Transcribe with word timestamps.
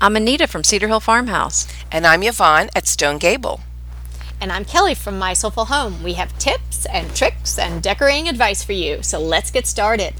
I'm 0.00 0.14
Anita 0.14 0.46
from 0.46 0.62
Cedar 0.62 0.86
Hill 0.86 1.00
Farmhouse. 1.00 1.66
And 1.90 2.06
I'm 2.06 2.22
Yvonne 2.22 2.70
at 2.76 2.86
Stone 2.86 3.18
Gable. 3.18 3.62
And 4.40 4.52
I'm 4.52 4.64
Kelly 4.64 4.94
from 4.94 5.18
My 5.18 5.32
Soulful 5.32 5.64
Home. 5.64 6.04
We 6.04 6.12
have 6.12 6.38
tips 6.38 6.86
and 6.86 7.16
tricks 7.16 7.58
and 7.58 7.82
decorating 7.82 8.28
advice 8.28 8.62
for 8.62 8.74
you. 8.74 9.02
So 9.02 9.18
let's 9.18 9.50
get 9.50 9.66
started. 9.66 10.14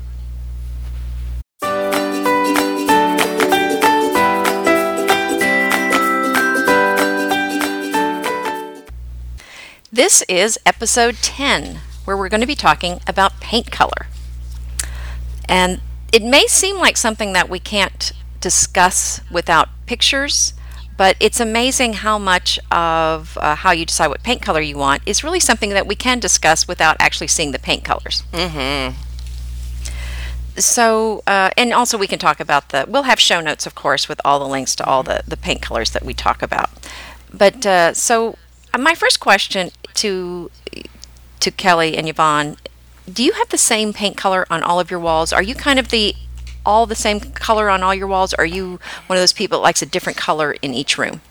This 9.93 10.25
is 10.29 10.59
episode 10.67 11.19
10, 11.23 11.79
where 12.05 12.17
we're 12.17 12.29
going 12.29 12.41
to 12.41 12.49
be 12.49 12.57
talking 12.57 12.99
about 13.07 13.39
paint 13.39 13.71
color. 13.71 14.09
And 15.49 15.81
it 16.13 16.25
may 16.25 16.49
seem 16.49 16.79
like 16.79 16.97
something 16.97 17.33
that 17.35 17.49
we 17.49 17.61
can't 17.61 18.13
discuss 18.41 19.21
without 19.31 19.69
pictures, 19.87 20.55
but 20.97 21.17
it's 21.21 21.41
amazing 21.41 21.95
how 21.95 22.19
much 22.19 22.59
of 22.71 23.39
uh, 23.39 23.55
how 23.55 23.71
you 23.71 23.87
decide 23.87 24.09
what 24.09 24.23
paint 24.23 24.43
color 24.43 24.61
you 24.61 24.77
want 24.77 25.03
is 25.07 25.23
really 25.23 25.41
something 25.41 25.71
that 25.71 25.87
we 25.87 25.95
can 25.95 26.19
discuss 26.19 26.67
without 26.67 26.97
actually 27.01 27.29
seeing 27.29 27.53
the 27.53 27.59
paint 27.59 27.85
colors. 27.85 28.25
Mm-hmm. 28.33 29.01
So, 30.61 31.23
uh, 31.27 31.51
and 31.57 31.73
also 31.73 31.97
we 31.97 32.09
can 32.09 32.19
talk 32.19 32.41
about 32.41 32.71
the, 32.71 32.85
we'll 32.89 33.05
have 33.05 33.21
show 33.21 33.41
notes, 33.41 33.65
of 33.65 33.77
course, 33.77 34.09
with 34.09 34.21
all 34.25 34.41
the 34.41 34.49
links 34.49 34.75
to 34.77 34.85
all 34.85 35.05
the, 35.05 35.23
the 35.27 35.37
paint 35.37 35.63
colors 35.63 35.93
that 35.93 36.05
we 36.05 36.15
talk 36.15 36.43
about. 36.43 36.71
But 37.33 37.65
uh, 37.65 37.95
so, 37.95 38.37
uh, 38.75 38.79
my 38.79 38.95
first 38.95 39.21
question 39.21 39.71
to 39.95 40.51
to 41.41 41.51
Kelly 41.53 41.97
and 41.97 42.09
Yvonne, 42.09 42.57
do 43.11 43.23
you 43.23 43.33
have 43.33 43.49
the 43.51 43.59
same 43.59 43.93
paint 43.93 44.17
color 44.17 44.45
on 44.51 44.63
all 44.63 44.81
of 44.81 44.91
your 44.91 44.99
walls? 44.99 45.33
Are 45.33 45.43
you 45.43 45.55
kind 45.55 45.79
of 45.79 45.91
the 45.91 46.17
all 46.69 46.85
the 46.87 46.95
same 46.95 47.19
color 47.19 47.71
on 47.71 47.83
all 47.83 47.95
your 47.95 48.07
walls? 48.07 48.35
Or 48.35 48.43
are 48.43 48.47
you 48.59 48.79
one 49.07 49.17
of 49.17 49.23
those 49.23 49.33
people 49.33 49.59
that 49.59 49.63
likes 49.63 49.81
a 49.83 49.87
different 49.87 50.19
color 50.19 50.53
in 50.63 50.75
each 50.75 50.99
room? 50.99 51.23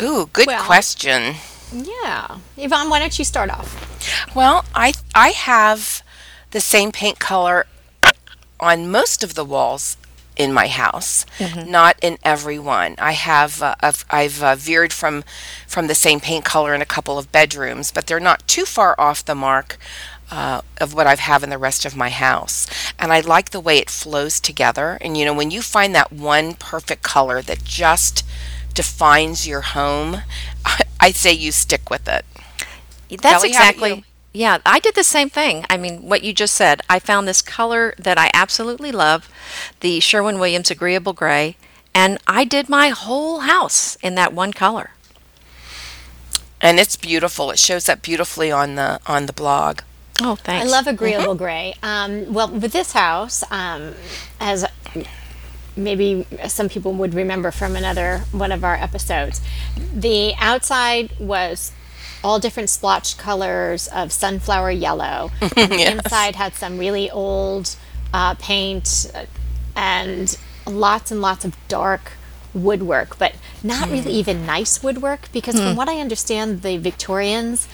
Ooh, 0.00 0.30
good 0.32 0.46
Well- 0.46 0.64
question. 0.64 1.36
Yeah. 1.72 2.38
Yvonne, 2.56 2.88
why 2.90 3.00
don't 3.00 3.18
you 3.18 3.24
start 3.24 3.50
off? 3.50 3.68
Well, 4.36 4.64
I 4.74 4.92
I 5.14 5.30
have 5.30 6.02
the 6.52 6.60
same 6.60 6.92
paint 6.92 7.18
color 7.18 7.66
on 8.60 8.88
most 8.90 9.24
of 9.24 9.34
the 9.34 9.44
walls 9.44 9.96
in 10.36 10.52
my 10.52 10.68
house, 10.68 11.26
not 11.66 11.96
in 12.02 12.18
every 12.22 12.58
one. 12.58 12.94
I 12.98 13.12
have 13.12 13.62
uh, 13.62 13.74
I've, 13.80 14.04
I've 14.10 14.42
uh, 14.44 14.54
veered 14.54 14.92
from 14.92 15.24
from 15.66 15.88
the 15.88 15.94
same 15.94 16.20
paint 16.20 16.44
color 16.44 16.72
in 16.74 16.82
a 16.82 16.86
couple 16.86 17.18
of 17.18 17.32
bedrooms, 17.32 17.90
but 17.90 18.06
they're 18.06 18.20
not 18.20 18.46
too 18.46 18.64
far 18.64 18.94
off 18.98 19.24
the 19.24 19.34
mark 19.34 19.76
uh, 20.30 20.62
of 20.80 20.94
what 20.94 21.06
I 21.06 21.14
have 21.16 21.42
in 21.42 21.50
the 21.50 21.58
rest 21.58 21.84
of 21.84 21.96
my 21.96 22.10
house. 22.10 22.66
And 22.98 23.12
I 23.12 23.20
like 23.20 23.50
the 23.50 23.60
way 23.60 23.78
it 23.78 23.90
flows 23.90 24.40
together. 24.40 24.98
And 25.00 25.16
you 25.16 25.24
know, 25.24 25.34
when 25.34 25.50
you 25.50 25.62
find 25.62 25.94
that 25.94 26.12
one 26.12 26.54
perfect 26.54 27.02
color 27.02 27.42
that 27.42 27.64
just 27.64 28.24
defines 28.74 29.46
your 29.46 29.62
home, 29.62 30.22
I 31.00 31.12
say 31.12 31.32
you 31.32 31.52
stick 31.52 31.90
with 31.90 32.08
it. 32.08 32.24
That's 33.10 33.44
Kelly, 33.44 33.48
exactly. 33.48 34.04
Yeah, 34.32 34.58
I 34.66 34.80
did 34.80 34.94
the 34.94 35.04
same 35.04 35.30
thing. 35.30 35.64
I 35.70 35.76
mean, 35.78 36.02
what 36.08 36.22
you 36.22 36.32
just 36.32 36.54
said. 36.54 36.82
I 36.90 36.98
found 36.98 37.26
this 37.26 37.40
color 37.42 37.94
that 37.98 38.18
I 38.18 38.30
absolutely 38.34 38.92
love, 38.92 39.30
the 39.80 40.00
Sherwin 40.00 40.38
Williams 40.38 40.70
Agreeable 40.70 41.14
Gray, 41.14 41.56
and 41.94 42.18
I 42.26 42.44
did 42.44 42.68
my 42.68 42.90
whole 42.90 43.40
house 43.40 43.96
in 44.02 44.14
that 44.16 44.32
one 44.34 44.52
color. 44.52 44.90
and 46.60 46.78
it's 46.80 46.96
beautiful. 46.96 47.50
It 47.50 47.58
shows 47.58 47.88
up 47.88 48.02
beautifully 48.02 48.50
on 48.50 48.74
the 48.76 49.00
on 49.06 49.26
the 49.26 49.32
blog. 49.32 49.80
Oh, 50.22 50.36
thanks. 50.36 50.66
I 50.66 50.70
love 50.70 50.86
agreeable 50.86 51.34
gray. 51.34 51.74
Um, 51.82 52.32
well, 52.32 52.48
with 52.48 52.72
this 52.72 52.92
house, 52.92 53.44
um, 53.50 53.94
as 54.40 54.64
maybe 55.76 56.26
some 56.48 56.68
people 56.68 56.92
would 56.94 57.14
remember 57.14 57.50
from 57.50 57.76
another 57.76 58.22
one 58.32 58.50
of 58.52 58.64
our 58.64 58.74
episodes, 58.74 59.40
the 59.94 60.34
outside 60.38 61.12
was 61.18 61.72
all 62.24 62.38
different 62.40 62.70
splotched 62.70 63.18
colors 63.18 63.88
of 63.88 64.10
sunflower 64.12 64.70
yellow. 64.70 65.30
The 65.54 65.90
inside 65.92 66.36
had 66.36 66.54
some 66.54 66.78
really 66.78 67.10
old 67.10 67.76
uh, 68.12 68.34
paint 68.34 69.10
uh, 69.14 69.26
and 69.76 70.36
lots 70.66 71.10
and 71.10 71.20
lots 71.20 71.44
of 71.44 71.54
dark 71.68 72.12
woodwork, 72.54 73.18
but 73.18 73.34
not 73.62 73.90
really 73.90 74.12
even 74.12 74.46
nice 74.46 74.82
woodwork 74.82 75.30
because 75.32 75.56
from 75.60 75.76
what 75.76 75.88
I 75.88 76.00
understand, 76.00 76.62
the 76.62 76.78
Victorians, 76.78 77.68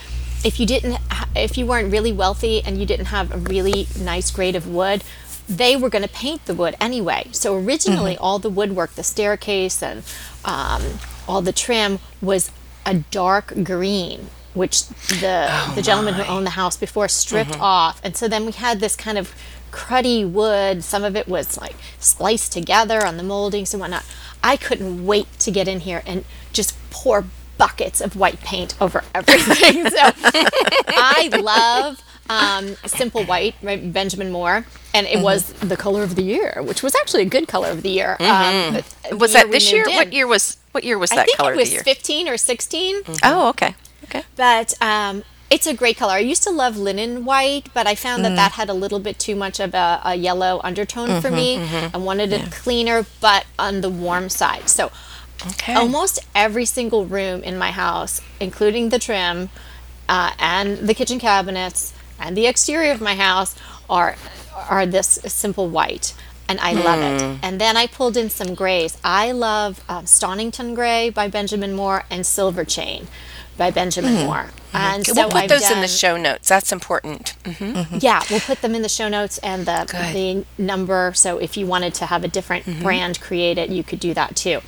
if 0.45 0.59
you 0.59 0.67
didn't, 0.67 0.99
if 1.35 1.57
you 1.57 1.67
weren't 1.67 1.93
really 1.93 2.13
wealthy 2.13 2.63
and 2.65 2.79
you 2.79 2.87
didn't 2.87 3.07
have 3.07 3.33
a 3.33 3.39
really 3.39 3.87
nice 3.99 4.31
grade 4.31 4.57
of 4.57 4.67
wood, 4.67 5.05
they 5.49 5.77
were 5.77 5.89
going 5.89 6.03
to 6.03 6.09
paint 6.09 6.45
the 6.47 6.55
wood 6.55 6.75
anyway. 6.81 7.29
So 7.33 7.57
originally, 7.57 8.17
all 8.17 8.39
the 8.39 8.51
woodwork, 8.51 8.93
the 8.93 9.03
staircase 9.03 9.83
and 9.83 10.03
um, 10.45 10.83
all 11.29 11.43
the 11.43 11.53
trim 11.53 11.99
was 12.21 12.51
a 12.87 12.95
dark 12.95 13.53
green, 13.63 14.29
which 14.55 14.87
the 14.87 15.51
the 15.75 15.83
gentleman 15.83 16.15
who 16.15 16.23
owned 16.25 16.47
the 16.47 16.51
house 16.51 16.77
before 16.77 17.09
stripped 17.09 17.59
off, 17.61 18.01
and 18.05 18.17
so 18.17 18.29
then 18.29 18.47
we 18.47 18.53
had 18.53 18.81
this 18.81 18.97
kind 18.97 19.19
of 19.19 19.35
cruddy 19.71 20.29
wood. 20.29 20.85
Some 20.85 21.05
of 21.05 21.17
it 21.17 21.29
was 21.29 21.59
like 21.59 21.77
spliced 21.99 22.53
together 22.53 23.07
on 23.07 23.17
the 23.17 23.23
moldings 23.23 23.73
and 23.73 23.81
whatnot. 23.81 24.05
I 24.43 24.57
couldn't 24.57 25.07
wait 25.07 25.39
to 25.41 25.51
get 25.51 25.69
in 25.69 25.81
here 25.81 26.03
and 26.07 26.25
just 26.53 26.77
pour 26.91 27.25
buckets 27.59 28.01
of 28.01 28.17
white 28.17 28.41
paint 28.41 28.75
over 28.81 29.03
everything. 29.15 29.89
so 29.89 29.99
I 30.01 31.31
love 31.41 32.03
um, 32.31 32.77
Simple 32.87 33.25
White, 33.25 33.55
right, 33.63 33.93
Benjamin 33.93 34.31
Moore, 34.31 34.65
and 34.95 35.07
it 35.07 35.21
was 35.21 35.53
the 35.55 35.77
color 35.77 36.03
of 36.03 36.15
the 36.17 36.23
year, 36.23 36.63
which 36.63 36.83
was 36.83 36.95
actually 36.95 37.23
a 37.23 37.27
good 37.29 37.49
color 37.49 37.69
of 37.69 37.83
the 37.83 37.91
year. 37.91 38.17
Um, 38.21 38.75
but 38.75 38.85
the 39.11 39.17
was 39.17 39.33
that 39.33 39.51
this 39.51 39.71
year? 39.73 39.85
moved 39.85 39.97
What 39.97 40.13
year 40.13 40.27
was 40.27 40.57
what 40.73 40.85
year 40.85 40.99
was 40.99 41.13
I 41.13 41.17
that 41.17 41.27
think 41.27 41.37
color 41.39 41.53
it 41.53 41.57
was 41.57 41.69
of 41.69 41.71
the 41.71 41.75
year? 41.75 41.83
15 41.85 42.29
or 42.29 42.37
16. 42.37 43.03
Oh, 43.25 43.49
okay. 43.49 43.75
Okay. 44.05 44.23
But 44.37 44.75
um, 44.81 45.23
it's 45.51 45.67
a 45.67 45.75
great 45.75 45.97
color. 45.99 46.15
I 46.15 46.19
used 46.21 46.43
to 46.45 46.51
love 46.51 46.77
linen 46.79 47.25
white, 47.27 47.69
but 47.75 47.87
I 47.87 47.95
found 47.95 48.25
that 48.25 48.35
that 48.37 48.53
had 48.53 48.71
a 48.71 48.75
little 48.75 48.99
bit 48.99 49.19
too 49.19 49.37
much 49.37 49.61
of 49.61 49.75
a, 49.75 50.01
a 50.05 50.15
yellow 50.15 50.61
undertone 50.65 51.21
for 51.21 51.31
me. 51.31 51.59
I 51.93 51.99
wanted 51.99 52.33
it 52.33 52.51
cleaner, 52.51 53.05
but 53.21 53.45
on 53.59 53.83
the 53.83 53.91
warm 53.91 54.29
side. 54.31 54.69
So 54.71 54.91
Okay. 55.47 55.75
almost 55.75 56.21
every 56.35 56.65
single 56.65 57.05
room 57.05 57.43
in 57.43 57.59
my 57.59 57.73
house, 57.73 58.21
including 58.39 58.91
the 58.91 58.99
trim 58.99 59.51
uh, 60.09 60.33
and 60.39 60.79
the 60.79 60.95
kitchen 60.95 61.19
cabinets 61.19 61.93
and 62.21 62.37
the 62.37 62.47
exterior 62.47 62.93
of 62.93 63.01
my 63.01 63.17
house, 63.17 63.57
are 63.91 64.17
are 64.69 64.87
this 64.87 65.19
simple 65.27 65.69
white. 65.69 66.15
And 66.49 66.61
I 66.61 66.73
love 66.73 67.01
it. 67.01 67.39
And 67.43 67.61
then 67.61 67.77
I 67.77 67.87
pulled 67.87 68.17
in 68.17 68.29
some 68.29 68.55
grays. 68.55 68.99
I 69.03 69.33
love 69.33 69.83
um, 69.89 70.05
Stonington 70.05 70.75
Gray 70.75 71.09
by 71.09 71.29
Benjamin 71.29 71.75
Moore 71.75 72.05
and 72.11 72.27
Silver 72.27 72.65
Chain 72.65 73.09
by 73.57 73.71
Benjamin 73.71 74.15
Moore. 74.27 74.47
And 74.75 75.05
so 75.07 75.13
we'll 75.15 75.29
put 75.29 75.37
I've 75.43 75.49
those 75.51 75.71
in 75.71 75.81
the 75.83 75.89
show 75.89 76.17
notes. 76.17 76.49
That's 76.49 76.73
important. 76.73 77.31
hmm 77.45 77.99
yeah, 78.01 78.23
we'll 78.31 78.41
put 78.41 78.63
them 78.63 78.75
in 78.75 78.81
the 78.83 78.89
show 78.89 79.09
notes 79.09 79.37
and 79.39 79.67
the 79.67 79.87
Good. 79.91 80.15
the 80.15 80.63
number. 80.63 81.13
So 81.15 81.37
if 81.39 81.57
you 81.59 81.67
wanted 81.67 81.93
to 81.95 82.07
have 82.07 82.25
a 82.25 82.29
different 82.29 82.65
Mm-hmm. 82.65 82.83
brand 82.83 83.21
created, 83.21 83.71
you 83.73 83.83
could 83.85 84.01
do 84.01 84.15
that 84.15 84.35
too. 84.37 84.61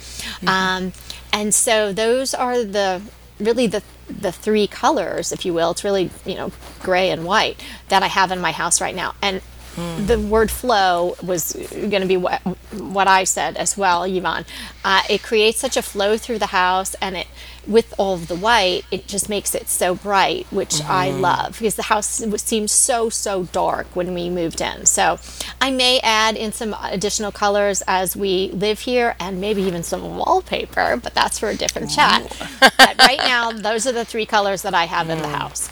Um, 0.46 0.92
and 1.32 1.54
so 1.54 1.92
those 1.92 2.34
are 2.34 2.62
the 2.62 3.00
really 3.40 3.66
the 3.66 3.82
the 4.08 4.30
three 4.32 4.66
colors, 4.66 5.32
if 5.32 5.46
you 5.46 5.54
will. 5.54 5.70
It's 5.70 5.84
really 5.84 6.10
you 6.26 6.34
know 6.34 6.52
gray 6.80 7.10
and 7.10 7.24
white 7.24 7.62
that 7.88 8.02
I 8.02 8.08
have 8.08 8.30
in 8.30 8.40
my 8.40 8.52
house 8.52 8.80
right 8.80 8.94
now. 8.94 9.14
And 9.22 9.40
Hmm. 9.74 10.06
the 10.06 10.18
word 10.20 10.50
flow 10.50 11.16
was 11.22 11.52
going 11.72 12.00
to 12.02 12.06
be 12.06 12.16
what, 12.16 12.40
what 12.72 13.08
I 13.08 13.24
said 13.24 13.56
as 13.56 13.76
well, 13.76 14.04
Yvonne. 14.04 14.44
Uh, 14.84 15.02
it 15.10 15.22
creates 15.22 15.58
such 15.60 15.76
a 15.76 15.82
flow 15.82 16.16
through 16.16 16.38
the 16.38 16.46
house, 16.46 16.94
and 17.00 17.16
it 17.16 17.26
with 17.66 17.94
all 17.98 18.14
of 18.14 18.28
the 18.28 18.34
white, 18.36 18.84
it 18.90 19.06
just 19.06 19.28
makes 19.30 19.54
it 19.54 19.68
so 19.68 19.94
bright, 19.94 20.46
which 20.50 20.82
I 20.88 21.10
Mm-hmm. 21.10 21.20
love 21.20 21.52
because 21.58 21.76
the 21.76 21.84
house 21.84 22.06
seemed 22.42 22.70
so 22.70 23.08
so 23.08 23.44
dark 23.44 23.86
when 23.94 24.12
we 24.14 24.28
moved 24.30 24.60
in. 24.60 24.84
So 24.86 25.18
I 25.60 25.70
may 25.70 25.98
add 26.00 26.36
in 26.36 26.52
some 26.52 26.74
additional 26.82 27.32
colors 27.32 27.82
as 27.86 28.14
we 28.16 28.50
live 28.52 28.80
here, 28.80 29.16
and 29.18 29.40
maybe 29.40 29.62
even 29.62 29.82
some 29.82 30.16
wallpaper, 30.18 30.96
but 31.02 31.14
that's 31.14 31.38
for 31.38 31.48
a 31.48 31.56
different 31.56 31.90
chat. 31.90 32.22
but 32.60 32.98
right 32.98 33.22
now, 33.24 33.50
those 33.52 33.86
are 33.86 33.92
the 33.92 34.04
three 34.04 34.26
colors 34.26 34.62
that 34.62 34.74
I 34.74 34.84
have 34.84 35.08
in 35.10 35.18
Mm. 35.18 35.22
the 35.22 35.28
house. 35.28 35.70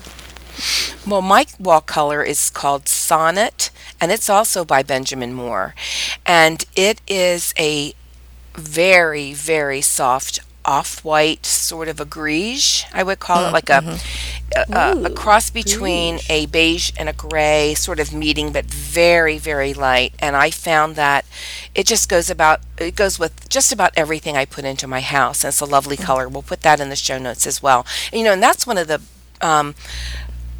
Well, 1.06 1.22
my 1.22 1.46
wall 1.58 1.80
color 1.80 2.22
is 2.22 2.48
called 2.50 2.88
Sonnet, 2.88 3.70
and 4.02 4.10
it's 4.10 4.28
also 4.28 4.64
by 4.64 4.82
Benjamin 4.82 5.32
Moore. 5.32 5.76
And 6.26 6.64
it 6.74 7.00
is 7.06 7.54
a 7.56 7.94
very, 8.54 9.32
very 9.32 9.80
soft 9.80 10.40
off-white 10.64 11.46
sort 11.46 11.86
of 11.86 12.00
a 12.00 12.04
greige, 12.04 12.84
I 12.92 13.04
would 13.04 13.20
call 13.20 13.46
it, 13.46 13.52
like 13.52 13.70
a, 13.70 13.98
a, 14.56 14.72
a, 14.72 15.02
a 15.04 15.10
cross 15.10 15.50
between 15.50 16.18
a 16.28 16.46
beige 16.46 16.90
and 16.98 17.08
a 17.08 17.12
gray 17.12 17.74
sort 17.74 18.00
of 18.00 18.12
meeting, 18.12 18.52
but 18.52 18.64
very, 18.64 19.38
very 19.38 19.72
light. 19.72 20.14
And 20.18 20.34
I 20.34 20.50
found 20.50 20.96
that 20.96 21.24
it 21.72 21.86
just 21.86 22.08
goes 22.08 22.28
about, 22.28 22.60
it 22.78 22.96
goes 22.96 23.20
with 23.20 23.48
just 23.48 23.72
about 23.72 23.92
everything 23.96 24.36
I 24.36 24.44
put 24.44 24.64
into 24.64 24.88
my 24.88 25.00
house. 25.00 25.44
And 25.44 25.50
it's 25.50 25.60
a 25.60 25.64
lovely 25.64 25.96
color. 25.96 26.28
We'll 26.28 26.42
put 26.42 26.62
that 26.62 26.80
in 26.80 26.88
the 26.88 26.96
show 26.96 27.18
notes 27.18 27.46
as 27.46 27.62
well. 27.62 27.86
And, 28.12 28.18
you 28.18 28.24
know, 28.24 28.32
and 28.32 28.42
that's 28.42 28.66
one 28.66 28.78
of 28.78 28.88
the 28.88 29.00
um, 29.40 29.76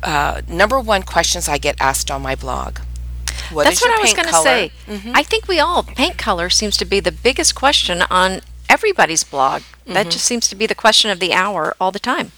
uh, 0.05 0.43
number 0.49 0.79
one 0.79 1.03
questions 1.03 1.49
I 1.49 1.59
get 1.59 1.77
asked 1.81 2.09
on 2.09 2.23
my 2.23 2.37
blog. 2.37 2.79
What 3.53 3.65
That's 3.65 3.83
what 3.83 3.97
I 3.99 4.01
was 4.01 4.13
going 4.15 4.29
to 4.29 4.35
say. 4.35 4.73
Mhm. 4.89 5.13
I 5.15 5.23
think 5.23 5.49
we 5.49 5.61
all 5.61 5.83
paint 5.83 6.19
color 6.19 6.51
seems 6.51 6.77
to 6.79 6.85
be 6.85 7.01
the 7.01 7.13
biggest 7.13 7.55
question 7.55 8.03
on 8.11 8.41
everybody's 8.69 9.25
blog. 9.25 9.63
Mm-hmm. 9.63 9.95
That 9.95 10.11
just 10.11 10.25
seems 10.25 10.49
to 10.49 10.55
be 10.55 10.67
the 10.67 10.75
question 10.75 11.11
of 11.11 11.21
the 11.21 11.33
hour 11.33 11.77
all 11.81 11.91
the 11.93 11.99
time. 11.99 12.33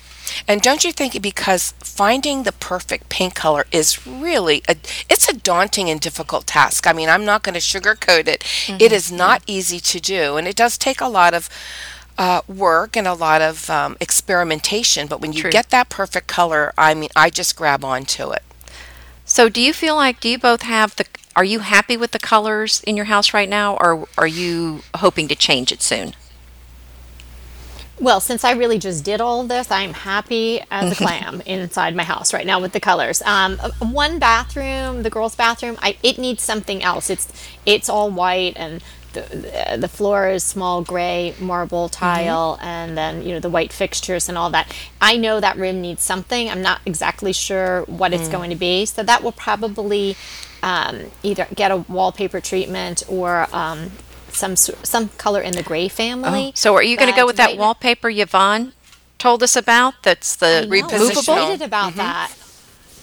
And 0.48 0.62
don't 0.62 0.84
you 0.84 0.92
think 0.92 1.20
because 1.20 1.74
finding 1.80 2.42
the 2.42 2.52
perfect 2.52 3.08
paint 3.08 3.34
color 3.34 3.66
is 3.70 4.06
really 4.06 4.62
a 4.68 4.76
it's 5.08 5.28
a 5.28 5.36
daunting 5.36 5.90
and 5.90 6.00
difficult 6.00 6.46
task. 6.46 6.86
I 6.86 6.92
mean, 6.92 7.08
I'm 7.08 7.24
not 7.24 7.42
going 7.42 7.54
to 7.54 7.60
sugarcoat 7.60 8.26
it. 8.26 8.40
Mm-hmm. 8.40 8.78
It 8.80 8.92
is 8.92 9.12
not 9.12 9.42
easy 9.46 9.80
to 9.80 10.00
do, 10.00 10.36
and 10.36 10.48
it 10.48 10.56
does 10.56 10.78
take 10.78 11.00
a 11.00 11.08
lot 11.08 11.34
of 11.34 11.48
uh, 12.16 12.40
work 12.48 12.96
and 12.96 13.06
a 13.06 13.14
lot 13.14 13.42
of 13.42 13.68
um, 13.68 13.96
experimentation. 14.00 15.06
But 15.06 15.20
when 15.20 15.32
you 15.32 15.42
True. 15.42 15.50
get 15.50 15.70
that 15.70 15.88
perfect 15.88 16.26
color, 16.26 16.72
I 16.78 16.94
mean, 16.94 17.10
I 17.14 17.30
just 17.30 17.56
grab 17.56 17.84
onto 17.84 18.30
it. 18.30 18.42
So, 19.34 19.48
do 19.48 19.60
you 19.60 19.72
feel 19.72 19.96
like 19.96 20.20
do 20.20 20.28
you 20.28 20.38
both 20.38 20.62
have 20.62 20.94
the 20.94 21.06
are 21.34 21.42
you 21.42 21.58
happy 21.58 21.96
with 21.96 22.12
the 22.12 22.20
colors 22.20 22.84
in 22.86 22.96
your 22.96 23.06
house 23.06 23.34
right 23.34 23.48
now 23.48 23.76
or 23.80 24.06
are 24.16 24.28
you 24.28 24.82
hoping 24.94 25.26
to 25.26 25.34
change 25.34 25.72
it 25.72 25.82
soon? 25.82 26.14
Well, 27.98 28.20
since 28.20 28.44
I 28.44 28.52
really 28.52 28.78
just 28.78 29.04
did 29.04 29.20
all 29.20 29.42
this, 29.42 29.72
I'm 29.72 29.92
happy 29.92 30.60
as 30.70 30.92
a 30.92 30.94
clam 31.04 31.40
inside 31.40 31.96
my 31.96 32.04
house 32.04 32.32
right 32.32 32.46
now 32.46 32.60
with 32.60 32.70
the 32.70 32.78
colors. 32.78 33.22
Um, 33.22 33.58
one 33.80 34.20
bathroom, 34.20 35.02
the 35.02 35.10
girls' 35.10 35.34
bathroom, 35.34 35.78
I, 35.82 35.96
it 36.04 36.16
needs 36.16 36.44
something 36.44 36.84
else. 36.84 37.10
It's 37.10 37.26
it's 37.66 37.88
all 37.88 38.12
white 38.12 38.52
and 38.54 38.84
the 39.14 39.76
the 39.78 39.88
floor 39.88 40.28
is 40.28 40.44
small 40.44 40.82
gray 40.82 41.34
marble 41.40 41.88
tile, 41.88 42.58
and 42.60 42.96
then 42.96 43.22
you 43.22 43.32
know 43.32 43.40
the 43.40 43.50
white 43.50 43.72
fixtures 43.72 44.28
and 44.28 44.36
all 44.36 44.50
that. 44.50 44.74
I 45.00 45.16
know 45.16 45.40
that 45.40 45.56
room 45.56 45.80
needs 45.80 46.02
something. 46.02 46.50
I'm 46.50 46.62
not 46.62 46.80
exactly 46.84 47.32
sure 47.32 47.82
what 47.82 48.12
it's 48.12 48.28
going 48.28 48.50
to 48.50 48.56
be, 48.56 48.86
so 48.86 49.02
that 49.02 49.22
will 49.22 49.32
probably 49.32 50.16
um, 50.62 51.10
either 51.22 51.46
get 51.54 51.70
a 51.70 51.76
wallpaper 51.76 52.40
treatment 52.40 53.02
or 53.08 53.46
um, 53.52 53.92
some 54.30 54.56
some 54.56 55.08
color 55.10 55.40
in 55.40 55.54
the 55.54 55.62
gray 55.62 55.88
family. 55.88 56.52
So, 56.54 56.74
are 56.74 56.82
you 56.82 56.96
going 56.96 57.10
to 57.10 57.16
go 57.16 57.26
with 57.26 57.36
that 57.36 57.50
right 57.50 57.58
wallpaper 57.58 58.10
Yvonne 58.10 58.72
told 59.18 59.42
us 59.42 59.56
about? 59.56 60.02
That's 60.02 60.36
the 60.36 60.46
I 60.46 60.64
know, 60.66 60.76
I'm 60.76 60.88
Repositional. 60.88 61.18
excited 61.18 61.62
about 61.62 61.94
that. 61.94 62.32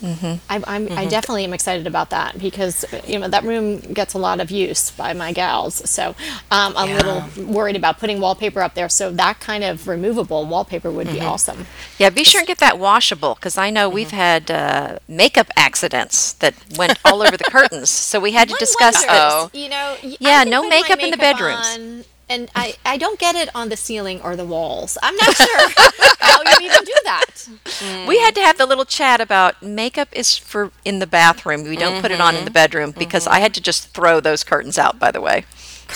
I, 0.04 0.64
I'm, 0.68 0.92
I 0.92 1.06
definitely 1.06 1.44
am 1.46 1.54
excited 1.54 1.86
about 1.88 2.10
that 2.10 2.38
because 2.40 2.86
you 3.08 3.20
know 3.20 3.28
that 3.28 3.44
room 3.44 3.80
gets 3.80 4.14
a 4.14 4.18
lot 4.18 4.40
of 4.40 4.50
use 4.52 4.92
by 4.92 5.14
my 5.14 5.32
gals. 5.32 5.88
So 5.90 6.16
um, 6.50 6.74
I'm 6.76 6.90
a 6.90 6.96
little 6.96 7.46
worried 7.46 7.76
about 7.76 8.00
putting 8.00 8.20
wallpaper 8.20 8.62
up 8.62 8.74
there. 8.74 8.90
So 8.90 9.12
that 9.12 9.40
kind 9.40 9.64
of 9.64 9.88
removable 9.88 10.46
wallpaper 10.46 10.90
would 10.92 11.08
be 11.08 11.20
awesome. 11.22 11.68
Yeah, 12.00 12.10
be 12.10 12.24
sure 12.24 12.42
and 12.42 12.48
get 12.48 12.58
that 12.60 12.80
washable 12.80 13.36
because 13.36 13.58
I 13.58 13.70
know 13.70 13.90
we've 13.90 14.12
had 14.12 14.50
uh, 14.50 14.98
makeup 15.08 15.48
accidents 15.56 16.34
that 16.34 16.56
went 16.78 16.98
all 17.06 17.22
over 17.22 17.38
the 17.38 17.44
curtains. 17.50 17.90
So 17.90 18.20
we 18.20 18.32
had 18.32 18.48
to 18.50 18.54
One 18.54 18.60
discuss 18.60 18.96
wonders. 19.06 19.16
Oh. 19.16 19.50
You 19.54 19.70
know, 19.70 19.96
Yeah, 20.02 20.44
no 20.44 20.64
my 20.64 20.70
makeup 20.70 21.00
in 21.00 21.12
the 21.12 21.18
bedrooms. 21.18 21.78
on, 21.78 22.04
and 22.32 22.50
I, 22.56 22.76
I 22.86 22.98
don't 22.98 23.20
get 23.20 23.36
it 23.36 23.50
on 23.56 23.70
the 23.70 23.78
ceiling 23.78 24.22
or 24.22 24.36
the 24.36 24.46
walls. 24.46 24.98
I'm 25.04 25.16
not 25.16 25.36
sure 25.36 25.70
how 26.20 26.42
you 26.60 26.66
even 26.68 26.84
do 26.84 26.94
that. 27.04 27.28
We 28.08 28.20
had 28.20 28.36
to 28.36 28.42
have 28.42 28.58
the 28.58 28.66
little 28.66 28.86
chat 28.86 29.20
about 29.22 29.62
makeup 29.64 30.10
is 30.12 30.38
for 30.38 30.72
in 30.86 31.00
the 31.00 31.08
bathroom. 31.08 31.64
We 31.64 31.76
don't 31.76 32.02
put 32.02 32.12
it 32.12 32.22
on 32.22 32.36
in 32.36 32.46
the 32.46 32.52
bedroom 32.52 32.92
because 32.98 33.26
I 33.28 33.40
had 33.40 33.54
to 33.56 33.62
just 33.62 33.90
throw 33.96 34.20
those 34.20 34.44
curtains 34.44 34.78
out. 34.78 35.00
By 35.00 35.12
the 35.12 35.22
way, 35.22 35.46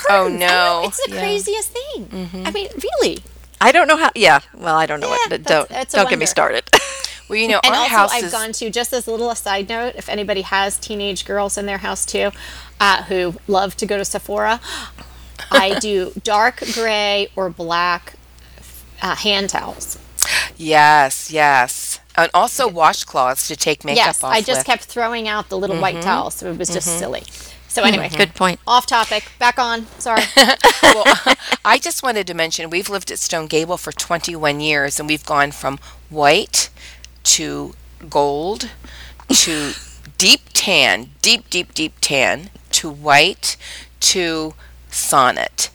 Oh, 0.09 0.25
Curtains, 0.27 0.35
I 0.35 0.45
know, 0.47 0.81
no. 0.81 0.87
it's 0.87 1.05
the 1.05 1.11
craziest 1.13 1.69
thing. 1.77 2.09
I 2.45 2.51
mean, 2.51 2.67
really. 3.01 3.19
I 3.61 3.71
don't 3.71 3.87
know 3.87 3.97
how. 3.97 4.09
Yeah, 4.15 4.39
well, 4.55 4.75
I 4.75 4.85
don't 4.87 4.99
know 4.99 5.07
Yeah, 5.07 5.13
what. 5.17 5.29
that's- 5.29 5.47
Don't 5.47 5.69
that's 5.69 5.93
don't 5.93 6.09
get 6.09 6.19
me 6.19 6.25
started. 6.25 6.63
Well, 7.27 7.39
you 7.39 7.47
know, 7.47 7.59
And 7.63 7.73
our 7.73 7.81
also, 7.81 7.89
house 7.95 8.13
I've 8.13 8.23
is 8.25 8.31
gone 8.31 8.51
to 8.51 8.69
just 8.69 8.93
as 8.93 9.07
a 9.07 9.11
little 9.11 9.33
side 9.33 9.67
note. 9.67 9.95
If 9.95 10.09
anybody 10.09 10.41
has 10.43 10.77
teenage 10.77 11.25
girls 11.25 11.57
in 11.57 11.65
their 11.65 11.79
house 11.79 12.05
too, 12.05 12.29
uh, 12.79 13.01
who 13.05 13.33
love 13.47 13.75
to 13.77 13.87
go 13.87 13.97
to 13.97 14.05
Sephora, 14.05 14.59
I 15.51 15.79
do 15.79 16.11
dark 16.23 16.63
gray 16.73 17.29
or 17.35 17.49
black 17.49 18.15
uh, 19.01 19.15
hand 19.15 19.49
towels. 19.49 19.99
yes, 20.57 21.31
yes, 21.31 21.99
and 22.15 22.29
also 22.33 22.69
washcloths 22.69 23.47
to 23.47 23.55
take 23.55 23.83
makeup 23.83 24.05
yes, 24.05 24.23
off 24.23 24.31
I 24.31 24.41
just 24.41 24.61
with. 24.61 24.67
kept 24.67 24.83
throwing 24.85 25.27
out 25.27 25.49
the 25.49 25.57
little 25.57 25.79
white 25.79 25.95
mm-hmm. 25.95 26.03
towels, 26.03 26.35
so 26.35 26.51
it 26.51 26.57
was 26.57 26.69
just 26.69 26.87
mm-hmm. 26.87 26.99
silly. 26.99 27.23
So 27.75 27.81
hmm, 27.81 27.89
anyway, 27.89 28.09
Good 28.09 28.35
point. 28.35 28.61
off 28.65 28.85
topic. 28.85 29.29
Back 29.37 29.59
on. 29.59 29.85
Sorry. 29.99 30.21
well, 30.81 31.03
I 31.65 31.77
just 31.77 32.03
wanted 32.03 32.25
to 32.27 32.33
mention 32.33 32.69
we've 32.69 32.89
lived 32.89 33.11
at 33.11 33.19
Stone 33.19 33.47
Gable 33.47 33.75
for 33.75 33.91
21 33.91 34.61
years 34.61 34.97
and 34.97 35.09
we've 35.09 35.25
gone 35.25 35.51
from 35.51 35.79
white 36.09 36.69
to 37.23 37.73
gold 38.09 38.71
to 39.27 39.73
deep 40.17 40.41
tan, 40.53 41.09
deep, 41.21 41.49
deep, 41.49 41.73
deep 41.73 41.95
tan 41.99 42.49
to 42.71 42.89
white 42.89 43.57
to 43.99 44.53
sonnet. 44.95 45.69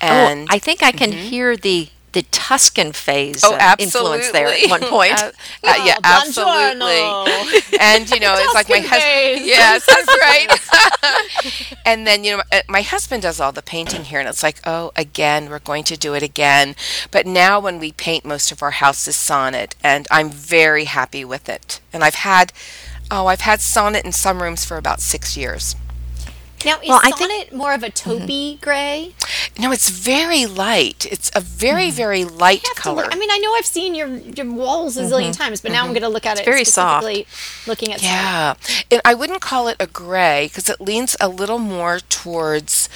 And 0.00 0.42
oh, 0.42 0.54
I 0.54 0.58
think 0.58 0.82
I 0.82 0.92
can 0.92 1.12
hear 1.12 1.56
the 1.56 1.88
the 2.12 2.22
Tuscan 2.24 2.92
phase 2.92 3.42
Oh, 3.42 3.54
uh, 3.54 3.74
influence 3.78 4.30
there 4.32 4.48
at 4.48 4.68
one 4.68 4.80
point. 4.96 5.14
Uh, 5.14 5.32
uh, 5.64 5.82
yeah, 5.84 5.96
Oh, 6.04 6.20
absolutely. 6.20 7.78
And 7.80 8.08
you 8.10 8.20
know, 8.20 8.34
it's 8.38 8.54
like 8.54 8.68
my 8.68 8.80
husband. 8.80 9.46
Yes, 9.46 9.86
that's 9.86 10.08
right. 10.20 11.76
and 11.86 12.06
then 12.06 12.22
you 12.24 12.36
know, 12.36 12.42
uh, 12.52 12.60
my 12.68 12.82
husband 12.82 13.22
does 13.22 13.40
all 13.40 13.52
the 13.52 13.62
painting 13.62 14.04
here, 14.04 14.20
and 14.20 14.28
it's 14.28 14.42
like, 14.42 14.60
oh, 14.66 14.92
again, 14.94 15.48
we're 15.48 15.58
going 15.58 15.84
to 15.84 15.96
do 15.96 16.14
it 16.14 16.22
again. 16.22 16.74
But 17.10 17.26
now, 17.26 17.58
when 17.60 17.78
we 17.78 17.92
paint, 17.92 18.24
most 18.24 18.52
of 18.52 18.62
our 18.62 18.72
house 18.72 19.08
is 19.08 19.16
sonnet, 19.16 19.74
and 19.82 20.06
I'm 20.10 20.30
very 20.30 20.84
happy 20.84 21.24
with 21.24 21.48
it. 21.48 21.80
And 21.92 22.04
I've 22.04 22.16
had, 22.16 22.52
oh, 23.10 23.26
I've 23.26 23.40
had 23.40 23.60
sonnet 23.60 24.04
in 24.04 24.12
some 24.12 24.42
rooms 24.42 24.64
for 24.64 24.76
about 24.76 25.00
six 25.00 25.36
years. 25.36 25.76
Now, 26.64 26.78
is 26.80 26.88
Well, 26.88 27.00
I 27.02 27.10
sonnet 27.10 27.48
think- 27.48 27.52
more 27.52 27.72
of 27.72 27.82
a 27.82 27.88
mm-hmm. 27.88 28.24
taupey 28.24 28.60
gray? 28.60 29.14
No, 29.58 29.70
it's 29.72 29.90
very 29.90 30.46
light. 30.46 31.06
It's 31.10 31.30
a 31.34 31.40
very, 31.40 31.88
mm. 31.88 31.92
very 31.92 32.24
light 32.24 32.64
to 32.64 32.74
color. 32.74 33.04
I 33.10 33.16
mean, 33.16 33.30
I 33.30 33.38
know 33.38 33.52
I've 33.54 33.66
seen 33.66 33.94
your 33.94 34.08
your 34.08 34.50
walls 34.50 34.96
a 34.96 35.02
zillion 35.02 35.30
mm-hmm. 35.30 35.42
times, 35.42 35.60
but 35.60 35.72
now 35.72 35.80
I'm 35.80 35.84
mm-hmm. 35.86 35.92
going 35.94 36.02
to 36.02 36.08
look 36.08 36.26
at 36.26 36.38
it 36.38 36.44
very 36.44 36.64
soft. 36.64 37.04
specifically 37.04 37.26
looking 37.66 37.92
at. 37.92 38.02
Yeah, 38.02 38.54
and 38.90 39.00
I 39.04 39.14
wouldn't 39.14 39.40
call 39.40 39.68
it 39.68 39.76
a 39.78 39.86
gray 39.86 40.48
because 40.48 40.68
it 40.68 40.80
leans 40.80 41.16
a 41.20 41.28
little 41.28 41.58
more 41.58 42.00
towards 42.00 42.88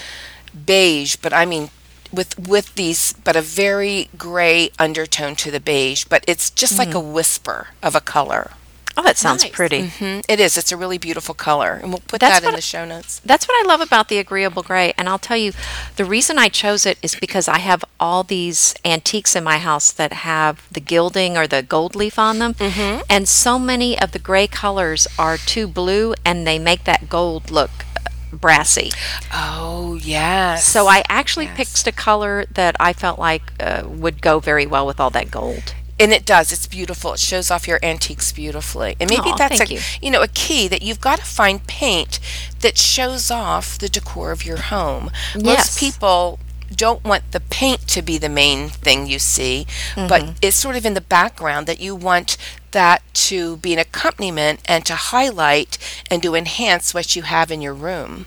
beige. 0.65 1.17
But 1.17 1.33
I 1.33 1.45
mean, 1.45 1.71
with 2.13 2.39
with 2.39 2.75
these, 2.75 3.13
but 3.13 3.37
a 3.37 3.43
very 3.43 4.09
gray 4.17 4.71
undertone 4.79 5.37
to 5.37 5.51
the 5.51 5.61
beige. 5.61 6.05
But 6.05 6.25
it's 6.27 6.51
just 6.51 6.79
like 6.79 6.95
a 6.95 7.01
whisper 7.01 7.69
of 7.83 7.95
a 7.95 8.01
color. 8.01 8.53
Oh, 8.97 9.03
that 9.03 9.17
sounds 9.17 9.43
Nice. 9.43 9.53
pretty. 9.53 9.89
hmm 9.89 10.21
It 10.29 10.41
is. 10.41 10.57
It's 10.57 10.73
a 10.73 10.77
really 10.77 10.99
beautiful 10.99 11.35
color, 11.35 11.79
and 11.83 11.91
we'll 11.91 12.03
put 12.07 12.21
That's 12.21 12.41
that 12.41 12.43
in 12.47 12.53
what 12.53 12.57
the 12.57 12.63
show 12.63 12.85
notes. 12.85 13.21
That's 13.25 13.47
what 13.47 13.55
I 13.65 13.69
love 13.69 13.81
about 13.81 14.09
the 14.09 14.19
agreeable 14.19 14.63
gray. 14.63 14.95
And 14.99 15.09
I'll 15.09 15.19
tell 15.19 15.37
you, 15.37 15.53
the 15.97 16.05
reason 16.05 16.39
I 16.39 16.49
chose 16.49 16.87
it 16.87 16.99
is 17.03 17.15
because 17.15 17.49
I 17.49 17.59
have 17.59 17.85
all 18.01 18.23
these 18.23 18.75
antiques 18.85 19.37
in 19.37 19.45
my 19.45 19.59
house 19.59 19.93
that 19.93 20.13
have 20.13 20.67
the 20.73 20.81
gilding 20.81 21.37
or 21.37 21.47
the 21.47 21.63
gold 21.63 21.95
leaf 21.95 22.19
on 22.19 22.39
them. 22.39 22.55
Mm-hmm. 22.55 23.03
And 23.11 23.29
so 23.29 23.59
many 23.59 23.99
of 24.01 24.13
the 24.13 24.19
gray 24.19 24.47
colors 24.47 25.07
are 25.19 25.37
too 25.37 25.67
blue 25.69 26.15
and 26.25 26.47
they 26.47 26.59
make 26.59 26.85
that 26.85 27.09
gold 27.09 27.51
look 27.51 27.71
uh, 27.97 28.11
brassy. 28.37 28.91
Oh 29.33 29.99
yes. 30.03 30.65
So 30.65 30.87
I 30.89 31.03
actually 31.09 31.47
Yes. 31.47 31.57
picked 31.57 31.87
a 31.87 31.93
color 31.93 32.45
that 32.55 32.77
I 32.81 32.93
felt 32.93 33.19
like 33.19 33.53
uh, 33.61 33.83
would 33.87 34.21
go 34.23 34.41
very 34.41 34.67
well 34.67 34.87
with 34.87 34.99
all 35.01 35.11
that 35.11 35.31
gold. 35.31 35.75
And 35.99 36.13
it 36.13 36.25
does. 36.27 36.53
It's 36.53 36.67
beautiful. 36.67 37.15
It 37.15 37.21
shows 37.21 37.51
off 37.51 37.67
your 37.67 37.79
antiques 37.83 38.33
beautifully. 38.33 38.97
And 39.01 39.09
maybe 39.11 39.31
Aw, 39.31 39.37
that's 39.37 39.59
thank 39.59 39.71
a 39.71 39.81
you. 40.03 40.11
know 40.11 40.23
a 40.23 40.29
key 40.29 40.69
that 40.69 40.83
you've 40.83 41.01
got 41.01 41.19
to 41.19 41.25
find 41.25 41.67
paint 41.67 42.21
that 42.61 42.77
shows 42.79 43.31
off 43.31 43.79
the 43.79 43.89
decor 43.89 44.31
of 44.33 44.45
your 44.45 44.59
home. 44.59 45.11
Yes. 45.35 45.45
Most 45.45 45.79
people 45.81 46.39
don't 46.75 47.05
want 47.05 47.31
the 47.31 47.39
paint 47.41 47.87
to 47.87 48.03
be 48.03 48.19
the 48.19 48.29
main 48.29 48.69
thing 48.69 49.07
you 49.07 49.19
see, 49.21 49.67
Mm-hmm. 49.95 50.09
but 50.09 50.35
it's 50.43 50.57
sort 50.57 50.77
of 50.77 50.85
in 50.85 50.95
the 50.95 51.01
background 51.01 51.67
that 51.69 51.81
you 51.81 51.95
want 51.95 52.37
that 52.73 53.03
to 53.15 53.57
be 53.59 53.73
an 53.73 53.79
accompaniment 53.79 54.61
and 54.67 54.85
to 54.85 54.95
highlight 54.95 55.79
and 56.11 56.23
to 56.23 56.35
enhance 56.35 56.93
what 56.93 57.15
you 57.17 57.23
have 57.23 57.51
in 57.51 57.63
your 57.63 57.73
room. 57.73 58.27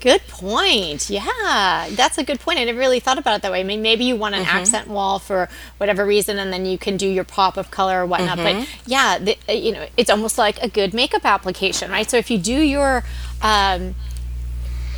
Good 0.00 0.26
point. 0.28 1.10
Yeah, 1.10 1.88
that's 1.90 2.16
a 2.16 2.24
good 2.24 2.40
point. 2.40 2.58
I 2.58 2.64
never 2.64 2.78
really 2.78 3.00
thought 3.00 3.18
about 3.18 3.36
it 3.36 3.42
that 3.42 3.52
way. 3.52 3.60
I 3.60 3.64
mean, 3.64 3.82
maybe 3.82 4.04
you 4.04 4.16
want 4.16 4.34
an 4.34 4.44
mm-hmm. 4.44 4.56
accent 4.56 4.88
wall 4.88 5.18
for 5.18 5.48
whatever 5.76 6.06
reason, 6.06 6.38
and 6.38 6.50
then 6.52 6.64
you 6.64 6.78
can 6.78 6.96
do 6.96 7.06
your 7.06 7.24
pop 7.24 7.58
of 7.58 7.70
color 7.70 8.02
or 8.02 8.06
whatnot. 8.06 8.38
But 8.38 8.54
mm-hmm. 8.56 8.90
yeah, 8.90 9.18
the, 9.18 9.36
uh, 9.48 9.52
you 9.52 9.72
know, 9.72 9.86
it's 9.98 10.08
almost 10.08 10.38
like 10.38 10.62
a 10.62 10.68
good 10.68 10.94
makeup 10.94 11.26
application, 11.26 11.90
right? 11.90 12.08
So 12.08 12.16
if 12.16 12.30
you 12.30 12.38
do 12.38 12.54
your 12.54 13.04
um, 13.42 13.94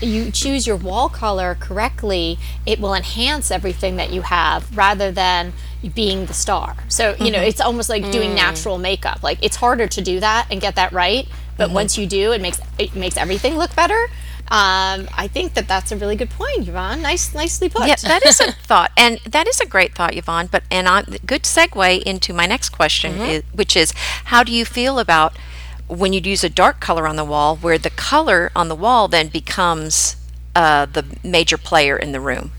you 0.00 0.30
choose 0.30 0.66
your 0.66 0.76
wall 0.76 1.09
color 1.09 1.56
correctly, 1.59 2.38
it 2.66 2.80
will 2.80 2.94
enhance 2.94 3.50
everything 3.50 3.97
that 3.97 4.12
you 4.12 4.23
have 4.23 4.76
rather 4.76 5.11
than 5.11 5.52
being 5.94 6.26
the 6.26 6.35
star. 6.35 6.76
So, 6.88 7.16
you 7.18 7.30
know, 7.30 7.38
mm-hmm. 7.38 7.49
it's 7.49 7.61
almost 7.61 7.88
like 7.88 8.11
doing 8.11 8.30
mm. 8.30 8.37
natural 8.37 8.78
makeup. 8.78 9.23
Like 9.23 9.38
it's 9.42 9.56
harder 9.56 9.87
to 9.88 10.00
do 10.00 10.21
that 10.21 10.47
and 10.50 10.61
get 10.61 10.76
that 10.76 10.92
right, 10.92 11.26
but 11.56 11.71
once 11.71 11.99
you 11.99 12.06
do, 12.06 12.32
it 12.32 12.40
makes 12.40 12.61
it 12.78 12.94
makes 12.94 13.16
everything 13.16 13.56
look 13.56 13.75
better. 13.75 14.09
Um, 14.52 15.09
I 15.16 15.28
think 15.32 15.54
that 15.54 15.66
that's 15.66 15.92
a 15.92 15.97
really 15.97 16.14
good 16.14 16.28
point, 16.28 16.68
Yvonne. 16.68 17.00
Nice, 17.00 17.35
nicely 17.35 17.71
put. 17.71 17.87
Yeah, 17.87 17.97
that 18.02 18.26
is 18.26 18.38
a 18.38 18.52
thought, 18.66 18.92
and 18.99 19.18
that 19.26 19.49
is 19.49 19.59
a 19.61 19.66
great 19.66 19.94
thought, 19.94 20.14
Yvonne. 20.14 20.49
But 20.52 20.64
and 20.71 20.87
I, 20.87 21.04
good 21.25 21.44
segue 21.44 22.02
into 22.02 22.35
my 22.35 22.44
next 22.44 22.68
question, 22.68 23.18
is, 23.18 23.44
which 23.54 23.75
is, 23.78 23.92
how 24.26 24.42
do 24.42 24.52
you 24.52 24.66
feel 24.66 24.99
about 24.99 25.38
when 25.88 26.12
you'd 26.12 26.26
use 26.26 26.44
a 26.44 26.50
dark 26.50 26.80
color 26.80 27.09
on 27.09 27.16
the 27.16 27.25
wall, 27.25 27.56
where 27.56 27.78
the 27.78 27.88
color 27.88 28.52
on 28.54 28.68
the 28.68 28.75
wall 28.75 29.09
then 29.09 29.28
becomes 29.28 30.16
uh, 30.54 30.85
the 30.85 31.04
major 31.25 31.56
player 31.56 31.97
in 31.97 32.12
the 32.12 32.21
room. 32.21 32.52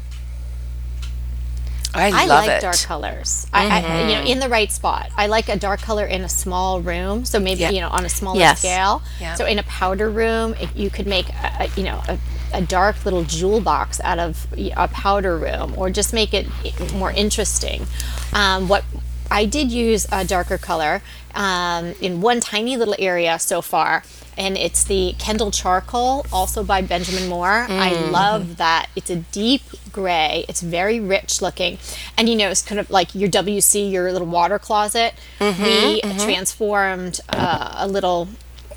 I, 1.96 2.08
I 2.24 2.26
love 2.26 2.46
like 2.46 2.58
it. 2.58 2.62
dark 2.62 2.80
colors. 2.82 3.46
I, 3.54 3.68
I, 3.68 4.02
you 4.10 4.16
know, 4.16 4.22
in 4.32 4.40
the 4.40 4.50
right 4.50 4.72
spot. 4.72 5.12
I 5.16 5.28
like 5.28 5.48
a 5.50 5.56
dark 5.58 5.82
color 5.82 6.06
in 6.06 6.22
a 6.22 6.30
small 6.30 6.82
room. 6.82 7.24
So 7.26 7.40
maybe 7.40 7.62
Yeah. 7.62 7.70
you 7.70 7.82
know 7.82 7.90
on 7.90 8.04
a 8.06 8.10
smaller 8.10 8.40
Yes. 8.40 8.60
scale. 8.60 9.02
Yeah. 9.20 9.36
So 9.36 9.46
in 9.46 9.60
a 9.60 9.64
powder 9.64 10.10
room, 10.10 10.56
if 10.60 10.76
you 10.76 10.90
could 10.90 11.06
make 11.08 11.30
a, 11.30 11.64
a, 11.64 11.68
you 11.78 11.84
know 11.84 12.02
a, 12.08 12.18
a 12.54 12.62
dark 12.62 13.04
little 13.06 13.24
jewel 13.24 13.62
box 13.62 14.00
out 14.04 14.20
of 14.20 14.48
a 14.58 14.88
powder 14.88 15.38
room, 15.38 15.74
or 15.78 15.90
just 15.90 16.14
make 16.14 16.34
it 16.34 16.48
more 16.94 17.12
interesting. 17.12 17.86
Um, 18.34 18.68
what 18.68 18.84
I 19.30 19.46
did 19.46 19.72
use 19.72 20.06
a 20.12 20.26
darker 20.26 20.58
color 20.58 21.02
um, 21.36 21.94
in 22.02 22.22
one 22.22 22.40
tiny 22.40 22.78
little 22.78 22.96
area 23.00 23.40
so 23.40 23.62
far, 23.62 24.04
and 24.38 24.58
it's 24.58 24.84
the 24.84 25.16
Kendall 25.20 25.52
charcoal, 25.52 26.26
also 26.32 26.64
by 26.64 26.82
Benjamin 26.82 27.28
Moore. 27.30 27.66
I 27.70 27.94
love 28.10 28.58
that. 28.58 28.88
It's 28.96 29.10
a 29.10 29.18
deep 29.18 29.62
gray. 29.92 30.46
It's 30.50 30.62
very 30.62 31.00
rich 31.00 31.42
looking, 31.42 31.78
and 32.18 32.28
you 32.30 32.36
know 32.36 32.50
it's 32.50 32.62
kind 32.62 32.80
of 32.80 32.90
like 32.90 33.14
your 33.16 33.30
WC, 33.30 33.92
your 33.92 34.12
little 34.12 34.28
water 34.28 34.60
closet. 34.60 35.14
we 35.40 36.02
transformed 36.20 37.20
uh, 37.30 37.74
a 37.78 37.88
little 37.88 38.28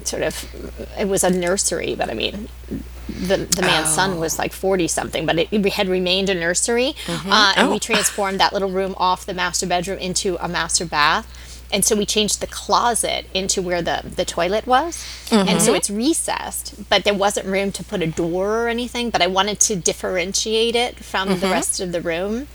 sort 0.04 0.22
of. 0.22 0.44
It 0.98 1.08
was 1.08 1.24
a 1.24 1.30
nursery, 1.30 1.94
but 1.94 2.10
I 2.10 2.14
mean, 2.14 2.48
the 3.08 3.36
the 3.38 3.62
man's 3.62 3.88
son 3.88 4.18
was 4.18 4.38
like 4.38 4.52
forty 4.52 4.88
something, 4.88 5.24
but 5.26 5.38
it, 5.38 5.48
it 5.50 5.64
had 5.74 5.88
remained 5.88 6.28
a 6.28 6.34
nursery, 6.34 6.94
uh, 7.08 7.54
and 7.56 7.70
we 7.70 7.78
transformed 7.78 8.40
that 8.40 8.52
little 8.52 8.70
room 8.70 8.94
off 8.98 9.24
the 9.26 9.34
master 9.34 9.66
bedroom 9.66 9.98
into 9.98 10.36
a 10.44 10.48
master 10.48 10.84
bath. 10.84 11.26
And 11.72 11.84
so 11.84 11.96
we 11.96 12.06
changed 12.06 12.40
the 12.40 12.46
closet 12.46 13.26
into 13.34 13.60
where 13.60 13.82
the, 13.82 14.02
the 14.16 14.24
toilet 14.24 14.66
was. 14.66 15.04
And 15.32 15.60
so 15.60 15.74
it's 15.74 15.90
recessed, 15.90 16.88
but 16.88 17.04
there 17.04 17.14
wasn't 17.14 17.46
room 17.46 17.72
to 17.72 17.82
put 17.84 18.02
a 18.02 18.06
door 18.06 18.64
or 18.64 18.68
anything. 18.68 19.10
But 19.10 19.20
I 19.22 19.26
wanted 19.26 19.58
to 19.60 19.76
differentiate 19.76 20.76
it 20.76 20.96
from 21.04 21.28
the 21.40 21.48
rest 21.48 21.80
of 21.80 21.92
the 21.92 22.00
room. 22.00 22.46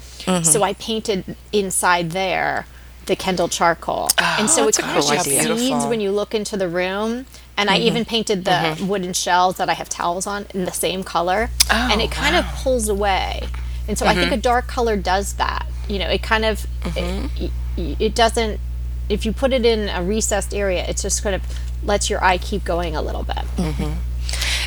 So 0.44 0.64
I 0.64 0.74
painted 0.74 1.36
inside 1.52 2.12
there 2.12 2.66
the 3.08 3.16
Kendall 3.16 3.50
charcoal. 3.50 4.10
and 4.40 4.50
so 4.50 4.68
it 4.68 4.76
kind 4.84 4.98
of 5.00 5.04
just 5.18 5.30
seeds 5.58 5.86
when 5.90 6.00
you 6.02 6.12
look 6.12 6.34
into 6.36 6.56
the 6.56 6.70
room. 6.70 7.26
And 7.58 7.70
I 7.70 7.78
even 7.88 8.06
painted 8.06 8.46
the 8.46 8.78
wooden 8.86 9.14
shelves 9.14 9.58
that 9.58 9.70
I 9.70 9.74
have 9.74 9.90
towels 9.90 10.26
on 10.26 10.46
in 10.54 10.66
the 10.66 10.72
same 10.72 11.04
color. 11.04 11.50
and 11.92 12.02
it 12.02 12.12
kind 12.12 12.36
of 12.36 12.46
pulls 12.64 12.88
away. 12.88 13.48
And 13.88 13.98
so 13.98 14.06
I 14.06 14.14
think 14.16 14.32
a 14.32 14.38
dark 14.38 14.68
color 14.68 14.96
does 14.96 15.34
that. 15.34 15.66
You 15.90 16.00
know, 16.00 16.08
it 16.10 16.24
kind 16.24 16.46
of, 16.46 16.66
it, 16.96 17.52
it 18.00 18.16
doesn't, 18.16 18.60
if 19.12 19.26
you 19.26 19.32
put 19.34 19.54
it 19.54 19.66
in 19.66 19.90
a 19.90 20.04
recessed 20.04 20.54
area, 20.54 20.86
it 20.86 20.98
just 20.98 21.22
kind 21.24 21.36
of 21.36 21.42
lets 21.84 22.10
your 22.10 22.24
eye 22.24 22.38
keep 22.38 22.64
going 22.64 22.96
a 22.96 23.02
little 23.02 23.24
bit. 23.24 23.44
Mm-hmm. 23.58 23.94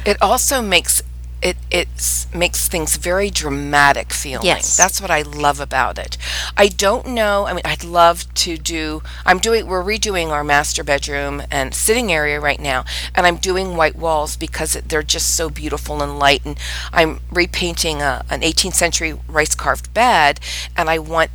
It 0.05 0.21
also 0.21 0.61
makes 0.61 1.03
it 1.45 1.59
it 1.71 2.27
makes 2.35 2.69
things 2.69 2.97
very 2.97 3.29
dramatic 3.29 4.13
feeling. 4.15 4.47
Yes. 4.47 4.77
That's 4.79 5.01
what 5.01 5.11
I 5.11 5.21
love 5.23 5.61
about 5.61 5.99
it. 5.99 6.17
I 6.57 6.69
don't 6.69 7.09
know. 7.09 7.47
I 7.47 7.53
mean, 7.53 7.63
I'd 7.67 7.85
love 7.85 8.33
to 8.35 8.57
do. 8.57 9.03
I'm 9.27 9.39
doing. 9.39 9.67
We're 9.67 9.85
redoing 9.85 10.29
our 10.29 10.43
master 10.43 10.83
bedroom 10.83 11.43
and 11.51 11.75
sitting 11.75 12.11
area 12.11 12.41
right 12.41 12.59
now, 12.59 12.87
and 13.15 13.27
I'm 13.27 13.37
doing 13.37 13.77
white 13.77 13.97
walls 13.97 14.37
because 14.37 14.73
they're 14.73 15.03
just 15.03 15.37
so 15.37 15.51
beautiful 15.51 16.03
and 16.03 16.19
light. 16.19 16.45
And 16.47 16.59
I'm 16.93 17.21
repainting 17.31 18.01
a, 18.01 18.25
an 18.31 18.41
18th 18.41 18.75
century 18.75 19.19
rice 19.29 19.55
carved 19.55 19.93
bed, 19.93 20.41
and 20.77 20.89
I 20.89 20.99
want 20.99 21.31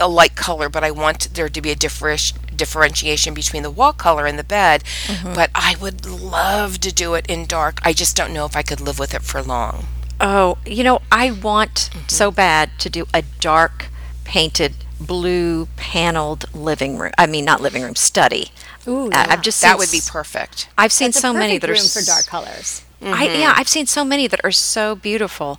a 0.00 0.08
light 0.08 0.34
color, 0.34 0.70
but 0.70 0.82
I 0.82 0.90
want 0.90 1.34
there 1.34 1.50
to 1.50 1.60
be 1.60 1.70
a 1.70 1.76
differenti- 1.76 2.49
differentiation 2.60 3.32
between 3.34 3.62
the 3.62 3.70
wall 3.70 3.92
color 3.92 4.26
and 4.26 4.38
the 4.38 4.44
bed. 4.44 4.84
Mm-hmm. 5.06 5.34
But 5.34 5.50
I 5.54 5.76
would 5.80 6.06
love 6.06 6.78
to 6.80 6.92
do 6.92 7.14
it 7.14 7.26
in 7.26 7.46
dark. 7.46 7.80
I 7.82 7.92
just 7.92 8.16
don't 8.16 8.32
know 8.32 8.44
if 8.44 8.54
I 8.54 8.62
could 8.62 8.80
live 8.80 8.98
with 8.98 9.14
it 9.14 9.22
for 9.22 9.42
long. 9.42 9.86
Oh, 10.20 10.58
you 10.66 10.84
know, 10.84 11.00
I 11.10 11.30
want 11.30 11.74
mm-hmm. 11.74 12.08
so 12.08 12.30
bad 12.30 12.78
to 12.80 12.90
do 12.90 13.06
a 13.14 13.22
dark 13.40 13.86
painted 14.24 14.74
blue 15.00 15.66
paneled 15.76 16.44
living 16.54 16.98
room. 16.98 17.12
I 17.16 17.26
mean, 17.26 17.46
not 17.46 17.62
living 17.62 17.82
room, 17.82 17.96
study. 17.96 18.52
Ooh, 18.86 19.10
I- 19.12 19.28
I've 19.30 19.42
just 19.42 19.62
That 19.62 19.78
would 19.78 19.90
be 19.90 20.02
perfect. 20.06 20.68
I've 20.76 20.92
seen 20.92 21.08
It's 21.08 21.18
a 21.18 21.20
so 21.20 21.32
many 21.32 21.58
perfect 21.58 21.62
that 21.62 21.70
are 21.70 21.82
room 21.82 21.88
for 21.88 22.02
dark 22.02 22.26
colors. 22.26 22.82
I, 23.02 23.26
mm-hmm. 23.26 23.40
yeah, 23.40 23.54
I've 23.56 23.68
seen 23.68 23.86
so 23.86 24.04
many 24.04 24.26
that 24.26 24.40
are 24.44 24.50
so 24.50 24.94
beautiful, 24.94 25.58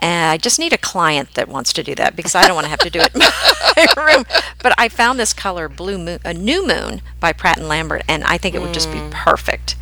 and 0.00 0.30
I 0.30 0.36
just 0.36 0.58
need 0.58 0.72
a 0.72 0.78
client 0.78 1.34
that 1.34 1.48
wants 1.48 1.72
to 1.74 1.84
do 1.84 1.94
that 1.94 2.16
because 2.16 2.34
I 2.34 2.46
don't 2.46 2.56
want 2.56 2.64
to 2.64 2.70
have 2.70 2.80
to 2.80 2.90
do 2.90 3.00
it 3.00 3.14
in 3.14 3.20
my 3.20 3.86
room. 3.96 4.24
But 4.60 4.74
I 4.76 4.88
found 4.88 5.18
this 5.18 5.32
color, 5.32 5.68
blue 5.68 5.98
moon, 5.98 6.18
a 6.24 6.34
new 6.34 6.66
moon 6.66 7.00
by 7.20 7.32
Pratt 7.32 7.58
and 7.58 7.68
Lambert, 7.68 8.02
and 8.08 8.24
I 8.24 8.38
think 8.38 8.56
it 8.56 8.60
would 8.60 8.74
just 8.74 8.90
be 8.90 8.98
mm. 8.98 9.10
perfect 9.12 9.76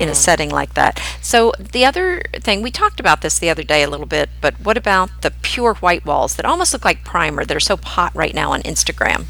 in 0.00 0.08
a 0.08 0.12
mm. 0.12 0.16
setting 0.16 0.50
like 0.50 0.74
that. 0.74 1.00
So 1.20 1.52
the 1.58 1.84
other 1.84 2.22
thing 2.40 2.62
we 2.62 2.70
talked 2.70 3.00
about 3.00 3.20
this 3.20 3.38
the 3.38 3.50
other 3.50 3.62
day 3.62 3.82
a 3.82 3.90
little 3.90 4.06
bit, 4.06 4.30
but 4.40 4.58
what 4.60 4.76
about 4.76 5.22
the 5.22 5.30
pure 5.30 5.74
white 5.74 6.04
walls 6.06 6.36
that 6.36 6.46
almost 6.46 6.72
look 6.72 6.84
like 6.84 7.04
primer 7.04 7.44
that 7.44 7.56
are 7.56 7.60
so 7.60 7.76
hot 7.76 8.14
right 8.14 8.34
now 8.34 8.52
on 8.52 8.62
Instagram? 8.62 9.26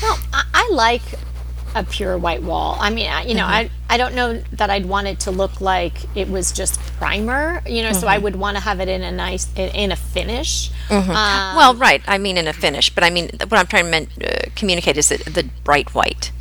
Well, 0.00 0.18
I, 0.32 0.44
I 0.54 0.70
like 0.72 1.02
a 1.74 1.84
pure 1.84 2.16
white 2.18 2.42
wall. 2.42 2.76
I 2.80 2.90
mean, 2.90 3.08
I, 3.10 3.22
you 3.22 3.34
know, 3.34 3.44
I 3.44 3.70
I 3.88 3.96
don't 3.96 4.14
know 4.14 4.42
that 4.52 4.70
I'd 4.70 4.86
want 4.86 5.06
it 5.06 5.20
to 5.20 5.30
look 5.30 5.60
like 5.60 5.94
it 6.16 6.28
was 6.28 6.52
just 6.52 6.80
primer. 6.98 7.62
You 7.66 7.82
know, 7.82 7.92
so 7.92 8.06
I 8.06 8.18
would 8.18 8.36
want 8.36 8.56
to 8.56 8.62
have 8.62 8.80
it 8.80 8.88
in 8.88 9.02
a 9.02 9.12
nice 9.12 9.46
in, 9.54 9.70
in 9.70 9.92
a 9.92 9.96
finish. 9.96 10.70
Um, 10.90 11.08
well, 11.08 11.74
right. 11.74 12.02
I 12.06 12.18
mean 12.18 12.36
in 12.36 12.46
a 12.46 12.52
finish, 12.52 12.90
but 12.90 13.04
I 13.04 13.10
mean 13.10 13.30
what 13.48 13.54
I'm 13.54 13.66
trying 13.66 13.90
to 13.90 14.46
uh, 14.46 14.50
communicate 14.54 14.96
is 14.96 15.08
that 15.10 15.24
the 15.24 15.48
bright 15.64 15.94
white. 15.94 16.32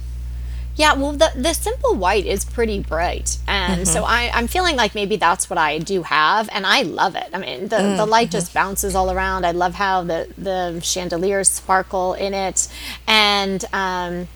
Yeah, 0.77 0.93
well, 0.93 1.13
the 1.13 1.31
the 1.35 1.53
simple 1.53 1.95
white 1.95 2.27
is 2.27 2.45
pretty 2.45 2.79
bright, 2.79 3.39
and 3.47 3.87
so 3.87 4.03
I 4.03 4.29
I'm 4.31 4.45
feeling 4.47 4.75
like 4.75 4.93
maybe 4.93 5.15
that's 5.15 5.49
what 5.49 5.57
I 5.57 5.79
do 5.79 6.03
have, 6.03 6.47
and 6.51 6.67
I 6.67 6.83
love 6.83 7.15
it. 7.15 7.29
I 7.33 7.39
mean, 7.39 7.69
the 7.69 7.95
the 7.97 8.05
light 8.05 8.29
just 8.29 8.53
bounces 8.53 8.93
all 8.93 9.11
around. 9.11 9.43
I 9.43 9.51
love 9.51 9.73
how 9.73 10.03
the 10.03 10.31
the 10.37 10.79
chandeliers 10.81 11.49
sparkle 11.49 12.13
in 12.13 12.35
it, 12.35 12.67
and 13.07 13.65
um, 13.73 14.27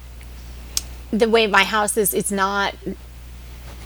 the 1.11 1.29
way 1.29 1.47
my 1.47 1.63
house 1.63 1.97
is, 1.97 2.13
it's 2.13 2.31
not. 2.31 2.75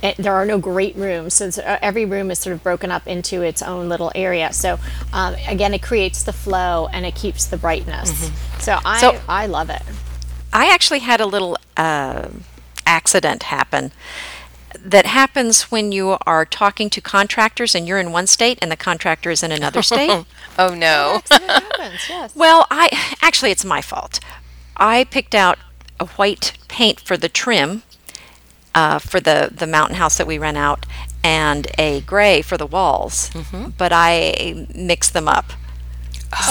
It, 0.03 0.17
there 0.17 0.33
are 0.33 0.45
no 0.45 0.57
great 0.59 0.95
rooms, 0.95 1.33
so 1.35 1.47
it's, 1.47 1.57
uh, 1.57 1.79
every 1.81 2.05
room 2.05 2.29
is 2.29 2.37
sort 2.37 2.53
of 2.53 2.61
broken 2.61 2.91
up 2.91 3.07
into 3.07 3.41
its 3.41 3.61
own 3.63 3.89
little 3.89 4.11
area. 4.13 4.51
So 4.53 4.77
um, 5.13 5.35
again, 5.47 5.73
it 5.73 5.81
creates 5.81 6.21
the 6.21 6.33
flow 6.33 6.87
and 6.91 7.05
it 7.05 7.15
keeps 7.15 7.45
the 7.45 7.57
brightness. 7.57 8.29
So 8.59 8.77
I 8.85 8.99
So- 8.99 9.19
I 9.27 9.47
love 9.47 9.69
it. 9.69 9.81
I 10.53 10.71
actually 10.71 10.99
had 10.99 11.19
a 11.21 11.25
little 11.25 11.57
uh, 11.75 12.27
accident 12.85 13.43
happen 13.43 13.91
that 14.77 15.05
happens 15.05 15.63
when 15.71 15.91
you 15.91 16.17
are 16.27 16.45
talking 16.45 16.89
to 16.91 17.01
contractors 17.01 17.73
and 17.73 17.87
you're 17.87 17.97
in 17.99 18.11
one 18.11 18.27
state 18.27 18.59
and 18.61 18.69
the 18.71 18.75
contractor 18.77 19.31
is 19.31 19.41
in 19.43 19.51
another 19.51 19.81
state. 19.91 20.25
Oh 20.59 20.73
no. 20.75 21.21
Happens, 21.31 22.01
yes. 22.07 22.35
well, 22.35 22.67
I 22.69 22.89
actually 23.21 23.51
it's 23.51 23.65
my 23.65 23.81
fault. 23.81 24.19
I 24.77 25.05
picked 25.05 25.33
out 25.33 25.57
a 25.99 26.05
white 26.05 26.53
paint 26.67 26.99
for 26.99 27.17
the 27.17 27.29
trim 27.29 27.83
uh, 28.73 28.99
for 28.99 29.19
the 29.19 29.49
the 29.55 29.67
mountain 29.67 29.95
house 29.97 30.17
that 30.17 30.27
we 30.27 30.37
rent 30.37 30.57
out 30.57 30.85
and 31.23 31.67
a 31.77 32.01
gray 32.01 32.41
for 32.41 32.57
the 32.57 32.67
walls, 32.67 33.31
but 33.77 33.91
I 33.93 34.67
mixed 34.75 35.13
them 35.13 35.27
up. 35.27 35.53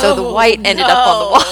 So 0.01 0.15
the 0.15 0.23
white 0.23 0.59
ended 0.65 0.87
up 0.87 1.07
on 1.07 1.19
the 1.19 1.31
wall. 1.31 1.43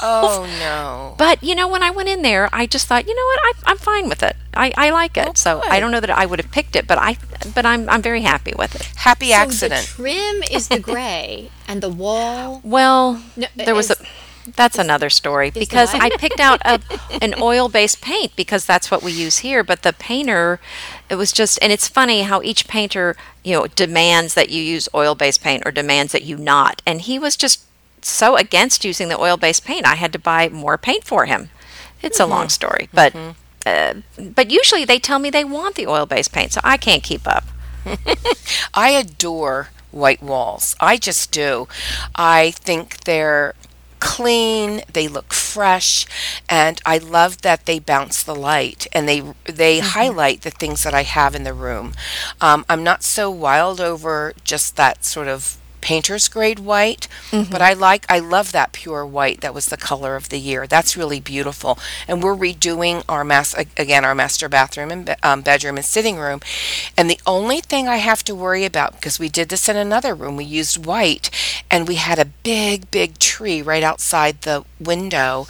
Oh 0.00 0.46
no. 0.60 1.14
But 1.16 1.42
you 1.42 1.54
know, 1.54 1.66
when 1.68 1.82
I 1.82 1.90
went 1.90 2.08
in 2.08 2.22
there, 2.22 2.48
I 2.52 2.66
just 2.66 2.86
thought, 2.88 3.06
you 3.06 3.14
know 3.14 3.24
what, 3.24 3.40
I, 3.42 3.70
I'm 3.72 3.78
fine 3.78 4.08
with 4.08 4.22
it. 4.22 4.36
I, 4.54 4.72
I 4.76 4.90
like 4.90 5.16
it. 5.16 5.38
so 5.38 5.62
I 5.68 5.78
don't 5.80 5.90
know 5.92 6.00
that 6.00 6.10
I 6.10 6.26
would 6.26 6.40
have 6.40 6.50
picked 6.50 6.74
it, 6.76 6.86
but 6.86 6.98
I, 6.98 7.16
but 7.54 7.64
I'm 7.64 7.88
I'm 7.88 8.02
very 8.02 8.22
happy 8.22 8.52
with 8.58 8.74
it. 8.74 8.82
Happy 8.96 9.28
So 9.28 9.34
accident. 9.34 9.86
the 9.86 9.92
trim 10.02 10.42
is 10.50 10.68
the 10.68 10.80
gray, 10.80 11.50
and 11.68 11.80
the 11.80 11.88
wall. 11.90 12.60
Well, 12.64 13.22
No, 13.36 13.46
there 13.54 13.74
was 13.74 13.90
a. 13.90 13.96
That's 14.56 14.78
another 14.78 15.10
story 15.10 15.50
because 15.50 15.94
I 15.94 16.10
picked 16.18 16.40
out 16.40 16.60
a, 16.64 16.80
an 17.22 17.34
oil-based 17.40 18.00
paint 18.00 18.34
because 18.36 18.64
that's 18.64 18.90
what 18.90 19.02
we 19.02 19.12
use 19.12 19.38
here. 19.38 19.62
But 19.64 19.82
the 19.82 19.92
painter, 19.92 20.60
it 21.08 21.16
was 21.16 21.32
just, 21.32 21.58
and 21.62 21.72
it's 21.72 21.88
funny 21.88 22.22
how 22.22 22.42
each 22.42 22.68
painter, 22.68 23.16
you 23.44 23.54
know, 23.54 23.66
demands 23.66 24.34
that 24.34 24.50
you 24.50 24.62
use 24.62 24.88
oil-based 24.94 25.42
paint 25.42 25.62
or 25.66 25.70
demands 25.70 26.12
that 26.12 26.24
you 26.24 26.36
not. 26.36 26.82
And 26.86 27.00
he 27.02 27.18
was 27.18 27.36
just 27.36 27.64
so 28.02 28.36
against 28.36 28.84
using 28.84 29.08
the 29.08 29.18
oil-based 29.18 29.64
paint. 29.64 29.86
I 29.86 29.96
had 29.96 30.12
to 30.12 30.18
buy 30.18 30.48
more 30.48 30.78
paint 30.78 31.04
for 31.04 31.26
him. 31.26 31.50
It's 32.02 32.20
a 32.20 32.26
long 32.26 32.48
story, 32.48 32.88
but 32.92 33.12
uh, 33.66 33.94
but 34.18 34.50
usually 34.52 34.84
they 34.84 35.00
tell 35.00 35.18
me 35.18 35.30
they 35.30 35.44
want 35.44 35.74
the 35.74 35.86
oil-based 35.86 36.32
paint, 36.32 36.52
so 36.52 36.60
I 36.62 36.76
can't 36.76 37.02
keep 37.02 37.26
up. 37.26 37.44
I 38.74 38.90
adore 38.90 39.70
white 39.90 40.22
walls. 40.22 40.76
I 40.80 40.96
just 40.96 41.32
do. 41.32 41.66
I 42.14 42.52
think 42.52 43.04
they're 43.04 43.54
clean, 44.00 44.82
they 44.92 45.08
look 45.08 45.32
fresh, 45.32 46.06
and 46.48 46.80
I 46.86 46.98
love 46.98 47.42
that 47.42 47.66
they 47.66 47.78
bounce 47.78 48.22
the 48.22 48.34
light 48.34 48.86
and 48.92 49.08
they 49.08 49.22
they 49.44 49.80
highlight 49.80 50.42
the 50.42 50.50
things 50.50 50.82
that 50.84 50.94
I 50.94 51.02
have 51.02 51.34
in 51.34 51.44
the 51.44 51.54
room. 51.54 51.94
Um, 52.40 52.64
I'm 52.68 52.82
not 52.84 53.02
so 53.02 53.30
wild 53.30 53.80
over 53.80 54.32
just 54.44 54.76
that 54.76 55.04
sort 55.04 55.28
of 55.28 55.58
painter's 55.88 56.28
grade 56.28 56.58
white, 56.58 57.08
but 57.50 57.62
I 57.62 57.72
like 57.72 58.04
I 58.10 58.18
love 58.18 58.52
that 58.52 58.72
pure 58.72 59.06
white. 59.06 59.40
That 59.40 59.54
was 59.54 59.66
the 59.66 59.78
color 59.90 60.16
of 60.16 60.28
the 60.28 60.38
year. 60.38 60.66
That's 60.66 60.98
really 60.98 61.18
beautiful. 61.18 61.78
And 62.06 62.22
we're 62.22 62.36
redoing 62.36 63.02
our 63.08 63.24
mas 63.24 63.54
again 63.54 64.04
our 64.04 64.14
master 64.14 64.50
bathroom 64.50 64.90
and 64.90 65.16
um, 65.22 65.40
bedroom 65.40 65.76
and 65.78 65.84
sitting 65.86 66.18
room. 66.18 66.40
And 66.94 67.08
the 67.08 67.20
only 67.26 67.60
thing 67.62 67.88
I 67.88 67.96
have 68.10 68.22
to 68.24 68.34
worry 68.34 68.66
about 68.66 68.92
because 68.96 69.18
we 69.18 69.30
did 69.30 69.48
this 69.48 69.66
in 69.66 69.76
another 69.76 70.14
room, 70.14 70.36
we 70.36 70.44
used 70.44 70.84
white, 70.84 71.30
and 71.70 71.88
we 71.88 71.94
had 71.94 72.18
a 72.18 72.32
big 72.52 72.90
big 72.90 73.18
tree 73.18 73.62
right 73.62 73.82
outside 73.82 74.42
the 74.42 74.64
window 74.78 75.46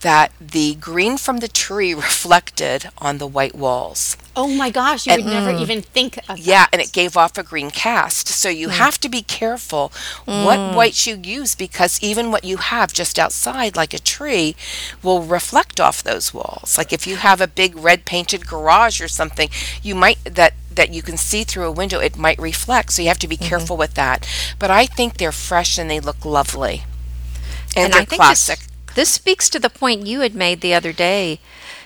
that 0.00 0.32
the 0.40 0.74
green 0.76 1.18
from 1.18 1.38
the 1.40 1.48
tree 1.48 1.92
reflected 2.08 2.88
on 2.96 3.18
the 3.18 3.26
white 3.36 3.54
walls. 3.54 4.16
Oh 4.34 4.48
my 4.48 4.70
gosh, 4.70 5.06
you 5.06 5.14
would 5.14 5.26
never 5.26 5.52
mm, 5.52 5.60
even 5.60 5.82
think 5.82 6.18
of 6.28 6.38
Yeah, 6.38 6.64
that. 6.64 6.70
and 6.72 6.80
it 6.80 6.92
gave 6.92 7.16
off 7.18 7.36
a 7.36 7.42
green 7.42 7.70
cast. 7.70 8.28
So 8.28 8.48
you 8.48 8.70
have 8.70 8.98
to 9.00 9.08
be 9.10 9.20
careful 9.22 9.92
what 10.24 10.58
mm. 10.58 10.74
whites 10.74 11.06
you 11.06 11.20
use 11.22 11.54
because 11.54 12.02
even 12.02 12.30
what 12.30 12.42
you 12.44 12.56
have 12.56 12.94
just 12.94 13.18
outside, 13.18 13.76
like 13.76 13.92
a 13.92 13.98
tree, 13.98 14.56
will 15.02 15.22
reflect 15.22 15.80
off 15.80 16.02
those 16.02 16.32
walls. 16.32 16.78
Like 16.78 16.94
if 16.94 17.06
you 17.06 17.16
have 17.16 17.42
a 17.42 17.46
big 17.46 17.76
red 17.76 18.06
painted 18.06 18.46
garage 18.46 19.02
or 19.02 19.08
something, 19.08 19.50
you 19.82 19.94
might 19.94 20.24
that 20.24 20.54
that 20.70 20.94
you 20.94 21.02
can 21.02 21.18
see 21.18 21.44
through 21.44 21.66
a 21.66 21.72
window, 21.72 22.00
it 22.00 22.16
might 22.16 22.38
reflect. 22.38 22.92
So 22.92 23.02
you 23.02 23.08
have 23.08 23.18
to 23.18 23.28
be 23.28 23.36
mm-hmm. 23.36 23.48
careful 23.48 23.76
with 23.76 23.92
that. 23.94 24.26
But 24.58 24.70
I 24.70 24.86
think 24.86 25.18
they're 25.18 25.30
fresh 25.30 25.76
and 25.76 25.90
they 25.90 26.00
look 26.00 26.24
lovely. 26.24 26.84
And, 27.76 27.92
they're 27.92 28.02
I 28.02 28.04
think 28.06 28.20
classic. 28.22 28.60
This, 28.60 28.94
this 28.94 29.08
speaks 29.10 29.50
to 29.50 29.58
the 29.58 29.68
point 29.68 30.06
you 30.06 30.20
had 30.20 30.34
made 30.34 30.62
the 30.62 30.72
other 30.72 30.92
day, 30.92 31.40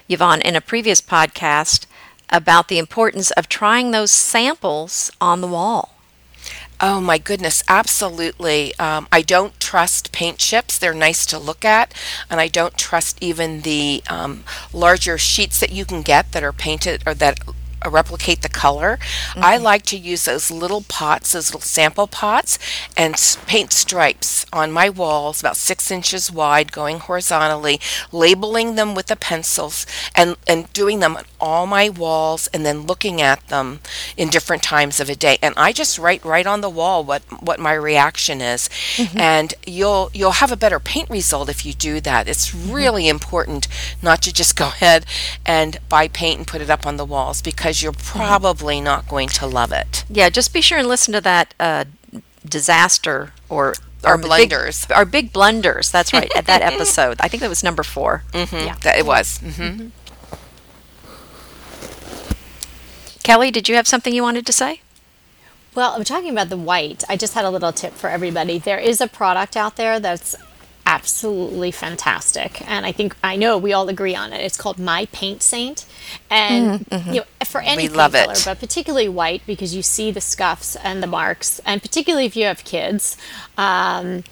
Yvonne, 0.08 0.40
in 0.42 0.54
a 0.54 0.60
previous 0.60 1.00
podcast 1.00 1.86
about 2.30 2.68
the 2.68 2.78
importance 2.78 3.30
of 3.32 3.48
trying 3.48 3.90
those 3.90 4.10
samples 4.10 5.10
on 5.20 5.40
the 5.40 5.46
wall. 5.46 5.92
Oh 6.78 7.00
my 7.00 7.16
goodness, 7.16 7.62
absolutely. 7.68 8.74
Um, 8.78 9.08
I 9.10 9.22
don't 9.22 9.58
trust 9.58 10.12
paint 10.12 10.36
chips. 10.36 10.78
They're 10.78 10.92
nice 10.92 11.24
to 11.26 11.38
look 11.38 11.64
at, 11.64 11.94
and 12.30 12.38
I 12.38 12.48
don't 12.48 12.76
trust 12.76 13.16
even 13.22 13.62
the 13.62 14.02
um, 14.10 14.44
larger 14.74 15.16
sheets 15.16 15.58
that 15.60 15.72
you 15.72 15.86
can 15.86 16.02
get 16.02 16.32
that 16.32 16.42
are 16.42 16.52
painted 16.52 17.02
or 17.06 17.14
that 17.14 17.38
Uh, 17.86 17.90
replicate 17.90 18.42
the 18.42 18.48
color. 18.48 18.98
I 19.36 19.56
mm-hmm. 19.56 19.64
like 19.64 19.82
to 19.86 19.96
use 19.96 20.24
those 20.24 20.50
little 20.50 20.82
pots, 20.82 21.32
those 21.32 21.50
little 21.50 21.60
sample 21.60 22.06
pots, 22.06 22.58
and 22.96 23.14
s- 23.14 23.38
paint 23.46 23.72
stripes 23.72 24.44
on 24.52 24.72
my 24.72 24.88
walls 24.88 25.40
about 25.40 25.56
six 25.56 25.90
inches 25.90 26.30
wide, 26.30 26.72
going 26.72 26.98
horizontally, 26.98 27.80
labeling 28.12 28.74
them 28.74 28.94
with 28.94 29.06
the 29.06 29.16
pencils, 29.16 29.86
and 30.14 30.36
and 30.46 30.72
doing 30.72 31.00
them 31.00 31.16
on 31.16 31.24
all 31.40 31.66
my 31.66 31.88
walls, 31.88 32.48
and 32.48 32.64
then 32.66 32.86
looking 32.86 33.20
at 33.20 33.46
them 33.48 33.80
in 34.16 34.28
different 34.28 34.62
times 34.62 35.00
of 35.00 35.08
a 35.08 35.14
day. 35.14 35.38
And 35.42 35.54
I 35.56 35.72
just 35.72 35.98
write 35.98 36.24
right 36.24 36.46
on 36.46 36.60
the 36.60 36.70
wall 36.70 37.04
what 37.04 37.22
what 37.42 37.60
my 37.60 37.74
reaction 37.74 38.40
is, 38.40 38.68
mm-hmm. 38.96 39.18
and 39.18 39.54
you'll 39.66 40.10
you'll 40.12 40.42
have 40.42 40.52
a 40.52 40.56
better 40.56 40.80
paint 40.80 41.08
result 41.10 41.48
if 41.48 41.64
you 41.64 41.72
do 41.72 42.00
that. 42.00 42.28
It's 42.28 42.50
mm-hmm. 42.50 42.72
really 42.72 43.08
important 43.08 43.68
not 44.02 44.22
to 44.22 44.32
just 44.32 44.56
go 44.62 44.66
ahead 44.66 45.06
and 45.44 45.78
buy 45.88 46.08
paint 46.08 46.38
and 46.38 46.46
put 46.46 46.60
it 46.60 46.70
up 46.70 46.86
on 46.86 46.96
the 46.96 47.04
walls 47.04 47.42
because 47.42 47.75
you're 47.82 47.92
probably 47.92 48.80
not 48.80 49.08
going 49.08 49.28
to 49.28 49.46
love 49.46 49.72
it. 49.72 50.04
Yeah, 50.08 50.28
just 50.30 50.52
be 50.52 50.60
sure 50.60 50.78
and 50.78 50.88
listen 50.88 51.12
to 51.14 51.20
that 51.22 51.54
uh, 51.60 51.84
disaster 52.44 53.32
or 53.48 53.74
Our 54.04 54.14
or 54.14 54.18
big- 54.18 54.26
blunders. 54.26 54.86
our 54.90 55.04
big 55.04 55.32
blunders. 55.32 55.90
That's 55.90 56.12
right. 56.12 56.30
At 56.36 56.46
that 56.46 56.62
episode, 56.72 57.16
I 57.20 57.28
think 57.28 57.40
that 57.42 57.48
was 57.48 57.62
number 57.64 57.82
4 57.82 58.22
Yeah, 58.34 58.74
that 58.82 58.98
it 58.98 59.06
was. 59.06 59.38
hmm 59.38 59.88
Kelly, 63.22 63.50
did 63.50 63.68
you 63.68 63.74
have 63.74 63.88
something 63.88 64.14
you 64.14 64.22
wanted 64.22 64.46
to 64.46 64.52
say? 64.52 64.80
Well, 65.74 65.92
I'm 65.92 66.04
talking 66.04 66.30
about 66.30 66.48
the 66.48 66.56
white. 66.56 67.02
I 67.08 67.16
just 67.16 67.34
had 67.34 67.44
a 67.44 67.50
little 67.50 67.72
tip 67.72 67.92
for 67.92 68.08
everybody. 68.08 68.58
There 68.58 68.78
is 68.78 69.00
a 69.00 69.08
product 69.08 69.56
out 69.56 69.76
there 69.76 69.98
that's 69.98 70.36
absolutely 70.86 71.72
fantastic, 71.72 72.62
and 72.70 72.86
I 72.86 72.92
think 72.92 73.16
I 73.22 73.36
know 73.36 73.58
we 73.58 73.72
all 73.72 73.88
agree 73.88 74.14
on 74.14 74.32
it. 74.32 74.40
It's 74.40 74.56
called 74.56 74.78
My 74.78 75.06
Paint 75.12 75.42
Saint, 75.42 75.84
and 76.30 76.80
mm-hmm, 76.80 76.94
you 76.94 77.00
mm-hmm. 77.00 77.12
know 77.14 77.24
for 77.44 77.60
any 77.60 77.82
paint 77.82 77.96
love 77.96 78.12
color, 78.12 78.32
it. 78.32 78.42
but 78.44 78.60
particularly 78.60 79.08
white 79.08 79.42
because 79.46 79.74
you 79.74 79.82
see 79.82 80.10
the 80.10 80.20
scuffs 80.20 80.76
and 80.76 81.02
the 81.02 81.06
marks, 81.06 81.60
and 81.66 81.82
particularly 81.82 82.24
if 82.24 82.36
you 82.36 82.44
have 82.44 82.64
kids, 82.64 83.16
um, 83.58 84.22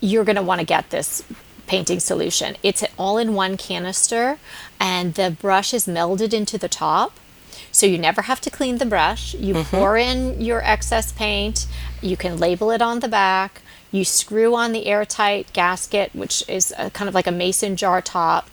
you're 0.00 0.24
going 0.24 0.36
to 0.36 0.42
want 0.42 0.60
to 0.60 0.66
get 0.66 0.90
this 0.90 1.24
painting 1.66 2.00
solution. 2.00 2.56
It's 2.62 2.82
an 2.82 2.90
all-in-one 2.98 3.56
canister, 3.56 4.38
and 4.78 5.14
the 5.14 5.30
brush 5.30 5.72
is 5.72 5.86
melded 5.86 6.34
into 6.34 6.58
the 6.58 6.68
top. 6.68 7.18
So 7.72 7.86
you 7.86 7.98
never 7.98 8.22
have 8.22 8.40
to 8.42 8.50
clean 8.50 8.78
the 8.78 8.86
brush. 8.86 9.34
You 9.34 9.54
mm-hmm. 9.54 9.76
pour 9.76 9.96
in 9.96 10.40
your 10.40 10.62
excess 10.62 11.10
paint. 11.10 11.66
You 12.00 12.16
can 12.16 12.38
label 12.38 12.70
it 12.70 12.82
on 12.82 13.00
the 13.00 13.08
back. 13.08 13.62
You 13.94 14.04
screw 14.04 14.56
on 14.56 14.72
the 14.72 14.86
airtight 14.86 15.52
gasket, 15.52 16.12
which 16.16 16.42
is 16.48 16.74
a, 16.76 16.90
kind 16.90 17.08
of 17.08 17.14
like 17.14 17.28
a 17.28 17.30
mason 17.30 17.76
jar 17.76 18.02
top, 18.02 18.50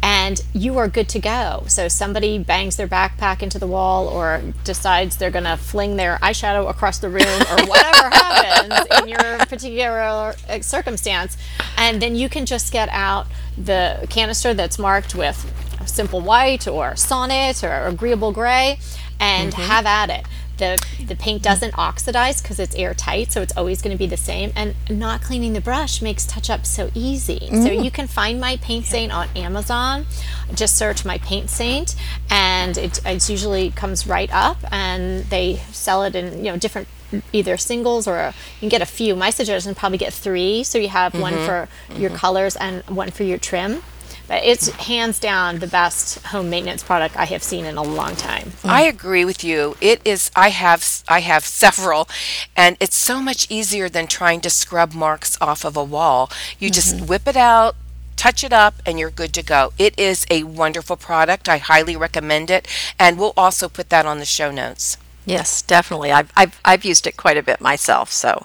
and 0.00 0.40
you 0.52 0.78
are 0.78 0.86
good 0.86 1.08
to 1.08 1.18
go. 1.18 1.64
So 1.66 1.88
somebody 1.88 2.38
bangs 2.38 2.76
their 2.76 2.86
backpack 2.86 3.42
into 3.42 3.58
the 3.58 3.66
wall 3.66 4.06
or 4.06 4.40
decides 4.62 5.16
they're 5.16 5.32
going 5.32 5.46
to 5.46 5.56
fling 5.56 5.96
their 5.96 6.18
eyeshadow 6.18 6.70
across 6.70 6.98
the 6.98 7.08
room 7.08 7.24
or 7.24 7.66
whatever 7.66 8.08
happens 8.08 8.86
in 9.00 9.08
your 9.08 9.38
particular 9.46 10.36
circumstance, 10.60 11.36
and 11.76 12.00
then 12.00 12.14
you 12.14 12.28
can 12.28 12.46
just 12.46 12.72
get 12.72 12.88
out 12.90 13.26
the 13.58 14.06
canister 14.10 14.54
that's 14.54 14.78
marked 14.78 15.16
with 15.16 15.52
simple 15.86 16.20
white 16.20 16.68
or 16.68 16.94
sonnet 16.94 17.64
or 17.64 17.86
agreeable 17.86 18.30
gray 18.30 18.78
and 19.18 19.52
mm-hmm. 19.52 19.62
have 19.62 19.86
at 19.86 20.08
it 20.08 20.24
the 20.58 20.78
the 21.04 21.16
paint 21.16 21.42
doesn't 21.42 21.76
oxidize 21.76 22.40
because 22.40 22.58
it's 22.58 22.74
airtight 22.74 23.32
so 23.32 23.42
it's 23.42 23.56
always 23.56 23.82
going 23.82 23.92
to 23.92 23.98
be 23.98 24.06
the 24.06 24.16
same. 24.16 24.52
And 24.54 24.74
not 24.88 25.22
cleaning 25.22 25.52
the 25.52 25.60
brush 25.60 26.02
makes 26.02 26.26
touch 26.26 26.50
up 26.50 26.66
so 26.66 26.90
easy. 26.94 27.40
So 27.48 27.68
mm. 27.70 27.84
you 27.84 27.90
can 27.90 28.06
find 28.06 28.40
my 28.40 28.56
paint 28.56 28.86
saint 28.86 29.12
on 29.12 29.28
amazon. 29.36 30.06
Just 30.54 30.76
search 30.76 31.04
my 31.04 31.18
paint 31.18 31.50
saint 31.50 31.94
and 32.30 32.76
it 32.76 33.00
it's 33.04 33.28
usually 33.30 33.70
comes 33.70 34.06
right 34.06 34.32
up 34.32 34.58
and 34.70 35.24
they 35.24 35.56
sell 35.72 36.02
it 36.04 36.14
in 36.14 36.38
you 36.38 36.50
know 36.50 36.56
different 36.56 36.88
either 37.32 37.56
singles 37.56 38.08
or 38.08 38.32
you 38.56 38.60
can 38.60 38.68
get 38.68 38.82
a 38.82 38.86
few. 38.86 39.14
My 39.14 39.30
suggestion 39.30 39.74
probably 39.74 39.98
get 39.98 40.12
three. 40.12 40.64
So 40.64 40.78
you 40.78 40.88
have 40.88 41.18
one 41.18 41.34
mm-hmm. 41.34 41.46
for 41.46 41.68
your 42.00 42.10
mm-hmm. 42.10 42.18
colors 42.18 42.56
and 42.56 42.82
one 42.84 43.10
for 43.10 43.24
your 43.24 43.38
trim 43.38 43.82
but 44.26 44.42
it's 44.44 44.68
hands 44.70 45.18
down 45.18 45.58
the 45.58 45.66
best 45.66 46.18
home 46.26 46.50
maintenance 46.50 46.82
product 46.82 47.16
I 47.16 47.24
have 47.26 47.42
seen 47.42 47.64
in 47.64 47.76
a 47.76 47.82
long 47.82 48.16
time. 48.16 48.52
I 48.64 48.82
agree 48.82 49.24
with 49.24 49.44
you. 49.44 49.76
It 49.80 50.00
is. 50.04 50.30
I 50.34 50.48
have. 50.50 51.02
I 51.08 51.20
have 51.20 51.44
several, 51.44 52.08
and 52.56 52.76
it's 52.80 52.96
so 52.96 53.20
much 53.20 53.50
easier 53.50 53.88
than 53.88 54.06
trying 54.06 54.40
to 54.42 54.50
scrub 54.50 54.94
marks 54.94 55.36
off 55.40 55.64
of 55.64 55.76
a 55.76 55.84
wall. 55.84 56.30
You 56.58 56.70
just 56.70 57.08
whip 57.08 57.26
it 57.26 57.36
out, 57.36 57.76
touch 58.16 58.44
it 58.44 58.52
up, 58.52 58.74
and 58.86 58.98
you're 58.98 59.10
good 59.10 59.32
to 59.34 59.42
go. 59.42 59.72
It 59.78 59.98
is 59.98 60.26
a 60.30 60.44
wonderful 60.44 60.96
product. 60.96 61.48
I 61.48 61.58
highly 61.58 61.96
recommend 61.96 62.50
it, 62.50 62.66
and 62.98 63.18
we'll 63.18 63.34
also 63.36 63.68
put 63.68 63.90
that 63.90 64.06
on 64.06 64.18
the 64.18 64.24
show 64.24 64.50
notes. 64.50 64.96
Yes, 65.26 65.62
definitely. 65.62 66.12
I've, 66.12 66.30
I've, 66.36 66.60
I've 66.64 66.84
used 66.84 67.06
it 67.06 67.16
quite 67.16 67.36
a 67.36 67.42
bit 67.42 67.60
myself. 67.60 68.12
So, 68.12 68.44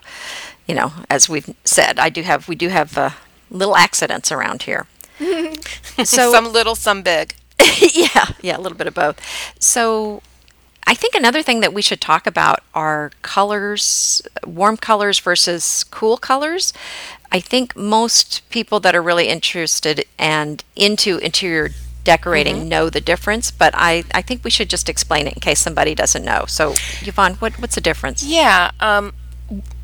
you 0.67 0.75
know, 0.75 0.93
as 1.09 1.27
we've 1.27 1.53
said, 1.65 1.99
I 1.99 2.09
do 2.09 2.21
have, 2.21 2.47
we 2.47 2.55
do 2.55 2.69
have 2.69 2.97
uh, 2.97 3.09
little 3.51 3.75
accidents 3.75 4.31
around 4.31 4.63
here. 4.63 4.87
so, 6.03 6.31
some 6.31 6.51
little, 6.51 6.75
some 6.75 7.01
big. 7.01 7.35
yeah, 7.93 8.31
yeah, 8.41 8.57
a 8.57 8.61
little 8.61 8.77
bit 8.77 8.87
of 8.87 8.93
both. 8.93 9.19
So, 9.59 10.21
I 10.87 10.93
think 10.95 11.13
another 11.13 11.43
thing 11.43 11.59
that 11.59 11.73
we 11.73 11.81
should 11.81 12.01
talk 12.01 12.25
about 12.25 12.63
are 12.73 13.11
colors, 13.21 14.21
warm 14.45 14.77
colors 14.77 15.19
versus 15.19 15.83
cool 15.83 16.17
colors. 16.17 16.73
I 17.31 17.39
think 17.39 17.75
most 17.75 18.49
people 18.49 18.79
that 18.79 18.95
are 18.95 19.01
really 19.01 19.27
interested 19.27 20.05
and 20.17 20.63
into 20.75 21.17
interior 21.17 21.69
decorating 22.03 22.67
know 22.67 22.89
the 22.89 23.01
difference, 23.01 23.51
but 23.51 23.73
I, 23.75 24.03
I 24.13 24.23
think 24.23 24.43
we 24.43 24.49
should 24.49 24.69
just 24.69 24.89
explain 24.89 25.27
it 25.27 25.33
in 25.35 25.41
case 25.41 25.59
somebody 25.59 25.93
doesn't 25.93 26.25
know. 26.25 26.45
So, 26.47 26.71
Yvonne, 27.01 27.35
what, 27.35 27.53
what's 27.59 27.75
the 27.75 27.81
difference? 27.81 28.23
Yeah. 28.23 28.71
Um, 28.79 29.13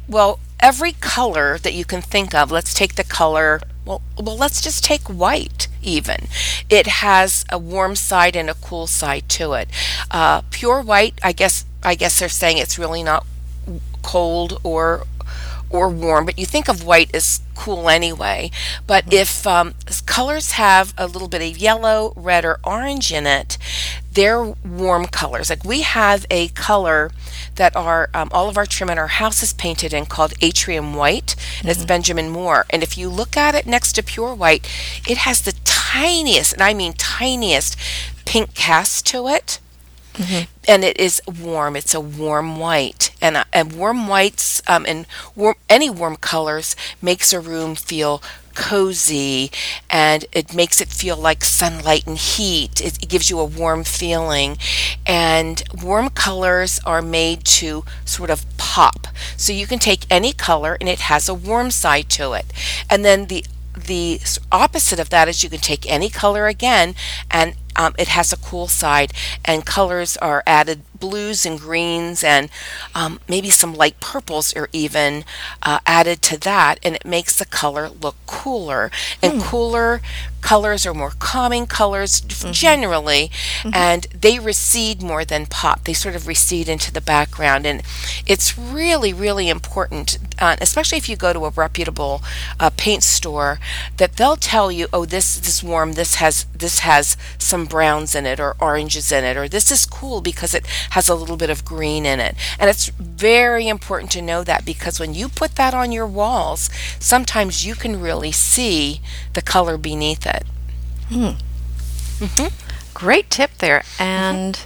well, 0.08 0.40
every 0.60 0.94
color 0.94 1.60
that 1.60 1.74
you 1.74 1.86
can 1.86 2.02
think 2.02 2.34
of. 2.34 2.52
Let's 2.52 2.74
take 2.74 2.96
the 2.96 3.04
color. 3.04 3.62
Well, 3.86 4.02
well, 4.18 4.36
let's 4.36 4.62
just 4.62 4.84
take 4.84 5.04
white. 5.04 5.68
Even 5.82 6.28
it 6.70 6.88
has 6.88 7.46
a 7.52 7.60
warm 7.60 7.96
side 7.96 8.36
and 8.36 8.50
a 8.50 8.56
cool 8.56 8.88
side 8.88 9.30
to 9.30 9.54
it. 9.54 9.70
Uh, 10.10 10.42
pure 10.50 10.82
white. 10.82 11.20
I 11.24 11.32
guess. 11.32 11.66
I 11.84 11.94
guess 11.94 12.20
they're 12.20 12.30
saying 12.30 12.58
it's 12.58 12.80
really 12.80 13.04
not 13.04 13.28
cold 14.02 14.60
or 14.64 15.06
or 15.76 15.90
warm, 15.90 16.26
but 16.26 16.40
you 16.40 16.46
think 16.46 16.68
of 16.68 16.86
white 16.86 17.14
as 17.14 17.42
cool 17.56 17.90
anyway. 17.90 18.52
But 18.88 19.12
if 19.14 19.46
um, 19.46 19.76
colors 20.06 20.54
have 20.54 20.94
a 20.98 21.08
little 21.08 21.28
bit 21.28 21.42
of 21.42 21.58
yellow, 21.58 22.14
red, 22.16 22.46
or 22.46 22.60
orange 22.64 23.12
in 23.12 23.28
it, 23.28 23.58
they're 24.12 24.44
warm 24.44 25.06
colors. 25.08 25.50
Like 25.50 25.64
we 25.64 25.82
have 25.82 26.26
a 26.32 26.48
color 26.50 27.12
that 27.56 27.76
our 27.76 28.10
um, 28.14 28.30
all 28.32 28.50
of 28.50 28.58
our 28.58 28.66
trim 28.66 28.90
in 28.90 28.98
our 28.98 29.08
house 29.08 29.44
is 29.44 29.54
painted 29.54 29.94
in 29.94 30.06
called 30.06 30.34
atrium 30.42 30.94
white, 30.94 31.36
and 31.60 31.70
it's 31.70 31.86
Benjamin 31.86 32.30
Moore. 32.30 32.66
And 32.70 32.84
if 32.84 32.98
you 32.98 33.10
look 33.10 33.36
at 33.38 33.56
it 33.56 33.66
next 33.66 33.94
to 33.94 34.04
pure 34.04 34.34
white, 34.34 34.70
it 35.08 35.20
has 35.20 35.42
the 35.42 35.54
tiniest, 35.64 36.54
and 36.54 36.62
I 36.62 36.74
mean 36.74 36.94
tiniest, 36.94 37.78
pink 38.26 38.54
cast 38.54 39.06
to 39.08 39.28
it 39.28 39.60
and 40.68 40.84
it 40.84 40.98
is 41.00 41.22
warm. 41.28 41.76
It's 41.76 41.94
a 41.94 42.02
warm 42.02 42.60
white, 42.60 43.12
and 43.22 43.38
uh, 43.38 43.44
and 43.54 43.74
warm 43.74 44.08
whites 44.08 44.62
um, 44.68 44.86
and 44.88 45.06
warm 45.36 45.56
any 45.70 45.90
warm 45.90 46.16
colors 46.18 46.76
makes 47.02 47.34
a 47.34 47.40
room 47.40 47.76
feel 47.76 48.22
cozy 48.56 49.52
and 49.90 50.26
it 50.32 50.54
makes 50.56 50.82
it 50.82 50.88
feel 50.88 51.18
like 51.18 51.44
sunlight 51.44 52.08
and 52.08 52.18
heat. 52.18 52.82
It, 52.82 53.04
it 53.04 53.10
gives 53.10 53.30
you 53.30 53.40
a 53.40 53.46
warm 53.46 53.84
feeling. 53.84 54.58
And 55.06 55.62
warm 55.84 56.10
colors 56.10 56.80
are 56.86 57.02
made 57.02 57.44
to 57.46 57.84
sort 58.06 58.30
of 58.30 58.46
pop. 58.58 59.08
So 59.38 59.54
you 59.54 59.68
can 59.68 59.80
take 59.80 60.06
any 60.10 60.34
color 60.34 60.78
and 60.80 60.90
it 60.90 61.02
has 61.02 61.30
a 61.30 61.34
warm 61.34 61.70
side 61.70 62.10
to 62.12 62.34
it. 62.34 62.52
And 62.90 63.06
then 63.06 63.28
the 63.28 63.46
the 63.78 64.22
opposite 64.54 65.00
of 65.00 65.10
that 65.10 65.28
is 65.28 65.44
you 65.44 65.50
can 65.50 65.60
take 65.60 65.90
any 65.92 66.10
color 66.10 66.48
again 66.48 66.96
and 67.30 67.56
um, 67.76 67.94
it 67.98 68.08
has 68.10 68.32
a 68.32 68.38
cool 68.38 68.68
side 68.68 69.12
and 69.44 69.66
colors 69.66 70.18
are 70.18 70.44
added 70.48 70.82
blues 71.00 71.46
and 71.46 71.60
greens 71.60 72.24
and 72.24 72.50
um, 72.94 73.20
maybe 73.28 73.50
some 73.50 73.74
light 73.74 74.00
purples 74.00 74.54
are 74.56 74.70
even 74.72 75.24
uh, 75.64 75.80
added 75.86 76.22
to 76.22 76.38
that 76.40 76.80
and 76.84 76.96
it 76.96 77.06
makes 77.06 77.38
the 77.38 77.46
color 77.46 77.90
look 77.90 78.16
cooler. 78.26 78.90
And 79.22 79.42
cooler 79.42 80.02
colors 80.42 80.86
are 80.86 80.94
more 80.94 81.14
calming 81.18 81.66
colors 81.66 82.22
f- 82.30 82.52
generally 82.52 83.32
and 83.74 84.04
they 84.14 84.38
recede 84.40 85.02
more 85.02 85.26
than 85.26 85.46
pop. 85.48 85.84
They 85.84 85.94
sort 85.94 86.16
of 86.16 86.28
recede 86.28 86.70
into 86.70 86.92
the 86.92 87.02
background 87.02 87.66
and 87.66 87.82
it's 88.26 88.58
really 88.58 89.12
really 89.14 89.50
important 89.50 90.18
uh, 90.40 90.56
especially 90.62 90.98
if 90.98 91.08
you 91.10 91.16
go 91.16 91.34
to 91.34 91.46
a 91.46 91.50
reputable 91.50 92.22
uh, 92.60 92.70
paint 92.78 93.04
store 93.04 93.60
that 93.98 94.18
they'll 94.18 94.36
tell 94.36 94.72
you 94.72 94.88
oh 94.94 95.06
this 95.06 95.38
this 95.40 95.64
warm 95.64 95.94
this 95.94 96.16
has 96.16 96.46
this 96.46 96.80
has 96.80 97.18
some 97.38 97.65
browns 97.66 98.16
in 98.16 98.26
it 98.26 98.40
or 98.40 98.56
oranges 98.60 99.12
in 99.12 99.24
it 99.24 99.38
or 99.38 99.48
this 99.48 99.72
is 99.72 99.86
cool 99.86 100.22
because 100.22 100.54
it 100.54 100.66
has 100.92 101.10
a 101.10 101.16
little 101.16 101.38
bit 101.38 101.50
of 101.50 101.66
green 101.66 102.06
in 102.06 102.20
it 102.20 102.36
and 102.60 102.70
it's 102.70 102.88
very 102.88 103.68
important 103.68 104.12
to 104.12 104.22
know 104.22 104.44
that 104.44 104.66
because 104.66 105.00
when 105.00 105.14
you 105.14 105.30
put 105.30 105.56
that 105.56 105.74
on 105.74 105.92
your 105.92 106.08
walls 106.08 106.70
sometimes 107.00 107.66
you 107.66 107.76
can 107.76 108.00
really 108.02 108.32
see 108.32 109.02
the 109.34 109.42
color 109.42 109.78
beneath 109.78 110.26
it 110.26 110.44
hmm. 111.10 111.36
mm-hmm. 112.24 112.66
Great 112.96 113.30
tip 113.30 113.52
there. 113.58 113.84
And 114.00 114.58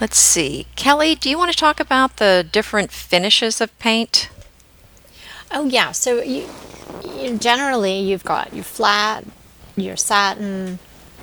let's 0.00 0.16
see. 0.16 0.66
Kelly, 0.76 1.14
do 1.14 1.28
you 1.28 1.36
want 1.36 1.52
to 1.52 1.56
talk 1.56 1.78
about 1.78 2.16
the 2.16 2.44
different 2.50 2.90
finishes 2.90 3.60
of 3.60 3.78
paint? 3.78 4.30
Oh 5.52 5.66
yeah. 5.66 5.92
So 5.92 6.22
you, 6.22 6.48
you 7.14 7.36
generally 7.36 8.00
you've 8.00 8.24
got 8.24 8.54
your 8.54 8.64
flat, 8.64 9.26
your 9.76 9.96
satin, 9.98 10.78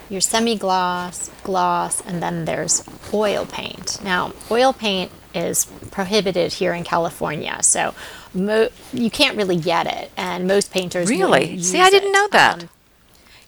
your 0.10 0.22
semi-gloss, 0.22 1.30
gloss, 1.44 2.02
and 2.02 2.22
then 2.22 2.46
there's 2.46 2.84
oil 3.14 3.46
paint. 3.46 4.02
Now, 4.04 4.34
oil 4.50 4.74
paint 4.74 5.12
is 5.34 5.66
prohibited 5.92 6.54
here 6.54 6.74
in 6.74 6.84
California, 6.84 7.58
so 7.62 7.94
mo- 8.34 8.70
you 8.94 9.10
can't 9.10 9.38
really 9.38 9.58
get 9.58 9.86
it, 9.88 10.12
and 10.18 10.48
most 10.48 10.72
painters 10.72 11.10
wouldn't 11.10 11.24
Really? 11.32 11.62
See, 11.62 11.80
I 11.82 11.90
didn't 11.90 12.10
it. 12.10 12.14
know 12.14 12.28
that. 12.32 12.64
Um, 12.64 12.70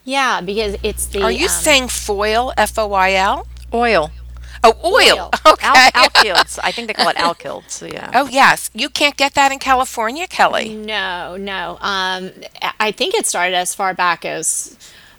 yeah, 0.04 0.42
because 0.42 0.76
it's 0.84 1.06
the. 1.08 1.24
are 1.24 1.32
you 1.32 1.46
um, 1.46 1.50
saying 1.50 1.88
foil 1.90 2.54
f-o-i-l 2.58 3.46
Oil. 3.74 4.12
oh 4.64 4.74
oil, 4.84 5.20
Oil. 5.20 5.32
okay 5.54 5.68
Al- 5.94 6.10
alkyds. 6.10 6.58
I 6.64 6.72
think 6.72 6.88
they 6.88 6.94
call 6.94 7.10
it 7.10 7.16
alkyds. 7.18 7.82
Yeah. 7.94 8.12
oh 8.14 8.28
yes 8.28 8.70
you 8.74 8.90
can't 8.90 9.16
get 9.16 9.34
that 9.36 9.52
in 9.52 9.60
california 9.60 10.28
kelly 10.28 10.74
No, 10.76 11.38
no. 11.38 11.78
Um, 11.82 12.32
I- 12.62 12.74
I 12.80 12.92
think 12.92 13.14
it 13.16 13.26
started 13.28 13.56
as 13.56 13.74
far 13.76 13.94
back 13.94 14.26
as 14.26 14.76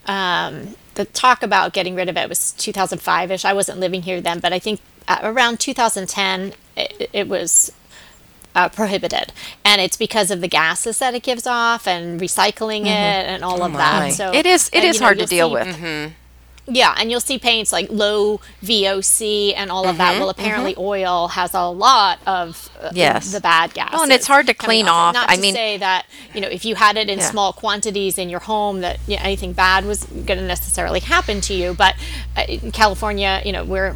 um, 0.07 0.75
the 1.01 1.07
talk 1.13 1.43
about 1.43 1.73
getting 1.73 1.95
rid 1.95 2.09
of 2.11 2.17
it 2.19 2.29
was 2.29 2.53
2005 2.53 3.31
ish. 3.31 3.45
I 3.47 3.55
wasn't 3.55 3.81
living 3.81 4.03
here 4.03 4.21
then, 4.21 4.39
but 4.39 4.53
I 4.53 4.59
think 4.59 4.81
uh, 5.09 5.19
around 5.23 5.59
2010 5.61 6.53
it, 6.77 7.11
it 7.13 7.27
was 7.29 7.73
uh, 8.55 8.69
prohibited, 8.69 9.33
and 9.65 9.81
it's 9.81 9.97
because 9.97 10.31
of 10.31 10.41
the 10.41 10.49
gases 10.49 10.99
that 10.99 11.15
it 11.15 11.23
gives 11.23 11.47
off 11.47 11.87
and 11.87 12.21
recycling 12.21 12.83
it 12.83 12.87
and 13.33 13.43
all 13.43 13.63
of 13.63 13.73
my. 13.73 13.79
that. 13.79 14.13
So 14.13 14.33
It 14.33 14.45
is. 14.45 14.69
It 14.69 14.77
and, 14.77 14.85
is 14.85 14.97
you 14.97 15.01
know, 15.01 15.07
hard 15.07 15.19
to 15.21 15.27
deal 15.27 15.49
see- 15.49 15.55
with. 15.55 16.13
Yeah, 16.67 16.95
and 16.99 17.11
you'll 17.11 17.21
see 17.21 17.39
paints 17.39 17.73
like 17.73 17.89
low 17.91 18.41
VOC 18.63 19.55
and 19.57 19.71
all 19.71 19.89
of 19.89 19.97
that. 19.99 20.13
Mm-hmm, 20.13 20.21
Well, 20.21 20.31
apparently, 20.31 20.75
oil 20.79 21.29
has 21.29 21.55
a 21.55 21.65
lot 21.69 22.19
of 22.27 22.71
uh, 22.81 22.91
Yes. 22.95 23.33
the 23.33 23.41
bad 23.41 23.75
gas. 23.75 23.93
Well, 23.93 24.03
and 24.03 24.13
it's 24.13 24.27
hard 24.27 24.47
to 24.47 24.55
clean 24.55 24.87
off. 24.87 25.09
off. 25.09 25.15
Not 25.15 25.31
I 25.31 25.37
to 25.37 25.41
mean- 25.41 25.55
say 25.55 25.77
that 25.79 26.07
you 26.35 26.41
know 26.41 26.49
if 26.49 26.65
you 26.65 26.75
had 26.77 26.97
it 26.97 27.09
in 27.11 27.19
Yeah. 27.19 27.31
small 27.31 27.53
quantities 27.53 28.19
in 28.19 28.29
your 28.29 28.41
home 28.41 28.81
that 28.81 28.99
you 29.07 29.17
know, 29.17 29.23
anything 29.23 29.53
bad 29.53 29.85
was 29.85 30.05
going 30.05 30.39
to 30.39 30.43
necessarily 30.47 31.01
happen 31.01 31.41
to 31.43 31.55
you. 31.55 31.75
But 31.75 31.95
uh, 32.37 32.43
in 32.49 32.71
California, 32.73 33.43
you 33.45 33.53
know, 33.53 33.65
we're 33.65 33.95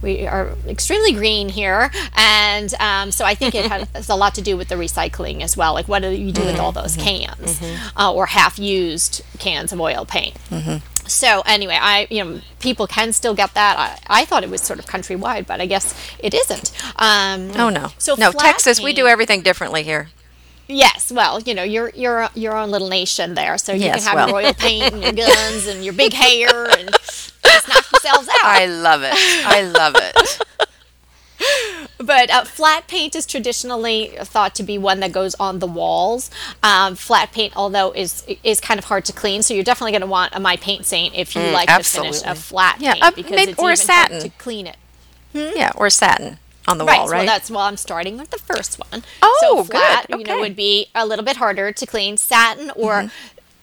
we 0.00 0.28
are 0.28 0.54
extremely 0.68 1.12
green 1.12 1.48
here, 1.48 1.90
and 2.16 2.72
um, 2.80 3.10
so 3.10 3.24
I 3.24 3.34
think 3.34 3.54
it 3.56 3.64
has 3.66 4.08
a 4.08 4.14
lot 4.14 4.34
to 4.36 4.42
do 4.42 4.56
with 4.56 4.68
the 4.68 4.76
recycling 4.76 5.42
as 5.42 5.56
well. 5.56 5.72
Like, 5.74 5.88
what 5.88 6.02
do 6.02 6.10
you 6.10 6.30
do 6.30 6.42
with 6.44 6.58
all 6.60 6.70
those 6.70 6.96
cans 6.96 7.60
uh, 7.96 8.12
or 8.12 8.26
half-used 8.26 9.22
cans 9.40 9.72
of 9.72 9.80
oil 9.80 10.04
paint? 10.04 10.36
So 11.08 11.42
anyway, 11.46 11.78
I 11.80 12.06
you 12.10 12.24
know 12.24 12.40
people 12.60 12.86
can 12.86 13.12
still 13.12 13.34
get 13.34 13.54
that. 13.54 13.78
I, 14.08 14.20
I 14.20 14.24
thought 14.24 14.44
it 14.44 14.50
was 14.50 14.60
sort 14.60 14.78
of 14.78 14.86
countrywide, 14.86 15.46
but 15.46 15.60
I 15.60 15.66
guess 15.66 15.94
it 16.18 16.34
isn't. 16.34 16.72
Um, 16.96 17.50
Oh 17.56 17.70
no. 17.70 17.88
So 17.98 18.14
no, 18.18 18.30
Texas, 18.32 18.80
we 18.80 18.92
do 18.92 19.06
everything 19.06 19.42
differently 19.42 19.82
here. 19.82 20.08
Yes, 20.70 21.10
well, 21.10 21.40
you 21.40 21.54
know, 21.54 21.62
you're 21.62 21.90
you're 21.94 22.28
your 22.34 22.54
own 22.54 22.70
little 22.70 22.88
nation 22.90 23.34
there, 23.34 23.56
so 23.56 23.72
you 23.72 23.84
Yes, 23.86 24.04
can 24.06 24.18
have 24.18 24.28
your 24.28 24.34
well. 24.36 24.44
oil 24.46 24.52
paint 24.54 24.92
and 24.92 25.02
your 25.02 25.12
guns 25.26 25.66
and 25.66 25.82
your 25.84 25.94
big 25.94 26.12
hair 26.12 26.66
and 26.78 26.90
just 26.90 27.68
knock 27.68 27.90
yourselves 27.90 28.28
out. 28.28 28.44
i 28.44 28.66
love 28.66 29.00
it 29.02 29.14
i 29.46 29.62
love 29.62 29.94
it 29.96 30.67
But 32.00 32.30
uh, 32.30 32.44
flat 32.44 32.86
paint 32.86 33.16
is 33.16 33.26
traditionally 33.26 34.12
thought 34.20 34.54
to 34.54 34.62
be 34.62 34.78
one 34.78 35.00
that 35.00 35.10
goes 35.10 35.34
on 35.40 35.58
the 35.58 35.66
walls. 35.66 36.30
Um, 36.62 36.94
flat 36.94 37.32
paint, 37.32 37.54
although 37.56 37.90
is 37.90 38.24
is 38.44 38.60
kind 38.60 38.78
of 38.78 38.84
hard 38.84 39.04
to 39.06 39.12
clean, 39.12 39.42
so 39.42 39.52
you're 39.52 39.64
definitely 39.64 39.90
going 39.92 40.02
to 40.02 40.06
want 40.06 40.32
a 40.34 40.38
My 40.40 40.56
Paint 40.56 40.86
Saint 40.86 41.14
if 41.16 41.34
you 41.34 41.42
like 41.42 41.66
the 41.66 41.72
finish 41.82 42.06
absolutely. 42.22 42.28
of 42.30 42.38
flat 42.38 42.76
Yeah, 42.80 42.92
paint 42.92 43.04
uh, 43.04 43.10
because 43.10 43.30
maybe- 43.32 43.50
it's 43.52 43.60
or 43.60 43.72
even 43.72 43.86
hard 43.86 44.10
satin. 44.10 44.20
to 44.22 44.28
clean 44.38 44.66
it. 44.68 44.76
Yeah, 45.32 45.72
or 45.74 45.90
satin 45.90 46.38
on 46.68 46.78
the 46.78 46.84
Right. 46.84 47.00
wall, 47.00 47.08
right? 47.08 47.16
Well, 47.18 47.26
that's 47.26 47.50
well. 47.50 47.60
I'm 47.62 47.76
starting 47.76 48.16
with 48.16 48.30
the 48.30 48.38
first 48.38 48.78
one. 48.90 49.02
Oh, 49.20 49.38
so 49.40 49.64
good. 49.64 49.72
flat, 49.72 50.06
you 50.10 50.18
know, 50.24 50.34
Okay. 50.34 50.40
would 50.40 50.56
be 50.56 50.86
a 50.94 51.04
little 51.04 51.24
bit 51.24 51.36
harder 51.38 51.72
to 51.72 51.86
clean. 51.86 52.16
Satin, 52.16 52.70
or 52.76 53.10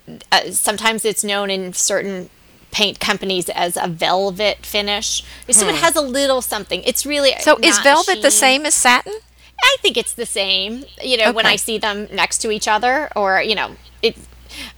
Mm-hmm. 0.10 0.18
uh, 0.34 0.52
sometimes 0.52 1.06
it's 1.06 1.24
known 1.24 1.50
in 1.50 1.72
certain 1.74 2.30
paint 2.76 3.00
companies 3.00 3.48
as 3.50 3.78
a 3.78 3.88
velvet 3.88 4.66
finish. 4.66 5.24
So 5.50 5.70
it 5.70 5.76
has 5.76 5.96
a 5.96 6.02
little 6.02 6.42
something. 6.42 6.84
It's 6.84 7.06
really 7.06 7.32
Hmm. 7.32 7.42
so 7.48 7.58
is 7.62 7.80
velvet 7.80 8.22
the 8.22 8.32
same 8.32 8.66
as 8.66 8.76
satin? 8.76 9.16
I 9.64 9.78
think 9.82 9.96
it's 9.96 10.14
the 10.14 10.26
same. 10.26 10.84
You 11.02 11.16
know, 11.20 11.32
when 11.32 11.46
I 11.46 11.56
see 11.56 11.78
them 11.78 11.98
next 12.12 12.40
to 12.40 12.52
each 12.52 12.68
other, 12.68 13.10
or 13.16 13.42
you 13.42 13.56
know, 13.56 13.70
it. 14.02 14.16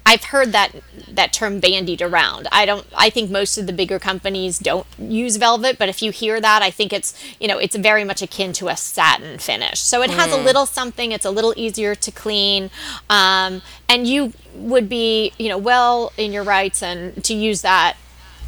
I've 0.05 0.25
heard 0.25 0.51
that 0.53 0.71
that 1.09 1.33
term 1.33 1.59
bandied 1.59 2.01
around. 2.01 2.47
I 2.51 2.65
don't. 2.65 2.85
I 2.95 3.09
think 3.09 3.29
most 3.29 3.57
of 3.57 3.67
the 3.67 3.73
bigger 3.73 3.99
companies 3.99 4.59
don't 4.59 4.87
use 4.97 5.37
velvet, 5.37 5.77
but 5.77 5.89
if 5.89 6.01
you 6.01 6.11
hear 6.11 6.39
that, 6.39 6.61
I 6.61 6.71
think 6.71 6.93
it's 6.93 7.13
you 7.39 7.47
know 7.47 7.57
it's 7.57 7.75
very 7.75 8.03
much 8.03 8.21
akin 8.21 8.53
to 8.53 8.69
a 8.69 8.77
satin 8.77 9.37
finish. 9.37 9.79
So 9.79 10.01
it 10.01 10.09
has 10.11 10.31
a 10.31 10.37
little 10.37 10.65
something. 10.65 11.11
It's 11.11 11.25
a 11.25 11.31
little 11.31 11.53
easier 11.57 11.95
to 11.95 12.11
clean, 12.11 12.69
um, 13.09 13.61
and 13.89 14.07
you 14.07 14.33
would 14.55 14.87
be 14.89 15.33
you 15.37 15.49
know 15.49 15.57
well 15.57 16.11
in 16.17 16.31
your 16.31 16.43
rights 16.43 16.81
and 16.81 17.23
to 17.23 17.33
use 17.33 17.61
that 17.61 17.97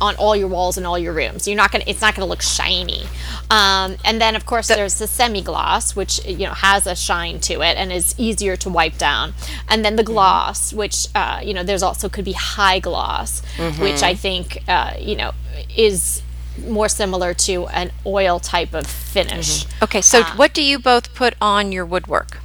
on 0.02 0.16
all 0.16 0.36
your 0.36 0.48
walls 0.48 0.78
and 0.78 0.86
all 0.88 0.98
your 0.98 1.14
rooms. 1.14 1.48
You're 1.48 1.58
not 1.58 1.72
gonna. 1.72 1.84
It's 1.88 2.02
not 2.02 2.16
gonna 2.16 2.28
look 2.28 2.42
shiny. 2.42 3.04
Um, 3.50 3.96
and 4.06 4.22
then 4.22 4.36
of 4.36 4.46
course 4.46 4.68
there's 4.68 5.00
the 5.00 5.08
semi 5.08 5.42
gloss, 5.42 5.96
which 5.96 6.24
you 6.26 6.46
know 6.48 6.54
has 6.54 6.88
a 6.88 6.96
shine 6.96 7.40
to 7.42 7.62
it 7.62 7.78
and 7.78 7.92
is 7.92 8.16
easier 8.18 8.56
to 8.58 8.70
wipe 8.70 8.98
down. 8.98 9.34
And 9.68 9.84
then 9.84 9.96
the 9.96 10.04
gloss, 10.04 10.74
which 10.74 11.08
uh, 11.16 11.42
you 11.44 11.54
know 11.54 11.64
there's 11.64 11.84
also 11.84 12.10
could 12.10 12.26
be 12.26 12.34
high 12.34 12.80
gloss, 12.80 13.42
which 13.80 14.04
I 14.04 14.16
think 14.16 14.64
uh, 14.68 14.94
you 15.00 15.16
know 15.16 15.32
is 15.76 16.22
more 16.68 16.90
similar 16.90 17.34
to 17.34 17.68
an 17.68 17.92
oil 18.06 18.40
type 18.40 18.74
of 18.74 18.86
finish. 18.86 19.66
Okay, 19.82 20.02
so 20.02 20.24
what 20.38 20.54
do 20.54 20.62
you 20.64 20.78
both 20.80 21.14
put 21.16 21.34
on 21.42 21.72
your 21.72 21.86
woodwork? 21.86 22.40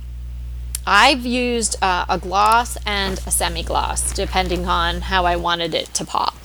I've 0.86 1.24
used 1.24 1.82
uh, 1.82 2.04
a 2.08 2.18
gloss 2.18 2.76
and 2.84 3.18
a 3.26 3.30
semi 3.30 3.62
gloss 3.62 4.12
depending 4.12 4.66
on 4.66 5.00
how 5.02 5.24
I 5.24 5.34
wanted 5.36 5.74
it 5.74 5.92
to 5.94 6.04
pop. 6.04 6.36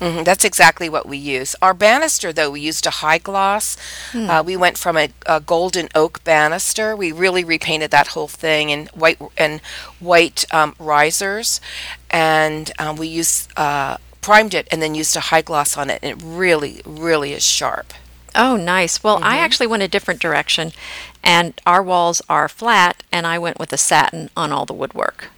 Mhm, 0.00 0.24
That's 0.24 0.44
exactly 0.44 0.88
what 0.88 1.06
we 1.06 1.16
use. 1.16 1.56
Our 1.60 1.74
banister, 1.74 2.32
though, 2.32 2.50
we 2.50 2.60
used 2.60 2.86
a 2.86 2.90
high 2.90 3.18
gloss. 3.18 3.76
Uh, 4.14 4.42
we 4.44 4.56
went 4.56 4.78
from 4.78 4.96
a, 4.96 5.08
a 5.26 5.40
golden 5.40 5.88
oak 5.94 6.22
banister. 6.24 6.94
We 6.94 7.10
really 7.12 7.44
repainted 7.44 7.90
that 7.90 8.08
whole 8.08 8.28
thing 8.28 8.70
in 8.70 8.86
white 8.94 9.18
and 9.36 9.60
white 10.00 10.44
um, 10.52 10.74
risers, 10.78 11.60
and 12.10 12.70
um, 12.78 12.96
we 12.96 13.08
used 13.08 13.50
uh, 13.56 13.96
primed 14.20 14.54
it 14.54 14.68
and 14.70 14.80
then 14.80 14.94
used 14.94 15.16
a 15.16 15.20
high 15.20 15.42
gloss 15.42 15.76
on 15.76 15.90
it. 15.90 15.98
And 16.02 16.12
it 16.20 16.24
really, 16.24 16.80
really 16.86 17.32
is 17.32 17.44
sharp. 17.44 17.92
Oh, 18.34 18.56
nice. 18.56 19.02
Well, 19.02 19.18
I 19.22 19.38
actually 19.38 19.66
went 19.66 19.82
a 19.82 19.88
different 19.88 20.20
direction, 20.20 20.72
and 21.24 21.60
our 21.66 21.82
walls 21.82 22.22
are 22.28 22.48
flat, 22.48 23.02
and 23.10 23.26
I 23.26 23.38
went 23.38 23.58
with 23.58 23.72
a 23.72 23.78
satin 23.78 24.30
on 24.36 24.52
all 24.52 24.64
the 24.66 24.74
woodwork. 24.74 25.30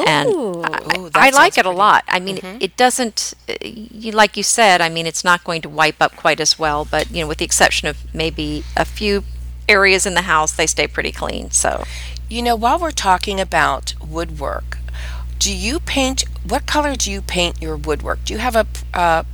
And 0.00 0.28
Ooh. 0.28 0.62
I, 0.62 0.98
Ooh, 0.98 1.10
that 1.10 1.16
I 1.16 1.30
like 1.30 1.54
sounds 1.54 1.58
it 1.58 1.66
a 1.66 1.70
lot. 1.70 2.04
I 2.08 2.20
mean, 2.20 2.38
it, 2.38 2.44
it 2.60 2.76
doesn't, 2.76 3.34
uh, 3.48 3.54
you, 3.62 4.12
like 4.12 4.36
you 4.36 4.42
said. 4.42 4.80
I 4.80 4.88
mean, 4.88 5.06
it's 5.06 5.24
not 5.24 5.44
going 5.44 5.62
to 5.62 5.68
wipe 5.68 6.00
up 6.00 6.16
quite 6.16 6.40
as 6.40 6.58
well, 6.58 6.84
but 6.84 7.10
you 7.10 7.20
know, 7.22 7.28
with 7.28 7.38
the 7.38 7.44
exception 7.44 7.88
of 7.88 7.96
maybe 8.14 8.64
a 8.76 8.84
few 8.84 9.24
areas 9.68 10.06
in 10.06 10.14
the 10.14 10.22
house, 10.22 10.52
they 10.52 10.66
stay 10.66 10.86
pretty 10.86 11.12
clean. 11.12 11.50
So, 11.50 11.84
You 12.28 12.42
know, 12.42 12.56
while 12.56 12.78
we're 12.78 12.90
talking 12.92 13.40
about 13.40 13.94
woodwork, 14.00 14.78
do 15.38 15.54
you 15.54 15.80
paint? 15.80 16.24
What 16.46 16.66
color 16.66 16.94
do 16.96 17.10
you 17.10 17.20
paint 17.22 17.60
your 17.60 17.76
woodwork? 17.76 18.24
Do 18.24 18.32
you 18.34 18.38
have 18.40 18.56
a 18.56 18.66
uh, 18.94 19.24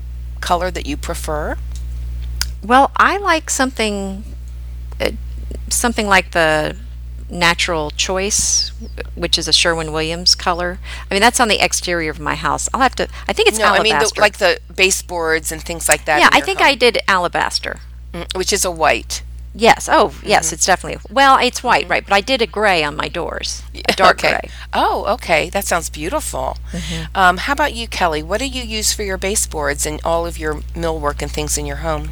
color 0.41 0.71
that 0.71 0.87
you 0.87 0.97
prefer? 0.97 1.57
well, 2.63 2.91
I 2.97 3.19
like 3.19 3.51
something, 3.51 4.25
uh, 5.01 5.13
something 5.69 6.07
like 6.09 6.33
the 6.33 6.77
natural 7.31 7.91
choice, 7.91 8.71
which 9.15 9.39
is 9.39 9.49
a 9.49 9.53
Sherwin 9.53 9.93
Williams 9.93 10.35
color. 10.35 10.79
I 11.11 11.15
mean, 11.15 11.21
that's 11.21 11.41
on 11.41 11.49
the 11.49 11.63
exterior 11.63 12.11
of 12.11 12.21
my 12.21 12.35
house. 12.35 12.69
I'll 12.73 12.81
have 12.81 12.97
to. 12.97 13.09
I 13.27 13.33
think 13.33 13.49
it's 13.49 13.59
No, 13.59 13.67
I 13.67 13.83
mean 13.83 13.99
the, 13.99 14.13
like 14.19 14.39
the 14.39 14.61
baseboards 14.75 15.53
and 15.53 15.63
things 15.63 15.89
like 15.89 16.05
that. 16.07 16.21
yeah, 16.21 16.31
I 16.33 16.41
think 16.41 16.59
home. 16.59 16.69
I 16.69 16.75
did 16.75 16.99
alabaster. 17.07 17.81
Mm, 18.13 18.37
which 18.37 18.53
is 18.53 18.65
a 18.65 18.71
white. 18.71 19.23
Yes. 19.55 19.89
Oh, 19.91 20.15
yes. 20.23 20.53
It's 20.53 20.65
definitely 20.65 21.03
well. 21.11 21.39
It's 21.39 21.63
white, 21.63 21.89
right? 21.89 22.05
But 22.05 22.15
I 22.15 22.21
did 22.21 22.41
a 22.41 22.47
gray 22.47 22.85
on 22.85 22.95
my 22.95 23.09
doors, 23.09 23.63
a 23.75 23.93
dark 23.93 24.19
okay. 24.19 24.31
gray. 24.31 24.51
Oh, 24.73 25.05
okay. 25.15 25.51
That 25.51 25.65
sounds 25.65 25.91
beautiful. 25.91 26.59
Um, 27.15 27.39
how 27.39 27.55
about 27.55 27.75
you, 27.75 27.89
Kelly? 27.89 28.23
What 28.23 28.39
do 28.39 28.47
you 28.47 28.63
use 28.63 28.93
for 28.93 29.03
your 29.03 29.19
baseboards 29.19 29.85
and 29.85 30.01
all 30.05 30.27
of 30.27 30.39
your 30.39 30.57
millwork 30.75 31.23
and 31.23 31.31
things 31.31 31.59
in 31.59 31.67
your 31.67 31.79
home? 31.79 32.11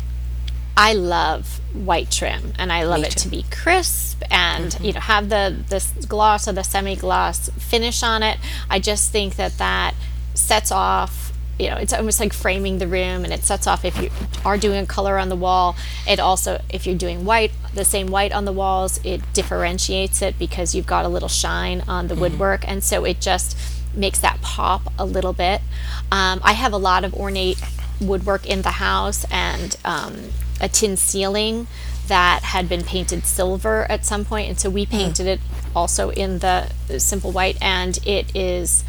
I 0.77 0.93
love 0.93 1.61
white 1.73 2.11
trim 2.11 2.53
and 2.59 2.71
I 2.73 2.85
love 2.85 3.01
Me 3.01 3.07
it 3.07 3.12
too. 3.12 3.21
to 3.21 3.29
be 3.29 3.45
crisp 3.51 4.23
and 4.31 4.79
you 4.81 4.93
know 4.93 5.01
have 5.01 5.29
the 5.29 5.57
this 5.69 5.91
gloss 6.07 6.47
or 6.49 6.53
the 6.53 6.62
semi-gloss 6.65 7.49
finish 7.59 8.03
on 8.03 8.23
it. 8.23 8.39
I 8.69 8.79
just 8.79 9.11
think 9.11 9.37
that 9.37 9.57
that 9.59 9.95
sets 10.35 10.71
off 10.71 11.33
you 11.59 11.71
know 11.71 11.77
it's 11.77 11.95
almost 11.95 12.21
like 12.21 12.35
framing 12.35 12.77
the 12.79 12.87
room 12.87 13.25
and 13.25 13.33
it 13.33 13.43
sets 13.43 13.67
off 13.67 13.85
if 13.87 13.97
you 14.01 14.11
are 14.45 14.59
doing 14.59 14.85
a 14.85 14.87
color 14.87 15.19
on 15.19 15.31
the 15.31 15.37
wall. 15.37 15.77
It 16.07 16.21
also 16.21 16.61
if 16.69 16.87
you're 16.87 16.97
doing 16.97 17.25
white 17.25 17.53
the 17.73 17.85
same 17.85 18.09
white 18.09 18.33
on 18.33 18.45
the 18.45 18.53
walls 18.53 19.01
it 19.03 19.23
differentiates 19.33 20.21
it 20.21 20.39
because 20.39 20.75
you've 20.75 20.87
got 20.87 21.07
a 21.07 21.09
little 21.09 21.29
shine 21.29 21.83
on 21.89 22.09
the 22.09 22.15
woodwork 22.15 22.69
and 22.69 22.85
so 22.85 23.05
it 23.05 23.21
just 23.21 23.57
makes 23.95 24.19
that 24.19 24.43
pop 24.43 24.93
a 24.99 25.07
little 25.07 25.33
bit. 25.33 25.62
Um, 26.12 26.41
I 26.45 26.53
have 26.53 26.75
a 26.75 26.77
lot 26.79 27.03
of 27.03 27.15
ornate 27.15 27.59
woodwork 27.99 28.47
in 28.47 28.61
the 28.61 28.73
house 28.73 29.25
and 29.31 29.75
um, 29.87 30.15
a 30.61 30.69
tin 30.69 30.97
ceiling 30.97 31.66
that 32.09 32.42
had 32.42 32.69
been 32.69 32.85
painted 32.85 33.27
silver 33.27 33.90
at 33.90 34.05
some 34.05 34.25
point, 34.25 34.49
and 34.49 34.61
so 34.61 34.71
we 34.71 34.85
hmm. 34.85 34.90
painted 34.90 35.27
it 35.27 35.40
also 35.75 36.11
in 36.11 36.38
the 36.38 36.71
simple 36.99 37.33
white, 37.33 37.59
and 37.61 37.99
it 38.07 38.35
is 38.35 38.85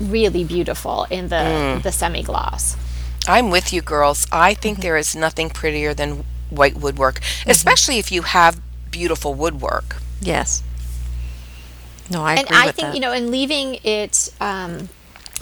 really 0.00 0.44
beautiful 0.44 1.06
in 1.10 1.28
the 1.28 1.74
hmm. 1.76 1.80
the 1.80 1.92
semi 1.92 2.22
gloss. 2.22 2.76
I'm 3.26 3.50
with 3.50 3.72
you, 3.72 3.80
girls. 3.80 4.26
I 4.30 4.54
think 4.54 4.76
mm-hmm. 4.76 4.82
there 4.82 4.96
is 4.96 5.16
nothing 5.16 5.50
prettier 5.50 5.94
than 5.94 6.24
white 6.50 6.76
woodwork, 6.76 7.20
mm-hmm. 7.20 7.50
especially 7.50 7.98
if 7.98 8.12
you 8.12 8.22
have 8.22 8.60
beautiful 8.90 9.34
woodwork. 9.34 9.96
Yes. 10.20 10.62
No, 12.10 12.22
I 12.22 12.34
and 12.34 12.44
agree 12.44 12.56
I 12.56 12.66
with 12.66 12.76
think 12.76 12.88
that. 12.88 12.94
you 12.94 13.00
know, 13.00 13.12
and 13.12 13.30
leaving 13.30 13.78
it 13.82 14.32
um, 14.40 14.90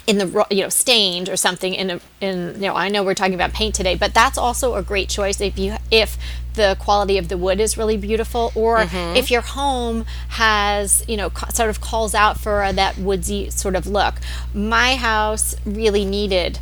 in 0.07 0.19
the 0.19 0.47
you 0.51 0.62
know 0.62 0.69
stained 0.69 1.29
or 1.29 1.37
something 1.37 1.75
in 1.75 1.91
a 1.91 2.01
in 2.21 2.55
you 2.57 2.62
know 2.69 2.75
I 2.75 2.88
know 2.88 3.03
we're 3.05 3.15
talking 3.15 3.35
about 3.35 3.53
paint 3.53 3.75
today, 3.75 3.95
but 3.95 4.12
that's 4.15 4.37
also 4.38 4.75
a 4.75 4.83
great 4.83 5.09
choice 5.09 5.41
if 5.41 5.59
you 5.59 5.77
if 5.91 6.17
the 6.55 6.77
quality 6.79 7.17
of 7.17 7.29
the 7.29 7.38
wood 7.38 7.61
is 7.61 7.79
really 7.79 7.97
beautiful, 7.97 8.53
or 8.55 8.79
Mm-hmm. 8.79 9.17
if 9.17 9.31
your 9.31 9.41
home 9.41 10.05
has 10.31 11.03
you 11.09 11.17
know 11.17 11.31
co- 11.31 11.49
sort 11.51 11.71
of 11.71 11.81
calls 11.81 12.15
out 12.15 12.38
for 12.38 12.71
that 12.73 12.99
woodsy 12.99 13.49
sort 13.51 13.77
of 13.77 13.87
look. 13.87 14.15
My 14.53 14.97
house 14.97 15.55
really 15.65 16.05
needed 16.05 16.59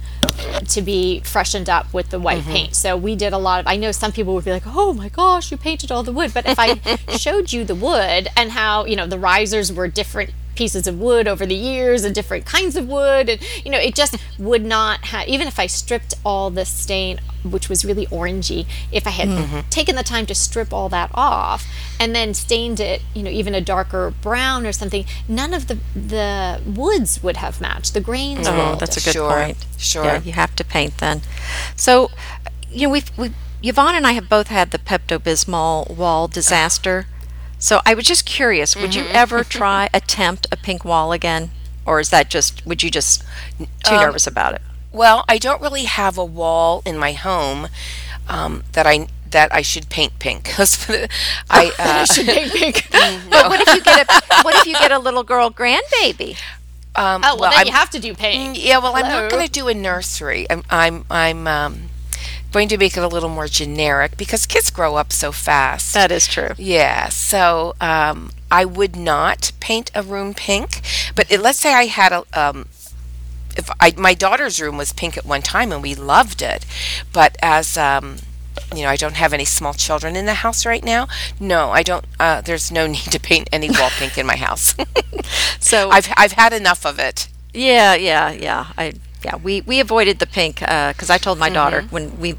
to 0.68 0.80
be 0.82 1.20
freshened 1.20 1.68
up 1.68 1.92
with 1.92 2.10
the 2.10 2.20
white 2.20 2.42
Mm-hmm. 2.42 2.52
paint. 2.52 2.74
So 2.76 2.96
we 2.96 3.16
did 3.16 3.32
a 3.32 3.38
lot 3.38 3.60
of 3.60 3.66
I 3.66 3.76
know 3.76 3.90
some 3.90 4.12
people 4.12 4.34
would 4.34 4.44
be 4.44 4.52
like, 4.52 4.62
"Oh 4.66 4.92
my 4.92 5.08
gosh, 5.08 5.50
you 5.50 5.56
painted 5.56 5.90
all 5.90 6.02
the 6.02 6.12
wood." 6.12 6.32
But 6.34 6.46
if 6.46 6.58
I 6.58 6.74
showed 7.16 7.52
you 7.52 7.64
the 7.64 7.74
wood 7.74 8.28
and 8.36 8.52
how, 8.52 8.84
you 8.84 8.96
know, 8.96 9.06
the 9.06 9.18
risers 9.18 9.72
were 9.72 9.88
different 9.88 10.30
pieces 10.60 10.86
of 10.86 11.00
wood 11.00 11.26
over 11.26 11.46
the 11.46 11.54
years 11.54 12.04
and 12.04 12.14
different 12.14 12.44
kinds 12.44 12.76
of 12.76 12.86
wood 12.86 13.30
and 13.30 13.40
you 13.64 13.70
know, 13.70 13.78
it 13.78 13.94
just 13.94 14.14
would 14.38 14.64
not 14.76 14.98
have 15.06 15.26
even 15.26 15.46
if 15.48 15.58
I 15.58 15.66
stripped 15.66 16.12
all 16.22 16.50
the 16.50 16.66
stain 16.66 17.18
which 17.42 17.70
was 17.70 17.82
really 17.82 18.06
orangey, 18.18 18.66
if 18.92 19.06
I 19.06 19.10
had 19.20 19.28
mm-hmm. 19.28 19.60
taken 19.70 19.96
the 19.96 20.02
time 20.02 20.26
to 20.26 20.34
strip 20.34 20.70
all 20.70 20.90
that 20.90 21.10
off 21.14 21.66
and 21.98 22.14
then 22.14 22.34
stained 22.34 22.78
it, 22.78 23.00
you 23.14 23.22
know, 23.22 23.30
even 23.30 23.54
a 23.54 23.60
darker 23.62 24.12
brown 24.20 24.66
or 24.66 24.72
something, 24.72 25.06
none 25.26 25.54
of 25.54 25.66
the 25.68 25.78
the 25.96 26.60
woods 26.66 27.22
would 27.22 27.38
have 27.38 27.60
matched. 27.60 27.94
The 27.94 28.02
grains 28.10 28.46
were 28.46 28.56
Oh, 28.56 28.60
all 28.60 28.76
that's 28.76 28.98
a 28.98 29.00
good 29.00 29.14
Sure, 29.14 29.32
point. 29.32 29.64
sure. 29.78 30.04
Yeah, 30.04 30.20
you 30.22 30.32
have 30.32 30.54
to 30.56 30.64
paint 30.64 30.98
then. 30.98 31.22
So, 31.74 32.10
you 32.70 32.86
know, 32.86 32.92
we've 32.92 33.10
we 33.16 33.32
Yvonne 33.62 33.94
and 33.94 34.06
I 34.06 34.12
have 34.12 34.28
both 34.28 34.48
had 34.48 34.70
the 34.70 34.78
Pepto 34.78 35.18
Bismol 35.18 35.96
wall 35.96 36.28
disaster. 36.28 37.06
So 37.60 37.80
I 37.86 37.94
was 37.94 38.04
just 38.06 38.24
curious, 38.26 38.74
would 38.74 38.94
you 38.94 39.04
ever 39.12 39.44
try 39.58 39.88
attempt 39.94 40.46
a 40.50 40.56
pink 40.56 40.84
wall 40.84 41.12
again, 41.12 41.50
or 41.86 42.00
is 42.00 42.08
that 42.10 42.28
just 42.30 42.66
would 42.66 42.82
you 42.82 42.90
just 42.90 43.22
too 43.84 43.94
nervous 43.96 44.26
about 44.26 44.54
it? 44.54 44.62
Well, 44.92 45.24
I 45.28 45.38
don't 45.38 45.60
really 45.62 45.84
have 45.84 46.18
a 46.18 46.24
wall 46.24 46.82
in 46.84 46.98
my 46.98 47.12
home 47.12 47.68
um, 48.28 48.64
that 48.72 48.86
I 48.86 49.06
that 49.30 49.54
I 49.54 49.62
should 49.62 49.88
paint 49.90 50.18
pink. 50.18 50.44
'Cause 50.56 50.88
I 51.50 51.70
uh, 51.78 52.06
But 53.30 53.48
what 53.50 53.60
if 53.60 53.74
you 53.76 53.82
get 53.82 54.08
a 54.10 54.42
what 54.42 54.54
if 54.56 54.66
you 54.66 54.72
get 54.72 54.90
a 54.90 54.98
little 54.98 55.22
girl 55.22 55.50
grandbaby? 55.50 56.36
um, 56.96 57.22
Oh, 57.24 57.36
well, 57.38 57.50
then 57.50 57.58
I'm- 57.58 57.66
you 57.66 57.72
have 57.72 57.90
to 57.90 58.00
do 58.00 58.14
paint. 58.14 58.56
Yeah, 58.58 58.78
well, 58.78 58.96
I'm 58.96 59.02
not 59.02 59.10
Hello. 59.12 59.28
going 59.30 59.46
to 59.46 59.52
do 59.52 59.68
a 59.68 59.74
nursery. 59.74 60.46
I'm 60.50 60.64
I'm 60.70 61.04
I'm 61.10 61.46
um, 61.46 61.89
going 62.52 62.68
to 62.68 62.78
make 62.78 62.96
it 62.96 63.02
a 63.02 63.08
little 63.08 63.28
more 63.28 63.46
generic 63.48 64.16
because 64.16 64.46
kids 64.46 64.70
grow 64.70 64.96
up 64.96 65.12
so 65.12 65.32
fast. 65.32 65.94
That 65.94 66.10
is 66.10 66.26
true. 66.26 66.50
yeah, 66.58 67.08
so 67.08 67.74
um, 67.80 68.30
I 68.50 68.64
would 68.64 68.96
not 68.96 69.52
paint 69.60 69.90
a 69.94 70.02
room 70.02 70.34
pink, 70.34 70.80
but 71.14 71.30
it, 71.30 71.40
let's 71.40 71.60
say 71.60 71.72
I 71.74 71.86
had 71.86 72.12
a 72.12 72.24
um, 72.34 72.68
if 73.56 73.68
I 73.80 73.92
my 73.96 74.14
daughter's 74.14 74.60
room 74.60 74.76
was 74.76 74.92
pink 74.92 75.16
at 75.16 75.26
one 75.26 75.42
time 75.42 75.72
and 75.72 75.82
we 75.82 75.94
loved 75.94 76.42
it, 76.42 76.64
but 77.12 77.36
as 77.42 77.76
um, 77.76 78.16
you 78.74 78.82
know, 78.82 78.88
I 78.88 78.96
don't 78.96 79.16
have 79.16 79.32
any 79.32 79.44
small 79.44 79.74
children 79.74 80.16
in 80.16 80.26
the 80.26 80.34
house 80.34 80.66
right 80.66 80.84
now. 80.84 81.08
No, 81.38 81.70
I 81.70 81.82
don't. 81.82 82.04
Uh, 82.18 82.40
there's 82.40 82.70
no 82.70 82.86
need 82.96 83.10
to 83.12 83.20
paint 83.20 83.48
any 83.52 83.70
wall 83.70 83.90
pink 83.98 84.18
in 84.18 84.26
my 84.26 84.36
house. 84.36 84.74
So 85.60 85.90
I've 85.90 86.08
I've 86.16 86.32
had 86.32 86.52
enough 86.52 86.84
of 86.84 86.98
it. 86.98 87.28
Yeah, 87.54 87.94
yeah, 87.94 88.32
yeah. 88.32 88.72
I 88.76 88.94
yeah, 89.24 89.36
we 89.36 89.60
we 89.62 89.80
avoided 89.80 90.18
the 90.18 90.26
pink 90.26 90.62
uh, 90.62 90.92
because 90.92 91.10
I 91.10 91.18
told 91.18 91.38
my 91.38 91.48
daughter 91.48 91.82
mm-hmm. 91.82 91.94
when 91.94 92.20
we 92.20 92.36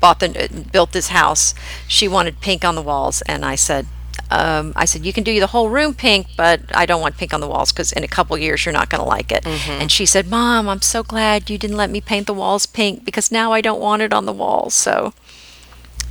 bought 0.00 0.20
the 0.20 0.66
built 0.72 0.92
this 0.92 1.08
house, 1.08 1.54
she 1.88 2.08
wanted 2.08 2.40
pink 2.40 2.64
on 2.64 2.74
the 2.74 2.82
walls, 2.82 3.22
and 3.22 3.44
I 3.44 3.54
said. 3.54 3.86
Um, 4.28 4.72
I 4.74 4.86
said 4.86 5.06
you 5.06 5.12
can 5.12 5.22
do 5.22 5.38
the 5.38 5.46
whole 5.46 5.68
room 5.68 5.94
pink, 5.94 6.26
but 6.36 6.60
I 6.74 6.84
don't 6.84 7.00
want 7.00 7.16
pink 7.16 7.32
on 7.32 7.40
the 7.40 7.46
walls 7.46 7.70
because 7.70 7.92
in 7.92 8.02
a 8.02 8.08
couple 8.08 8.36
years 8.36 8.64
you're 8.64 8.72
not 8.72 8.88
going 8.88 9.00
to 9.00 9.06
like 9.06 9.30
it. 9.30 9.44
Mm-hmm. 9.44 9.82
And 9.82 9.92
she 9.92 10.04
said, 10.04 10.28
"Mom, 10.28 10.68
I'm 10.68 10.82
so 10.82 11.04
glad 11.04 11.48
you 11.48 11.58
didn't 11.58 11.76
let 11.76 11.90
me 11.90 12.00
paint 12.00 12.26
the 12.26 12.34
walls 12.34 12.66
pink 12.66 13.04
because 13.04 13.30
now 13.30 13.52
I 13.52 13.60
don't 13.60 13.78
want 13.78 14.02
it 14.02 14.12
on 14.12 14.24
the 14.24 14.32
walls." 14.32 14.74
So, 14.74 15.12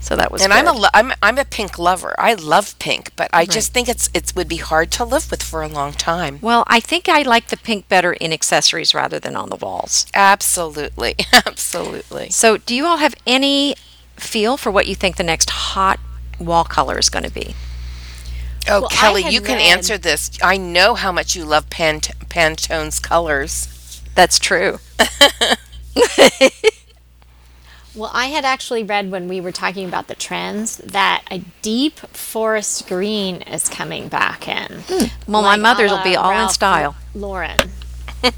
so 0.06 0.15
that 0.15 0.32
was. 0.32 0.44
and 0.44 0.54
I'm 0.54 0.68
a 0.68 0.72
lo- 0.74 0.94
I'm 0.94 1.12
I'm 1.24 1.38
a 1.39 1.46
pink 1.46 1.80
lover. 1.80 2.13
I 2.20 2.36
love 2.36 2.78
pink, 2.78 3.12
but 3.15 3.28
I 3.34 3.46
just 3.46 3.74
think 3.74 3.89
it's 3.89 4.08
it 4.13 4.32
would 4.36 4.48
be 4.48 4.58
hard 4.58 4.91
to 4.98 5.04
live 5.04 5.32
with 5.32 5.41
for 5.41 5.63
a 5.63 5.68
long 5.68 5.94
time. 5.94 6.38
well. 6.41 6.63
I 6.68 6.80
think 6.80 7.10
I 7.10 7.24
like 7.24 7.48
the 7.48 7.58
pink 7.58 7.89
better 7.89 8.13
in 8.13 8.32
accessories 8.32 8.94
rather 8.94 9.20
than 9.20 9.36
on 9.36 9.50
the 9.50 9.56
walls. 9.56 10.06
Absolutely, 10.13 11.15
absolutely. 11.34 12.30
So, 12.30 12.58
do 12.58 12.76
you 12.76 12.86
all 12.86 12.98
have 12.98 13.15
any 13.26 13.76
feel 14.15 14.58
for 14.58 14.70
what 14.72 14.86
you 14.86 14.94
think 14.96 15.15
the 15.18 15.24
next 15.24 15.50
hot 15.50 16.00
wall 16.39 16.65
color 16.65 17.00
is 17.00 17.10
going 17.10 17.26
to 17.26 17.32
be? 17.32 17.56
Oh, 18.68 18.82
Well, 18.82 18.89
Kelly, 18.89 19.24
you 19.28 19.41
can 19.41 19.58
read- 19.58 19.72
answer 19.74 19.98
this. 19.98 20.32
I 20.44 20.58
know 20.58 20.94
how 20.96 21.12
much 21.12 21.36
you 21.36 21.46
love 21.46 21.70
Pant- 21.72 22.12
Pantone's 22.30 23.00
colors. 23.00 24.02
That's 24.15 24.38
true. 24.39 24.80
Well, 27.95 28.12
I 28.13 28.25
had 28.27 28.43
actually 28.43 28.84
read 28.84 29.10
when 29.10 29.27
we 29.27 29.39
were 29.39 29.53
talking 29.53 29.88
about 29.88 30.08
the 30.08 30.15
trends 30.15 30.77
that 30.77 31.23
a 31.31 31.39
deep 31.62 31.97
forest 32.15 32.88
green 32.88 33.41
is 33.43 33.69
coming 33.69 34.10
back 34.10 34.47
in. 34.47 34.84
Hmm. 34.88 35.31
Well, 35.31 35.41
my 35.41 35.55
mother's 35.55 35.91
will 35.91 36.03
be 36.03 36.15
all 36.15 36.31
in 36.31 36.49
style. 36.49 36.95
Lauren. 37.13 37.58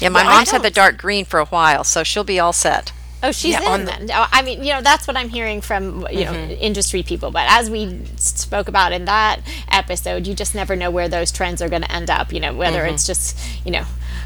Yeah, 0.00 0.08
my 0.10 0.22
Well, 0.22 0.36
mom's 0.36 0.50
had 0.50 0.62
the 0.62 0.70
dark 0.70 0.96
green 0.96 1.24
for 1.24 1.40
a 1.40 1.44
while, 1.46 1.84
so 1.84 2.02
she'll 2.04 2.24
be 2.24 2.38
all 2.38 2.52
set. 2.52 2.92
Oh, 3.22 3.32
she's 3.32 3.52
Yeah, 3.54 3.70
on 3.70 3.80
in 3.80 3.86
the- 3.86 3.92
then. 3.92 4.10
Oh, 4.14 4.26
I 4.30 4.42
mean, 4.42 4.62
you 4.62 4.72
know, 4.72 4.80
that's 4.80 5.06
what 5.06 5.16
I'm 5.16 5.28
hearing 5.28 5.60
from 5.60 6.06
you 6.10 6.24
know 6.24 6.32
mm-hmm. 6.32 6.52
industry 6.60 7.02
people. 7.02 7.30
But 7.30 7.46
as 7.48 7.70
we 7.70 8.00
spoke 8.16 8.68
about 8.68 8.92
in 8.92 9.06
that 9.06 9.40
episode, 9.70 10.26
you 10.26 10.34
just 10.34 10.54
never 10.54 10.76
know 10.76 10.90
where 10.90 11.08
those 11.08 11.32
trends 11.32 11.60
are 11.60 11.68
going 11.68 11.82
to 11.82 11.92
end 11.92 12.10
up. 12.10 12.32
You 12.32 12.40
know, 12.40 12.54
whether 12.54 12.80
mm-hmm. 12.80 12.94
it's 12.94 13.06
just 13.06 13.36
you 13.64 13.72
know 13.72 13.84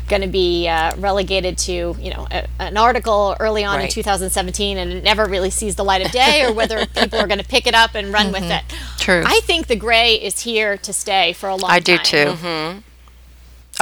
going 0.09 0.22
to 0.22 0.28
be 0.28 0.68
uh, 0.68 0.94
relegated 0.96 1.57
to 1.57 1.96
you 1.98 2.11
know 2.12 2.26
a, 2.31 2.46
an 2.59 2.76
article 2.76 3.35
early 3.40 3.64
on 3.64 3.81
in 3.81 3.88
2017 3.88 4.76
and 4.76 4.92
it 4.92 5.05
never 5.05 5.24
really 5.26 5.50
sees 5.50 5.76
the 5.76 5.85
light 5.85 6.05
of 6.05 6.12
day, 6.12 6.44
or 6.44 6.52
whether 6.52 6.85
people 6.94 7.18
are 7.18 7.26
going 7.26 7.40
to 7.40 7.48
pick 7.48 7.66
it 7.66 7.74
up 7.74 7.94
and 7.94 8.12
run 8.12 8.33
with 8.33 8.42
mm-hmm. 8.42 8.52
it. 8.52 8.64
True. 8.98 9.22
I 9.24 9.40
think 9.40 9.68
the 9.68 9.76
gray 9.76 10.14
is 10.14 10.40
here 10.40 10.76
to 10.78 10.92
stay 10.92 11.33
for 11.33 11.48
a 11.48 11.57
long 11.57 11.70
time. 11.70 11.76
I 11.76 11.81
time. 11.81 11.96
do 11.96 12.83
too. 12.83 12.83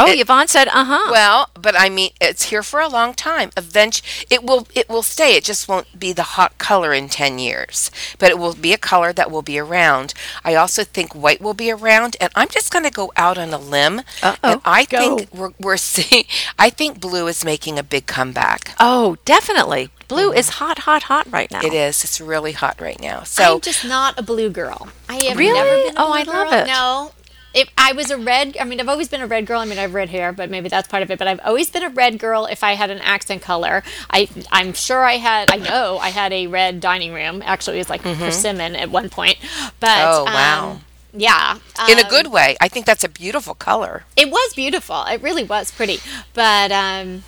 Oh, 0.01 0.07
it- 0.11 0.21
Yvonne 0.21 0.49
said, 0.49 0.69
uh 0.69 0.85
huh. 0.85 1.09
Well, 1.11 1.51
but 1.55 1.75
I 1.79 1.89
mean, 1.89 2.11
it's 2.21 2.45
here 2.45 2.63
for 2.63 2.81
a 2.81 2.89
long 2.89 3.15
time. 3.15 3.51
Eventually, 3.57 4.27
it 4.31 4.43
will 4.45 4.67
it 4.75 4.89
will 4.89 5.03
stay. 5.03 5.37
It 5.37 5.45
just 5.45 5.69
won't 5.69 5.99
be 5.99 6.13
the 6.13 6.23
hot 6.37 6.59
color 6.59 6.93
in 6.93 7.09
ten 7.09 7.39
years, 7.39 7.91
but 8.19 8.31
it 8.31 8.39
will 8.39 8.55
be 8.55 8.73
a 8.73 8.79
color 8.79 9.13
that 9.13 9.31
will 9.31 9.43
be 9.43 9.59
around. 9.59 10.15
I 10.45 10.55
also 10.55 10.85
think 10.85 11.15
white 11.15 11.41
will 11.41 11.55
be 11.55 11.71
around, 11.71 12.17
and 12.21 12.31
I'm 12.35 12.49
just 12.49 12.73
going 12.73 12.85
to 12.85 12.91
go 12.91 13.13
out 13.17 13.39
on 13.39 13.51
a 13.53 13.59
limb. 13.59 14.01
Uh-oh. 14.23 14.39
And 14.43 14.61
I 14.65 14.85
Go. 14.85 15.17
think 15.19 15.35
we're, 15.35 15.53
we're 15.61 15.77
seeing. 15.77 16.25
I 16.59 16.71
think 16.71 17.01
blue 17.01 17.27
is 17.27 17.45
making 17.45 17.79
a 17.79 17.83
big 17.83 18.07
comeback. 18.07 18.75
oh, 18.81 19.17
definitely. 19.25 19.91
Blue 20.09 20.33
is 20.33 20.49
hot, 20.59 20.81
hot, 20.81 21.05
hot 21.05 21.31
right 21.31 21.49
now. 21.53 21.61
It 21.63 21.73
is. 21.73 22.03
It's 22.03 22.21
really 22.21 22.51
hot 22.53 22.81
right 22.81 23.01
now. 23.01 23.23
So 23.23 23.55
I'm 23.55 23.61
just 23.61 23.85
not 23.85 24.19
a 24.19 24.23
blue 24.23 24.51
girl. 24.51 24.89
I 25.09 25.23
have 25.29 25.39
Really? 25.39 25.53
never 25.55 25.77
been 25.87 25.97
a 25.97 26.01
Oh, 26.05 26.11
I 26.11 26.25
girl. 26.25 26.35
love 26.35 26.53
it. 26.53 26.67
No. 26.67 27.13
If 27.53 27.69
I 27.77 27.93
was 27.93 28.11
a 28.11 28.17
red, 28.17 28.57
I 28.61 28.65
mean, 28.65 28.81
I've 28.81 28.89
always 28.89 29.09
been 29.09 29.21
a 29.21 29.27
red 29.27 29.47
girl. 29.47 29.61
I 29.61 29.65
mean, 29.65 29.79
I've 29.79 29.95
red 29.95 30.09
hair, 30.11 30.33
but 30.33 30.51
maybe 30.51 30.69
that's 30.69 30.87
part 30.89 31.03
of 31.03 31.11
it. 31.11 31.19
But 31.19 31.27
I've 31.29 31.41
always 31.45 31.71
been 31.71 31.83
a 31.83 31.89
red 31.89 32.19
girl. 32.19 32.47
If 32.47 32.63
I 32.63 32.75
had 32.75 32.91
an 32.91 32.99
accent 33.01 33.43
color, 33.43 33.83
I, 34.11 34.29
I'm 34.53 34.73
sure 34.73 35.05
I 35.05 35.15
had. 35.15 35.51
I 35.51 35.57
know 35.57 35.99
I 35.99 36.11
had 36.11 36.33
a 36.33 36.47
red 36.47 36.81
dining 36.81 37.13
room. 37.13 37.43
Actually, 37.45 37.77
it 37.77 37.81
was 37.81 37.91
like 37.91 38.03
persimmon 38.03 38.77
at 38.77 38.91
one 38.91 39.09
point. 39.11 39.37
But 39.81 39.89
Mm-hmm. 39.89 40.21
Oh, 40.21 40.25
wow. 40.25 40.71
um, 40.71 40.85
yeah, 41.13 41.59
in 41.89 41.99
a 41.99 42.03
um, 42.03 42.09
good 42.09 42.29
way, 42.29 42.57
I 42.61 42.69
think 42.69 42.87
that's 42.87 43.03
a 43.03 43.09
beautiful 43.09 43.55
color. 43.55 44.05
It 44.17 44.31
was 44.31 44.55
beautiful. 44.55 45.03
It 45.05 45.21
really 45.23 45.43
was 45.43 45.73
pretty. 45.73 45.99
But 46.35 46.71
um, 46.71 47.25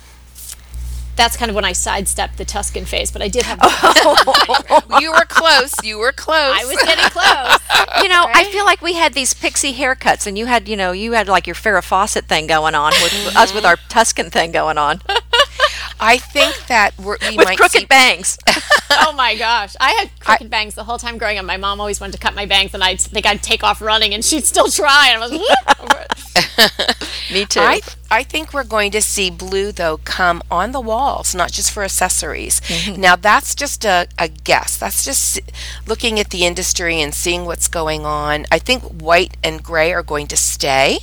that's 1.15 1.37
kind 1.37 1.49
of 1.49 1.55
when 1.55 1.65
I 1.65 1.73
sidestepped 1.73 2.37
the 2.37 2.45
Tuscan 2.45 2.85
phase. 2.85 3.11
But 3.11 3.21
I 3.21 3.27
did 3.27 3.43
have. 3.43 3.59
Oh 4.05 4.99
you 4.99 5.11
were 5.11 5.25
close. 5.27 5.73
You 5.83 5.97
were 5.97 6.11
close. 6.11 6.35
I 6.37 6.65
was 6.65 6.77
getting 6.83 7.05
close. 7.09 8.03
You 8.03 8.09
know, 8.09 8.25
I 8.33 8.45
feel 8.45 8.65
like 8.65 8.81
we 8.81 8.93
had 8.93 9.13
these 9.13 9.33
pixie 9.33 9.73
haircuts, 9.73 10.27
and 10.27 10.37
you 10.37 10.45
had, 10.45 10.67
you 10.67 10.75
know, 10.75 10.91
you 10.91 11.13
had 11.13 11.27
like 11.27 11.47
your 11.47 11.55
Farrah 11.55 11.83
Fawcett 11.83 12.25
thing 12.25 12.47
going 12.47 12.75
on 12.75 12.91
with 13.01 13.11
mm-hmm. 13.11 13.37
us 13.37 13.53
with 13.53 13.65
our 13.65 13.77
Tuscan 13.89 14.29
thing 14.29 14.51
going 14.51 14.77
on 14.77 15.01
I 15.99 16.17
think 16.17 16.67
that 16.67 16.97
we're, 16.97 17.17
we 17.21 17.37
with 17.37 17.45
might 17.45 17.57
crooked 17.57 17.81
see 17.81 17.85
bangs. 17.85 18.37
oh 18.91 19.13
my 19.15 19.35
gosh. 19.35 19.75
I 19.79 19.91
had 19.91 20.19
crooked 20.19 20.49
bangs 20.49 20.75
the 20.75 20.83
whole 20.83 20.97
time 20.97 21.17
growing 21.17 21.37
up. 21.37 21.45
My 21.45 21.57
mom 21.57 21.79
always 21.79 22.01
wanted 22.01 22.13
to 22.13 22.19
cut 22.19 22.35
my 22.35 22.45
bangs, 22.45 22.73
and 22.73 22.83
I'd 22.83 22.99
think 22.99 23.25
I'd 23.25 23.41
take 23.41 23.63
off 23.63 23.81
running, 23.81 24.13
and 24.13 24.23
she'd 24.23 24.43
still 24.43 24.67
try. 24.67 25.11
And 25.13 25.23
I 25.23 25.27
was, 25.27 25.31
whoop, 25.31 25.81
over 25.81 26.05
it. 26.09 27.02
Me 27.33 27.45
too. 27.45 27.59
I 27.59 27.81
I 28.11 28.23
think 28.23 28.53
we're 28.53 28.63
going 28.63 28.91
to 28.91 29.01
see 29.01 29.29
blue 29.29 29.71
though 29.71 29.97
come 30.05 30.41
on 30.51 30.71
the 30.71 30.79
walls, 30.79 31.33
not 31.33 31.51
just 31.51 31.71
for 31.71 31.83
accessories. 31.83 32.61
Mm-hmm. 32.61 33.01
Now 33.01 33.15
that's 33.15 33.55
just 33.55 33.85
a, 33.85 34.07
a 34.19 34.27
guess. 34.27 34.77
That's 34.77 35.03
just 35.03 35.39
looking 35.87 36.19
at 36.19 36.29
the 36.29 36.45
industry 36.45 37.01
and 37.01 37.13
seeing 37.13 37.45
what's 37.45 37.67
going 37.67 38.05
on. 38.05 38.45
I 38.51 38.59
think 38.59 38.83
white 38.83 39.35
and 39.43 39.63
gray 39.63 39.91
are 39.93 40.03
going 40.03 40.27
to 40.27 40.37
stay. 40.37 40.99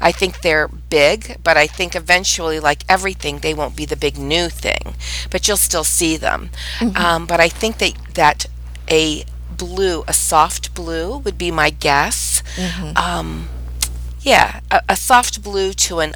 I 0.00 0.12
think 0.12 0.42
they're 0.42 0.68
big, 0.68 1.38
but 1.42 1.56
I 1.56 1.66
think 1.66 1.96
eventually, 1.96 2.60
like 2.60 2.84
everything, 2.88 3.38
they 3.38 3.54
won't 3.54 3.76
be 3.76 3.84
the 3.84 3.96
big 3.96 4.16
new 4.18 4.48
thing. 4.48 4.94
But 5.30 5.48
you'll 5.48 5.56
still 5.56 5.84
see 5.84 6.16
them. 6.16 6.50
Mm-hmm. 6.78 6.96
Um, 6.96 7.26
but 7.26 7.40
I 7.40 7.48
think 7.48 7.78
that 7.78 7.94
that 8.14 8.46
a 8.88 9.24
blue, 9.56 10.04
a 10.06 10.12
soft 10.12 10.74
blue, 10.74 11.18
would 11.18 11.38
be 11.38 11.50
my 11.50 11.70
guess. 11.70 12.42
Mm-hmm. 12.56 12.96
Um, 12.96 13.48
yeah, 14.24 14.60
a, 14.70 14.82
a 14.90 14.96
soft 14.96 15.42
blue 15.42 15.72
to 15.72 16.00
an 16.00 16.14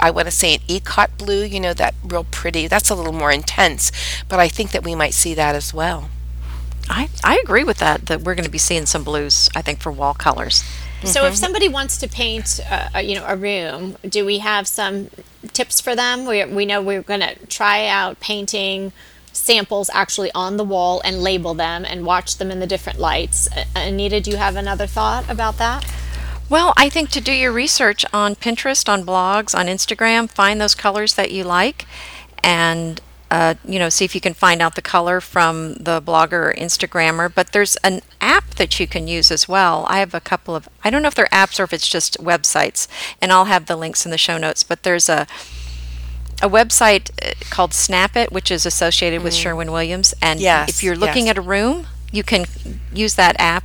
I 0.00 0.10
want 0.10 0.26
to 0.26 0.32
say 0.32 0.54
an 0.54 0.60
ecot 0.62 1.16
blue, 1.16 1.44
you 1.44 1.60
know, 1.60 1.72
that 1.74 1.94
real 2.02 2.24
pretty. 2.24 2.66
That's 2.66 2.90
a 2.90 2.94
little 2.96 3.12
more 3.12 3.30
intense, 3.30 3.92
but 4.28 4.40
I 4.40 4.48
think 4.48 4.72
that 4.72 4.82
we 4.82 4.96
might 4.96 5.14
see 5.14 5.32
that 5.34 5.54
as 5.54 5.72
well. 5.72 6.10
I, 6.90 7.08
I 7.22 7.38
agree 7.38 7.62
with 7.62 7.78
that, 7.78 8.06
that 8.06 8.22
we're 8.22 8.34
going 8.34 8.44
to 8.44 8.50
be 8.50 8.58
seeing 8.58 8.86
some 8.86 9.04
blues, 9.04 9.48
I 9.54 9.62
think, 9.62 9.78
for 9.80 9.92
wall 9.92 10.14
colors. 10.14 10.64
So, 11.04 11.26
if 11.26 11.36
somebody 11.36 11.68
wants 11.68 11.96
to 11.98 12.08
paint, 12.08 12.58
uh, 12.68 12.88
a- 12.94 13.02
you 13.02 13.14
know, 13.14 13.24
a 13.26 13.36
room, 13.36 13.96
do 14.08 14.24
we 14.24 14.38
have 14.38 14.66
some 14.66 15.08
tips 15.52 15.80
for 15.80 15.94
them? 15.94 16.26
We, 16.26 16.44
we 16.44 16.66
know 16.66 16.82
we're 16.82 17.02
going 17.02 17.20
to 17.20 17.34
try 17.46 17.86
out 17.86 18.18
painting 18.18 18.92
samples 19.32 19.88
actually 19.94 20.30
on 20.32 20.56
the 20.56 20.64
wall 20.64 21.00
and 21.04 21.22
label 21.22 21.54
them 21.54 21.84
and 21.84 22.04
watch 22.04 22.38
them 22.38 22.50
in 22.50 22.58
the 22.60 22.66
different 22.66 22.98
lights. 22.98 23.48
Uh, 23.56 23.64
Anita, 23.76 24.20
do 24.20 24.30
you 24.32 24.36
have 24.36 24.56
another 24.56 24.86
thought 24.86 25.28
about 25.30 25.58
that? 25.58 25.84
Well, 26.52 26.74
I 26.76 26.90
think 26.90 27.08
to 27.12 27.20
do 27.22 27.32
your 27.32 27.50
research 27.50 28.04
on 28.12 28.36
Pinterest, 28.36 28.86
on 28.86 29.06
blogs, 29.06 29.58
on 29.58 29.68
Instagram, 29.68 30.30
find 30.30 30.60
those 30.60 30.74
colors 30.74 31.14
that 31.14 31.30
you 31.30 31.44
like, 31.44 31.86
and 32.44 33.00
uh, 33.30 33.54
you 33.64 33.78
know, 33.78 33.88
see 33.88 34.04
if 34.04 34.14
you 34.14 34.20
can 34.20 34.34
find 34.34 34.60
out 34.60 34.74
the 34.74 34.82
color 34.82 35.22
from 35.22 35.76
the 35.76 36.02
blogger 36.02 36.50
or 36.50 36.54
Instagrammer. 36.54 37.34
But 37.34 37.52
there's 37.52 37.76
an 37.76 38.02
app 38.20 38.50
that 38.56 38.78
you 38.78 38.86
can 38.86 39.08
use 39.08 39.30
as 39.30 39.48
well. 39.48 39.86
I 39.88 40.00
have 40.00 40.12
a 40.12 40.20
couple 40.20 40.54
of, 40.54 40.68
I 40.84 40.90
don't 40.90 41.00
know 41.00 41.08
if 41.08 41.14
they're 41.14 41.24
apps 41.28 41.58
or 41.58 41.62
if 41.62 41.72
it's 41.72 41.88
just 41.88 42.18
websites, 42.18 42.86
and 43.22 43.32
I'll 43.32 43.46
have 43.46 43.64
the 43.64 43.74
links 43.74 44.04
in 44.04 44.10
the 44.10 44.18
show 44.18 44.36
notes. 44.36 44.62
But 44.62 44.82
there's 44.82 45.08
a 45.08 45.26
a 46.42 46.50
website 46.50 47.10
uh, 47.26 47.32
called 47.48 47.72
Snap 47.72 48.14
It, 48.14 48.30
which 48.30 48.50
is 48.50 48.66
associated 48.66 49.22
with 49.22 49.32
Sherwin 49.32 49.72
Williams, 49.72 50.12
and 50.20 50.38
Yes, 50.38 50.68
if 50.68 50.84
you're 50.84 50.96
looking 50.96 51.28
yes. 51.28 51.30
at 51.30 51.38
a 51.38 51.40
room, 51.40 51.86
you 52.10 52.22
can 52.22 52.44
use 52.92 53.14
that 53.14 53.36
app 53.38 53.64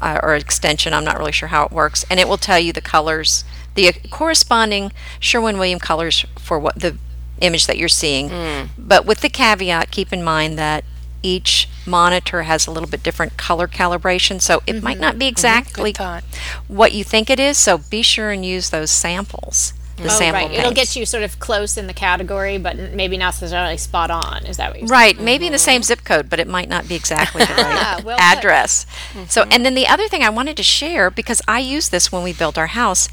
uh, 0.00 0.20
or 0.22 0.34
extension. 0.34 0.92
I'm 0.92 1.04
not 1.04 1.18
really 1.18 1.32
sure 1.32 1.48
how 1.48 1.64
it 1.64 1.72
works, 1.72 2.04
and 2.10 2.20
it 2.20 2.28
will 2.28 2.36
tell 2.36 2.58
you 2.58 2.72
the 2.72 2.80
colors, 2.80 3.44
the 3.74 3.92
corresponding 4.10 4.92
Sherwin 5.20 5.58
Williams 5.58 5.82
colors 5.82 6.24
for 6.38 6.58
what 6.58 6.78
the 6.80 6.96
image 7.40 7.66
that 7.66 7.76
you're 7.78 7.88
seeing. 7.88 8.30
Mm. 8.30 8.68
But 8.78 9.04
with 9.06 9.20
the 9.20 9.28
caveat, 9.28 9.90
keep 9.90 10.12
in 10.12 10.22
mind 10.22 10.58
that 10.58 10.84
each 11.22 11.68
monitor 11.86 12.42
has 12.42 12.66
a 12.66 12.70
little 12.70 12.88
bit 12.88 13.02
different 13.02 13.36
color 13.36 13.66
calibration, 13.66 14.40
so 14.40 14.62
it 14.66 14.82
might 14.82 14.98
not 15.00 15.18
be 15.18 15.26
exactly 15.26 15.92
Mm-hmm. 15.92 16.74
what 16.74 16.92
you 16.92 17.02
think 17.02 17.28
it 17.30 17.40
is. 17.40 17.58
So 17.58 17.78
be 17.78 18.02
sure 18.02 18.30
and 18.30 18.44
use 18.44 18.70
those 18.70 18.90
samples. 18.90 19.72
The 19.96 20.04
Oh, 20.04 20.08
sample 20.08 20.48
right. 20.48 20.58
It'll 20.58 20.72
get 20.74 20.94
you 20.94 21.06
sort 21.06 21.22
of 21.22 21.38
close 21.38 21.78
in 21.78 21.86
the 21.86 21.94
category, 21.94 22.58
but 22.58 22.76
maybe 22.92 23.16
not 23.16 23.28
necessarily 23.40 23.78
spot 23.78 24.10
on. 24.10 24.44
Is 24.44 24.58
that 24.58 24.70
what 24.70 24.78
you're 24.80 24.88
saying? 24.88 25.00
Right, 25.16 25.18
maybe 25.20 25.46
in 25.46 25.52
the 25.52 25.58
same 25.58 25.82
zip 25.82 26.04
code, 26.04 26.28
but 26.28 26.38
it 26.38 26.46
might 26.46 26.68
not 26.68 26.86
be 26.86 26.94
exactly 26.94 27.44
the 27.44 27.52
Ah, 27.56 27.94
right 27.96 28.04
well 28.04 28.16
put. 28.18 28.22
address. 28.22 28.84
So, 29.28 29.44
and 29.50 29.64
then 29.64 29.74
the 29.74 29.86
other 29.86 30.06
thing 30.06 30.22
I 30.22 30.28
wanted 30.28 30.56
to 30.58 30.62
share 30.62 31.10
because 31.10 31.40
I 31.48 31.60
used 31.60 31.90
this 31.92 32.12
when 32.12 32.22
we 32.22 32.34
built 32.34 32.58
our 32.58 32.66
house 32.68 33.08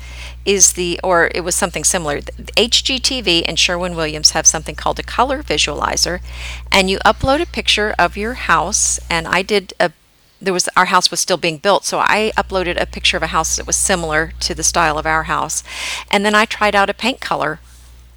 is 0.46 0.74
the, 0.74 1.00
or 1.04 1.32
it 1.34 1.42
was 1.42 1.56
something 1.56 1.86
similar. 1.86 2.20
HGTV 2.20 3.44
and 3.48 3.58
Sherwin 3.58 3.96
Williams 3.96 4.32
have 4.32 4.46
something 4.46 4.76
called 4.76 5.00
a 5.00 5.04
color 5.04 5.42
visualizer, 5.42 6.20
and 6.72 6.90
you 6.90 7.00
upload 7.00 7.42
a 7.42 7.46
picture 7.46 7.96
of 7.98 8.18
your 8.18 8.34
house. 8.34 9.00
And 9.10 9.28
I 9.28 9.42
did 9.42 9.74
a 9.80 9.92
there 10.44 10.54
was 10.54 10.70
our 10.76 10.86
house 10.86 11.10
was 11.10 11.20
still 11.20 11.38
being 11.38 11.58
built 11.58 11.86
so 11.86 12.00
i 12.00 12.32
uploaded 12.38 12.80
a 12.80 12.86
picture 12.86 13.18
of 13.18 13.24
a 13.24 13.28
house 13.28 13.56
that 13.56 13.66
was 13.68 13.76
similar 13.76 14.34
to 14.40 14.54
the 14.54 14.64
style 14.64 14.98
of 14.98 15.06
our 15.06 15.24
house 15.24 15.64
and 16.12 16.26
then 16.26 16.36
i 16.36 16.46
tried 16.46 16.76
out 16.76 16.90
a 16.90 16.94
paint 16.94 17.22
color 17.22 17.60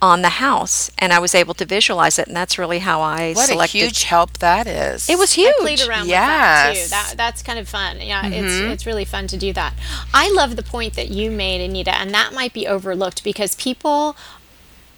on 0.02 0.20
the 0.20 0.28
house 0.28 0.90
and 0.98 1.12
i 1.12 1.18
was 1.18 1.34
able 1.34 1.54
to 1.54 1.64
visualize 1.64 2.18
it 2.18 2.26
and 2.26 2.36
that's 2.36 2.58
really 2.58 2.80
how 2.80 3.00
i 3.00 3.32
What 3.32 3.48
selected 3.48 3.78
a 3.78 3.84
huge 3.86 4.02
help 4.02 4.38
that 4.38 4.66
is. 4.66 5.08
it 5.08 5.18
was 5.18 5.32
huge. 5.32 5.54
I 5.60 5.68
huge 5.68 5.78
played 5.78 5.88
around 5.88 6.02
with 6.02 6.10
that 6.10 6.74
too. 6.74 6.88
That 6.90 7.14
that's 7.16 7.42
kind 7.42 7.58
of 7.58 7.66
fun. 7.66 8.00
Yeah, 8.00 8.26
it's 8.26 8.52
mm-hmm. 8.52 8.70
it's 8.72 8.84
really 8.84 9.06
fun 9.06 9.26
to 9.28 9.38
do 9.38 9.54
that. 9.54 9.72
I 10.12 10.30
love 10.30 10.56
the 10.56 10.62
point 10.62 10.94
that 10.94 11.08
you 11.08 11.30
made, 11.30 11.62
Anita, 11.62 11.94
and 11.94 12.12
that 12.12 12.34
might 12.34 12.52
be 12.52 12.66
overlooked 12.66 13.24
because 13.24 13.54
people 13.54 14.16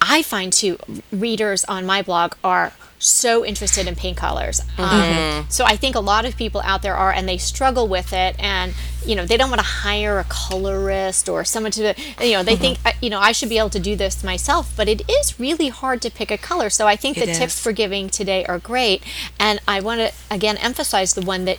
I 0.01 0.23
find 0.23 0.53
too 0.53 0.79
readers 1.13 1.65
on 1.65 1.85
my 1.87 2.03
blog 2.03 2.35
are 2.45 2.73
so 3.01 3.45
interested 3.45 3.87
in 3.87 3.95
paint 3.95 4.17
colors. 4.17 4.61
Um, 4.77 5.47
so 5.49 5.65
I 5.65 5.77
think 5.77 5.95
a 5.95 6.01
lot 6.01 6.25
of 6.25 6.37
people 6.37 6.61
out 6.65 6.83
there 6.83 6.97
are, 6.97 7.13
and 7.13 7.29
they 7.29 7.39
struggle 7.39 7.87
with 7.87 8.13
it, 8.13 8.35
and 8.39 8.75
you 9.07 9.15
know 9.15 9.25
they 9.25 9.37
don't 9.37 9.51
want 9.51 9.61
to 9.61 9.67
hire 9.67 10.19
a 10.19 10.25
colorist 10.25 11.29
or 11.29 11.45
someone 11.45 11.71
to, 11.73 11.95
you 12.21 12.33
know, 12.33 12.43
they 12.43 12.57
think 12.57 12.79
uh, 12.85 12.93
you 13.01 13.11
know 13.11 13.21
I 13.21 13.33
should 13.33 13.49
be 13.49 13.59
able 13.59 13.71
to 13.71 13.79
do 13.81 13.95
this 13.95 14.25
myself, 14.25 14.73
but 14.77 14.89
it 14.89 15.09
is 15.09 15.39
really 15.39 15.69
hard 15.69 16.03
to 16.03 16.11
pick 16.11 16.31
a 16.31 16.39
color. 16.39 16.71
So 16.71 16.87
I 16.89 16.97
think 16.97 17.17
the 17.17 17.31
It 17.31 17.37
tips 17.37 17.55
is. 17.55 17.61
for 17.61 17.73
giving 17.73 18.09
today 18.09 18.45
are 18.47 18.59
great, 18.59 19.03
and 19.39 19.61
I 19.69 19.81
want 19.81 20.01
to 20.01 20.13
again 20.31 20.57
emphasize 20.57 21.15
the 21.15 21.23
one 21.23 21.45
that 21.45 21.59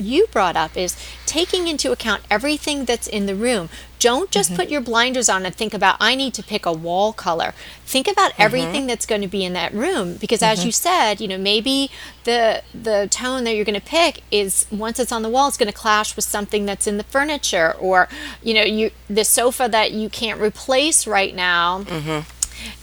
you 0.00 0.26
brought 0.28 0.56
up 0.56 0.76
is 0.76 0.96
taking 1.26 1.68
into 1.68 1.92
account 1.92 2.22
everything 2.30 2.84
that's 2.84 3.06
in 3.06 3.26
the 3.26 3.34
room. 3.34 3.68
Don't 3.98 4.30
just 4.30 4.50
mm-hmm. 4.50 4.56
put 4.56 4.68
your 4.70 4.80
blinders 4.80 5.28
on 5.28 5.44
and 5.44 5.54
think 5.54 5.74
about 5.74 5.96
I 6.00 6.14
need 6.14 6.32
to 6.34 6.42
pick 6.42 6.64
a 6.64 6.72
wall 6.72 7.12
color. 7.12 7.52
Think 7.84 8.08
about 8.08 8.32
mm-hmm. 8.32 8.42
everything 8.42 8.86
that's 8.86 9.04
going 9.04 9.20
to 9.20 9.28
be 9.28 9.44
in 9.44 9.52
that 9.52 9.74
room 9.74 10.14
because 10.14 10.42
as 10.42 10.60
mm-hmm. 10.60 10.66
you 10.66 10.72
said, 10.72 11.20
you 11.20 11.28
know, 11.28 11.38
maybe 11.38 11.90
the 12.24 12.62
the 12.74 13.08
tone 13.10 13.44
that 13.44 13.54
you're 13.54 13.64
going 13.64 13.78
to 13.78 13.86
pick 13.86 14.22
is 14.30 14.66
once 14.70 14.98
it's 14.98 15.12
on 15.12 15.22
the 15.22 15.28
wall 15.28 15.48
it's 15.48 15.56
going 15.56 15.70
to 15.70 15.78
clash 15.78 16.16
with 16.16 16.24
something 16.24 16.64
that's 16.64 16.86
in 16.86 16.96
the 16.96 17.04
furniture 17.04 17.74
or 17.78 18.08
you 18.42 18.54
know, 18.54 18.62
you 18.62 18.90
the 19.08 19.24
sofa 19.24 19.68
that 19.70 19.92
you 19.92 20.08
can't 20.08 20.40
replace 20.40 21.06
right 21.06 21.34
now 21.34 21.84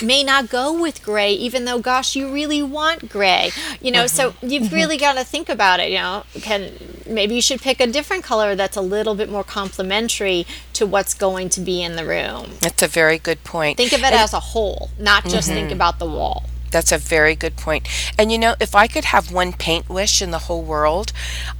may 0.03 0.23
not 0.23 0.49
go 0.49 0.79
with 0.79 1.03
gray 1.03 1.31
even 1.31 1.65
though 1.65 1.79
gosh 1.79 2.15
you 2.15 2.31
really 2.31 2.61
want 2.61 3.09
gray 3.09 3.51
you 3.81 3.91
know 3.91 4.07
so 4.07 4.31
mm-hmm. 4.31 4.49
you've 4.49 4.71
really 4.71 4.95
mm-hmm. 4.97 5.15
got 5.15 5.17
to 5.17 5.23
think 5.23 5.49
about 5.49 5.79
it 5.79 5.89
you 5.89 5.97
know 5.97 6.23
can 6.35 6.71
maybe 7.07 7.35
you 7.35 7.41
should 7.41 7.61
pick 7.61 7.79
a 7.79 7.87
different 7.87 8.23
color 8.23 8.55
that's 8.55 8.77
a 8.77 8.81
little 8.81 9.15
bit 9.15 9.29
more 9.29 9.43
complementary 9.43 10.45
to 10.73 10.85
what's 10.85 11.13
going 11.13 11.49
to 11.49 11.61
be 11.61 11.81
in 11.81 11.95
the 11.95 12.05
room. 12.05 12.51
That's 12.59 12.83
a 12.83 12.87
very 12.87 13.17
good 13.17 13.43
point. 13.43 13.77
think 13.77 13.93
of 13.93 13.99
it 13.99 14.13
as 14.13 14.33
a 14.33 14.39
whole 14.39 14.89
not 14.99 15.25
just 15.25 15.47
think 15.47 15.67
mm-hmm. 15.67 15.73
about 15.73 15.99
the 15.99 16.05
wall 16.05 16.43
That's 16.71 16.91
a 16.91 16.97
very 16.97 17.35
good 17.35 17.55
point. 17.57 17.87
And 18.17 18.31
you 18.31 18.37
know, 18.37 18.55
if 18.59 18.75
I 18.75 18.87
could 18.87 19.05
have 19.05 19.31
one 19.31 19.53
paint 19.53 19.89
wish 19.89 20.21
in 20.21 20.31
the 20.31 20.39
whole 20.39 20.63
world, 20.63 21.11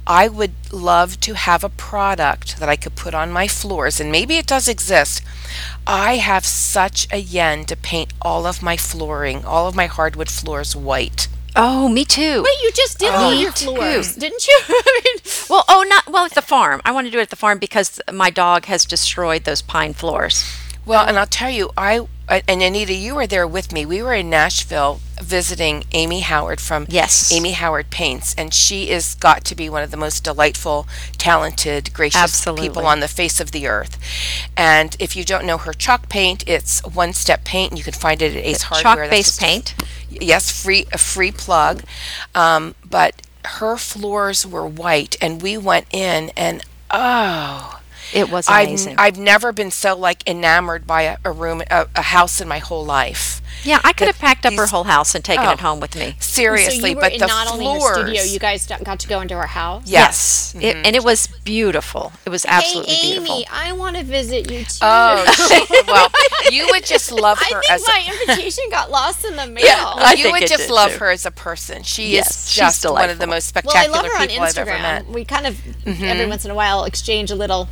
I 0.06 0.28
would 0.28 0.52
love 0.72 1.20
to 1.20 1.34
have 1.34 1.64
a 1.64 1.68
product 1.68 2.58
that 2.58 2.68
I 2.68 2.76
could 2.76 2.94
put 2.96 3.14
on 3.14 3.30
my 3.32 3.48
floors, 3.48 4.00
and 4.00 4.12
maybe 4.12 4.36
it 4.36 4.46
does 4.46 4.68
exist. 4.68 5.22
I 5.86 6.16
have 6.16 6.44
such 6.44 7.08
a 7.12 7.18
yen 7.18 7.64
to 7.66 7.76
paint 7.76 8.12
all 8.20 8.46
of 8.46 8.62
my 8.62 8.76
flooring, 8.76 9.44
all 9.44 9.66
of 9.68 9.74
my 9.74 9.86
hardwood 9.86 10.30
floors 10.30 10.76
white. 10.76 11.28
Oh, 11.56 11.88
me 11.88 12.04
too. 12.04 12.42
Wait, 12.44 12.62
you 12.62 12.70
just 12.72 12.98
did 12.98 13.10
oh, 13.12 13.16
all 13.16 13.30
Me 13.32 13.42
your 13.42 13.52
too. 13.52 13.66
floors, 13.66 14.14
didn't 14.14 14.46
you? 14.46 14.58
I 14.68 15.00
mean, 15.04 15.22
Well, 15.50 15.64
oh, 15.68 15.84
not 15.88 16.08
well 16.08 16.24
at 16.24 16.34
the 16.34 16.42
farm. 16.42 16.80
I 16.84 16.92
want 16.92 17.06
to 17.06 17.10
do 17.10 17.18
it 17.18 17.22
at 17.22 17.30
the 17.30 17.36
farm 17.36 17.58
because 17.58 18.00
my 18.12 18.30
dog 18.30 18.66
has 18.66 18.84
destroyed 18.84 19.42
those 19.44 19.60
pine 19.62 19.94
floors. 19.94 20.44
Well, 20.88 21.06
and 21.06 21.18
I'll 21.18 21.26
tell 21.26 21.50
you, 21.50 21.70
I 21.76 22.06
and 22.30 22.62
Anita, 22.62 22.94
you 22.94 23.14
were 23.14 23.26
there 23.26 23.46
with 23.46 23.72
me. 23.72 23.84
We 23.84 24.02
were 24.02 24.14
in 24.14 24.30
Nashville 24.30 25.00
visiting 25.20 25.84
Amy 25.92 26.20
Howard 26.20 26.62
from 26.62 26.86
Yes. 26.88 27.30
Amy 27.30 27.52
Howard 27.52 27.90
Paints, 27.90 28.34
and 28.38 28.54
she 28.54 28.88
is 28.88 29.14
got 29.14 29.44
to 29.44 29.54
be 29.54 29.68
one 29.68 29.82
of 29.82 29.90
the 29.90 29.98
most 29.98 30.24
delightful, 30.24 30.86
talented, 31.18 31.92
gracious 31.92 32.22
Absolutely. 32.22 32.68
people 32.68 32.86
on 32.86 33.00
the 33.00 33.08
face 33.08 33.38
of 33.38 33.50
the 33.50 33.66
earth. 33.66 33.98
And 34.56 34.96
if 34.98 35.14
you 35.14 35.24
don't 35.24 35.44
know 35.44 35.58
her 35.58 35.74
chalk 35.74 36.08
paint, 36.08 36.42
it's 36.48 36.80
one 36.86 37.12
step 37.12 37.44
paint, 37.44 37.72
and 37.72 37.78
you 37.78 37.84
can 37.84 37.92
find 37.92 38.22
it 38.22 38.34
at 38.34 38.42
Ace 38.42 38.62
Hardware. 38.62 39.08
That's 39.08 39.36
Chalk-based 39.36 39.40
just 39.40 39.42
a- 39.42 39.44
paint. 39.44 39.74
yes, 40.22 40.50
free 40.64 40.86
a 40.90 40.96
free 40.98 41.32
plug. 41.32 41.82
Um, 42.34 42.74
but 42.88 43.20
her 43.44 43.76
floors 43.76 44.46
were 44.46 44.66
white, 44.66 45.16
and 45.20 45.42
we 45.42 45.58
went 45.58 45.86
in, 45.92 46.30
and 46.34 46.62
oh. 46.90 47.77
It 48.12 48.30
was 48.30 48.48
I've, 48.48 48.68
amazing. 48.68 48.96
I've 48.98 49.18
never 49.18 49.52
been 49.52 49.70
so 49.70 49.96
like 49.96 50.26
enamored 50.28 50.86
by 50.86 51.02
a, 51.02 51.18
a 51.24 51.32
room, 51.32 51.62
a, 51.70 51.86
a 51.94 52.02
house 52.02 52.40
in 52.40 52.48
my 52.48 52.58
whole 52.58 52.84
life. 52.84 53.40
yeah, 53.64 53.80
I 53.84 53.92
could 53.92 54.06
have 54.06 54.18
packed 54.18 54.46
up 54.46 54.54
her 54.54 54.66
whole 54.66 54.84
house 54.84 55.14
and 55.14 55.24
taken 55.24 55.46
Oh. 55.46 55.52
it 55.52 55.60
home 55.60 55.80
with 55.80 55.94
me. 55.96 56.16
Seriously, 56.20 56.80
so 56.80 56.86
you 56.86 56.94
were 56.96 57.00
but 57.02 57.12
in 57.14 57.18
the 57.20 57.26
not 57.26 57.48
floors. 57.48 57.62
only 57.96 58.12
the 58.12 58.18
studio, 58.18 58.22
you 58.32 58.38
guys 58.38 58.66
got 58.66 58.98
to 59.00 59.08
go 59.08 59.20
into 59.20 59.34
her 59.36 59.46
house. 59.46 59.82
yes. 59.86 60.54
It, 60.54 60.60
mm-hmm. 60.76 60.86
and 60.86 60.96
it 60.96 61.04
was 61.04 61.26
beautiful. 61.44 62.12
It 62.24 62.30
was 62.30 62.44
absolutely 62.46 62.94
hey, 62.94 63.16
Amy, 63.16 63.26
beautiful. 63.26 63.44
I 63.52 63.72
want 63.72 63.96
to 63.96 64.04
visit 64.04 64.50
you 64.50 64.64
too. 64.64 64.78
Oh, 64.82 65.84
well, 65.88 66.08
you 66.50 66.66
would 66.70 66.84
just 66.84 67.12
love 67.12 67.38
her. 67.38 67.44
I 67.44 67.54
her 67.54 67.60
think 67.62 67.72
as 67.72 67.82
a, 67.82 67.90
my 67.90 68.18
invitation 68.22 68.64
got 68.70 68.90
lost 68.90 69.24
in 69.24 69.36
the 69.36 69.46
mail. 69.58 69.64
yeah, 69.64 69.92
I 69.96 70.14
you 70.14 70.30
would 70.30 70.46
just 70.46 70.70
love 70.70 70.92
too. 70.92 70.98
her 70.98 71.10
as 71.10 71.26
a 71.26 71.30
person. 71.30 71.82
She 71.82 72.12
Yes, 72.12 72.30
is 72.46 72.50
she's 72.50 72.56
just 72.58 72.84
one 72.90 73.10
of 73.10 73.18
the 73.18 73.26
delightful. 73.26 73.26
most 73.26 73.54
well, 73.54 73.76
I 73.76 73.84
spectacular 73.86 73.96
love 74.02 74.06
her 74.12 74.22
on 74.22 74.28
people 74.28 74.44
I've 74.44 74.58
ever 74.58 74.70
met. 74.70 75.04
Instagram. 75.06 75.14
We 75.14 75.24
kind 75.24 75.46
of 75.46 75.58
every 75.86 75.92
mm-hmm. 75.94 76.28
once 76.30 76.44
in 76.44 76.50
a 76.50 76.54
while 76.54 76.84
exchange 76.84 77.30
a 77.30 77.34
little 77.36 77.68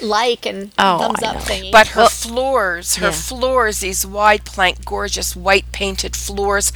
like 0.00 0.46
and 0.46 0.70
Oh, 0.78 0.98
thumbs 0.98 1.22
I 1.22 1.28
up 1.28 1.34
know. 1.36 1.40
thingy. 1.42 1.72
But 1.72 1.88
her 1.88 2.02
Well- 2.02 2.08
floors, 2.08 2.96
her 2.96 3.06
Yeah. 3.06 3.12
floors, 3.12 3.78
these 3.80 4.04
wide 4.06 4.44
plank, 4.44 4.84
gorgeous 4.84 5.34
white 5.36 5.70
painted 5.72 6.16
floors, 6.16 6.72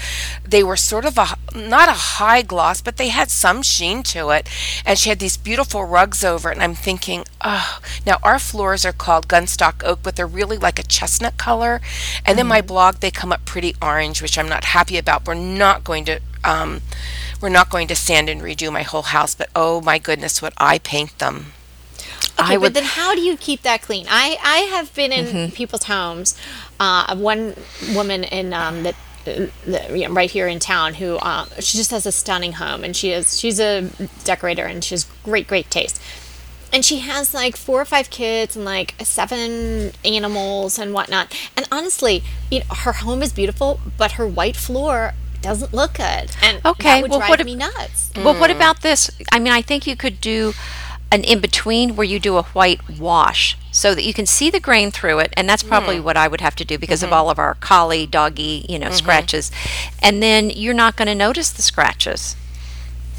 they 0.47 0.63
were 0.63 0.77
sort 0.77 1.05
of 1.05 1.17
a 1.19 1.37
not 1.55 1.89
a 1.89 1.93
high 1.93 2.43
gloss, 2.43 2.81
but 2.81 2.97
they 2.97 3.09
had 3.09 3.31
some 3.31 3.63
sheen 3.63 4.03
to 4.03 4.31
it. 4.31 4.49
And 4.87 4.99
she 4.99 5.09
had 5.11 5.19
these 5.19 5.37
beautiful 5.37 5.85
rugs 5.85 6.25
over 6.25 6.51
it. 6.51 6.55
And 6.55 6.63
I'm 6.63 6.75
thinking, 6.75 7.25
oh, 7.43 7.79
now 8.07 8.19
our 8.23 8.39
floors 8.39 8.85
are 8.85 8.93
called 8.93 9.29
gunstock 9.29 9.85
oak, 9.85 10.01
but 10.03 10.17
they're 10.17 10.27
really 10.27 10.57
like 10.59 10.79
a 10.79 10.83
chestnut 10.83 11.37
color. 11.37 11.81
And 12.25 12.41
in 12.41 12.47
my 12.47 12.61
blog, 12.63 12.97
they 13.01 13.11
come 13.11 13.33
up 13.33 13.45
pretty 13.45 13.77
orange, 13.83 14.23
which 14.23 14.39
I'm 14.39 14.49
not 14.49 14.65
happy 14.67 14.97
about. 14.99 15.27
We're 15.27 15.35
not 15.35 15.85
going 15.85 16.05
to. 16.07 16.21
Um, 16.45 16.83
we're 17.41 17.49
not 17.51 17.71
going 17.71 17.87
to 17.89 17.95
sand 17.95 18.29
and 18.29 18.41
redo 18.41 18.73
my 18.73 18.83
whole 18.83 19.03
house, 19.03 19.35
but 19.35 19.49
oh 19.55 19.81
my 19.81 19.99
goodness, 19.99 20.41
would 20.43 20.55
I 20.59 20.79
paint 20.79 21.19
them? 21.19 21.53
Okay, 22.41 22.55
I 22.55 22.59
but 22.59 22.75
then 22.75 22.85
how 22.85 23.15
do 23.15 23.21
you 23.21 23.37
keep 23.37 23.63
that 23.63 23.83
clean? 23.83 24.07
I, 24.09 24.37
I 24.43 24.59
have 24.75 24.93
been 24.95 25.13
in 25.13 25.27
Mm-hmm. 25.27 25.55
people's 25.55 25.85
homes. 25.85 26.37
Uh, 26.81 27.15
one 27.17 27.55
woman 27.95 28.25
in 28.25 28.53
um, 28.53 28.83
that. 28.85 28.95
uh, 29.27 29.47
the- 29.67 29.99
you 29.99 30.09
know, 30.09 30.15
right 30.15 30.31
here 30.31 30.49
in 30.49 30.59
town, 30.59 30.95
who 30.95 31.19
um, 31.21 31.47
she 31.61 31.77
just 31.79 31.91
has 31.93 32.07
a 32.07 32.13
stunning 32.13 32.55
home, 32.55 32.83
and 32.85 32.97
she 32.97 33.13
is 33.13 33.39
she's 33.39 33.61
a 33.61 33.89
decorator, 34.25 34.65
and 34.65 34.83
she 34.83 34.95
has 34.95 35.05
great 35.23 35.47
great 35.47 35.71
taste, 35.71 36.01
and 36.73 36.85
she 36.85 36.99
has 37.01 37.33
like 37.33 37.57
four 37.57 37.81
or 37.81 37.85
five 37.85 38.11
kids 38.11 38.57
and 38.57 38.65
like 38.65 38.95
seven 39.05 39.93
animals 40.05 40.79
and 40.79 40.93
whatnot. 40.93 41.33
And 41.57 41.69
honestly, 41.71 42.25
you 42.51 42.61
know, 42.61 42.75
her 42.75 42.93
home 42.95 43.23
is 43.23 43.33
beautiful, 43.33 43.79
but 43.97 44.13
her 44.13 44.27
white 44.27 44.57
floor 44.57 45.13
doesn't 45.41 45.73
look 45.73 45.95
good, 45.95 46.31
and 46.43 46.61
Okay, 46.65 46.85
that 46.89 47.03
would 47.03 47.11
well, 47.13 47.21
drive 47.21 47.31
what 47.31 47.45
me 47.45 47.55
nuts. 47.55 48.11
Well, 48.17 48.35
what 48.41 48.51
about 48.51 48.83
this? 48.83 49.09
I 49.31 49.39
mean, 49.39 49.53
I 49.53 49.63
think 49.63 49.87
you 49.87 49.95
could 49.97 50.21
do 50.21 50.53
an 51.13 51.23
in 51.25 51.41
between 51.41 51.95
where 51.95 52.07
you 52.07 52.19
do 52.19 52.39
a 52.39 52.43
white 52.43 52.81
wash 52.99 53.57
so 53.71 53.95
that 53.95 54.03
you 54.03 54.15
can 54.15 54.25
see 54.25 54.51
the 54.51 54.59
grain 54.59 54.91
through 54.91 55.19
it, 55.19 55.33
and 55.37 55.49
that's 55.49 55.63
probably 55.63 55.99
mm. 55.99 56.03
what 56.03 56.17
I 56.17 56.27
would 56.27 56.41
have 56.41 56.57
to 56.57 56.65
do 56.65 56.79
because 56.79 57.03
of 57.03 57.09
mm-hmm. 57.09 57.15
all 57.15 57.31
of 57.31 57.39
our 57.39 57.55
collie, 57.57 58.07
doggy, 58.07 58.65
you 58.69 58.79
know, 58.79 58.87
mm-hmm. 58.87 58.97
scratches, 58.97 59.53
and 60.03 60.23
then 60.23 60.49
you're 60.51 60.75
not 60.75 60.97
going 60.97 61.07
to 61.07 61.15
notice 61.15 61.51
the 61.51 61.63
scratches. 61.63 62.35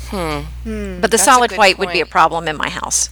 Hmm. 0.07 0.41
hmm 0.63 1.01
but 1.01 1.11
the 1.11 1.17
That's 1.17 1.23
solid 1.23 1.51
good 1.51 1.59
white 1.59 1.79
would 1.79 1.91
be 1.91 2.01
a 2.01 2.05
problem 2.05 2.47
in 2.47 2.57
my 2.57 2.69
house. 2.69 3.09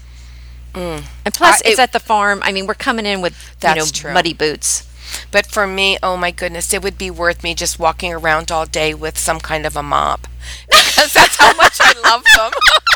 Mm. 0.73 1.03
And 1.25 1.33
plus, 1.33 1.61
I- 1.63 1.69
it's 1.69 1.79
it- 1.79 1.83
at 1.83 1.93
the 1.93 1.99
farm. 1.99 2.41
I 2.43 2.51
mean, 2.51 2.65
we're 2.65 2.73
coming 2.73 3.05
in 3.05 3.21
with 3.21 3.33
you 3.61 3.69
know 3.69 3.75
That's 3.75 3.91
true. 3.91 4.13
muddy 4.13 4.33
boots. 4.33 4.87
But 5.29 5.45
for 5.45 5.67
me, 5.67 5.97
oh 6.01 6.15
my 6.15 6.31
goodness, 6.31 6.73
it 6.73 6.81
would 6.81 6.97
be 6.97 7.11
worth 7.11 7.43
me 7.43 7.53
just 7.53 7.77
walking 7.77 8.13
around 8.13 8.51
all 8.51 8.65
day 8.65 8.93
with 8.93 9.17
some 9.17 9.39
kind 9.39 9.65
of 9.65 9.75
a 9.75 9.83
mop. 9.83 10.27
Because 10.69 11.13
that's 11.13 11.37
how 11.37 11.53
much 11.55 11.77
I 11.79 11.93
love 12.03 12.23
them. 12.35 12.51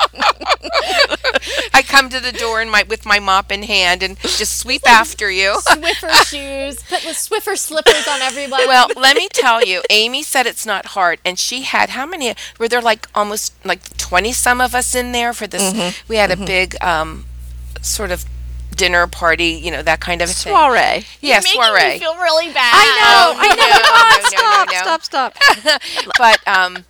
I 1.74 1.82
come 1.82 2.10
to 2.10 2.20
the 2.20 2.32
door 2.32 2.62
in 2.62 2.70
my 2.70 2.84
with 2.84 3.06
my 3.06 3.20
mop 3.20 3.52
in 3.52 3.64
hand 3.64 4.04
and 4.04 4.18
just 4.20 4.58
sweep 4.58 4.88
after 4.88 5.30
you. 5.30 5.58
Swiffer 5.68 6.26
shoes, 6.30 6.82
put 6.84 7.02
the 7.02 7.10
Swiffer 7.10 7.58
slippers 7.58 8.08
on 8.08 8.22
everybody. 8.22 8.66
Well, 8.68 8.88
let 8.96 9.16
me 9.16 9.28
tell 9.32 9.64
you, 9.64 9.82
Amy 9.90 10.24
said 10.24 10.48
it's 10.48 10.66
not 10.66 10.88
hard, 10.88 11.20
and 11.26 11.38
she 11.38 11.62
had 11.64 11.92
how 11.92 12.06
many? 12.06 12.34
Were 12.60 12.68
there 12.68 12.82
like 12.82 13.08
almost 13.14 13.54
like 13.66 13.98
twenty 13.98 14.32
some 14.32 14.62
of 14.62 14.74
us 14.74 14.96
in 14.96 15.12
there 15.12 15.34
for 15.34 15.48
this? 15.48 15.74
Mm-hmm. 15.74 16.02
We 16.08 16.16
had 16.18 16.32
a 16.32 16.38
big 16.38 16.76
um, 16.82 17.26
sort 17.82 18.12
of 18.12 18.26
dinner 18.76 19.08
party, 19.08 19.48
you 19.64 19.72
know, 19.72 19.82
that 19.82 20.00
kind 20.00 20.22
of 20.22 20.30
thing. 20.30 20.54
Soiree. 20.54 21.06
Yeah, 21.22 21.40
making 21.40 21.62
soiree. 21.62 21.94
me 21.94 22.00
feel 22.00 22.16
really 22.16 22.52
bad. 22.52 22.74
I 22.74 22.86
know. 23.00 23.32
Oh, 23.32 23.40
I 23.40 23.48
know. 23.56 23.68
no, 23.72 23.82
Come 23.86 23.96
on, 23.96 24.24
no, 24.32 24.40
no, 24.42 24.66
no, 24.66 24.72
no. 24.72 24.82
stop, 24.82 25.04
stop, 25.04 25.38
stop. 25.64 25.82
but 26.18 26.48
um 26.48 26.86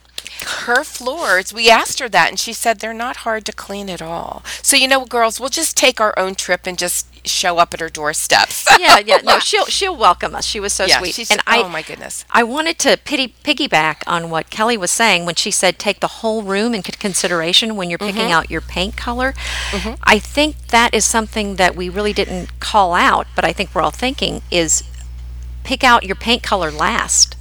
her 0.46 0.84
floors 0.84 1.54
we 1.54 1.70
asked 1.70 2.00
her 2.00 2.08
that 2.10 2.30
and 2.30 2.40
she 2.40 2.54
said 2.54 2.80
they're 2.80 2.94
not 2.94 3.18
hard 3.18 3.46
to 3.46 3.52
clean 3.52 3.90
at 3.90 4.02
all 4.02 4.44
so 4.62 4.76
you 4.76 4.88
know 4.88 5.06
girls 5.06 5.40
we'll 5.40 5.50
just 5.50 5.76
take 5.76 6.00
our 6.00 6.18
own 6.18 6.36
trip 6.36 6.62
and 6.66 6.78
just 6.78 7.08
show 7.28 7.58
up 7.58 7.74
at 7.74 7.80
her 7.80 7.90
doorsteps 7.90 8.66
yeah, 8.80 9.00
yeah. 9.00 9.18
No, 9.24 9.40
she'll 9.50 9.66
she'll 9.66 9.96
welcome 9.98 10.36
us. 10.36 10.46
She 10.46 10.60
was 10.60 10.74
so 10.74 10.86
yeah 10.86 11.00
sweet. 11.00 11.16
she's 11.16 11.32
and 11.32 11.42
I, 11.48 11.62
oh 11.64 11.70
my 11.70 11.82
goodness 11.82 12.24
I 12.30 12.44
wanted 12.44 12.78
to 12.80 12.98
pity, 12.98 13.34
piggyback 13.44 14.04
on 14.06 14.30
what 14.30 14.50
Kelly 14.52 14.78
was 14.78 14.92
saying 14.92 15.26
when 15.26 15.34
she 15.36 15.50
said 15.50 15.80
take 15.80 16.00
the 16.02 16.08
whole 16.08 16.44
room 16.44 16.76
into 16.76 16.92
consideration 16.92 17.76
when 17.76 17.90
you're 17.90 17.98
picking 17.98 18.16
Mm-hmm. 18.24 18.32
out 18.32 18.52
your 18.52 18.62
paint 18.62 18.96
color. 18.96 19.34
I 20.04 20.20
think 20.20 20.68
that 20.68 20.94
is 20.94 21.04
something 21.06 21.56
that 21.56 21.76
we 21.76 21.90
really 21.90 22.14
didn't 22.14 22.60
call 22.60 22.94
out, 22.94 23.28
but 23.36 23.44
I 23.44 23.52
think 23.54 23.74
we're 23.74 23.82
all 23.82 23.92
thinking 23.92 24.42
is 24.52 24.84
pick 25.64 25.84
out 25.84 26.04
your 26.04 26.16
paint 26.16 26.44
color 26.44 26.72
last. 26.72 27.36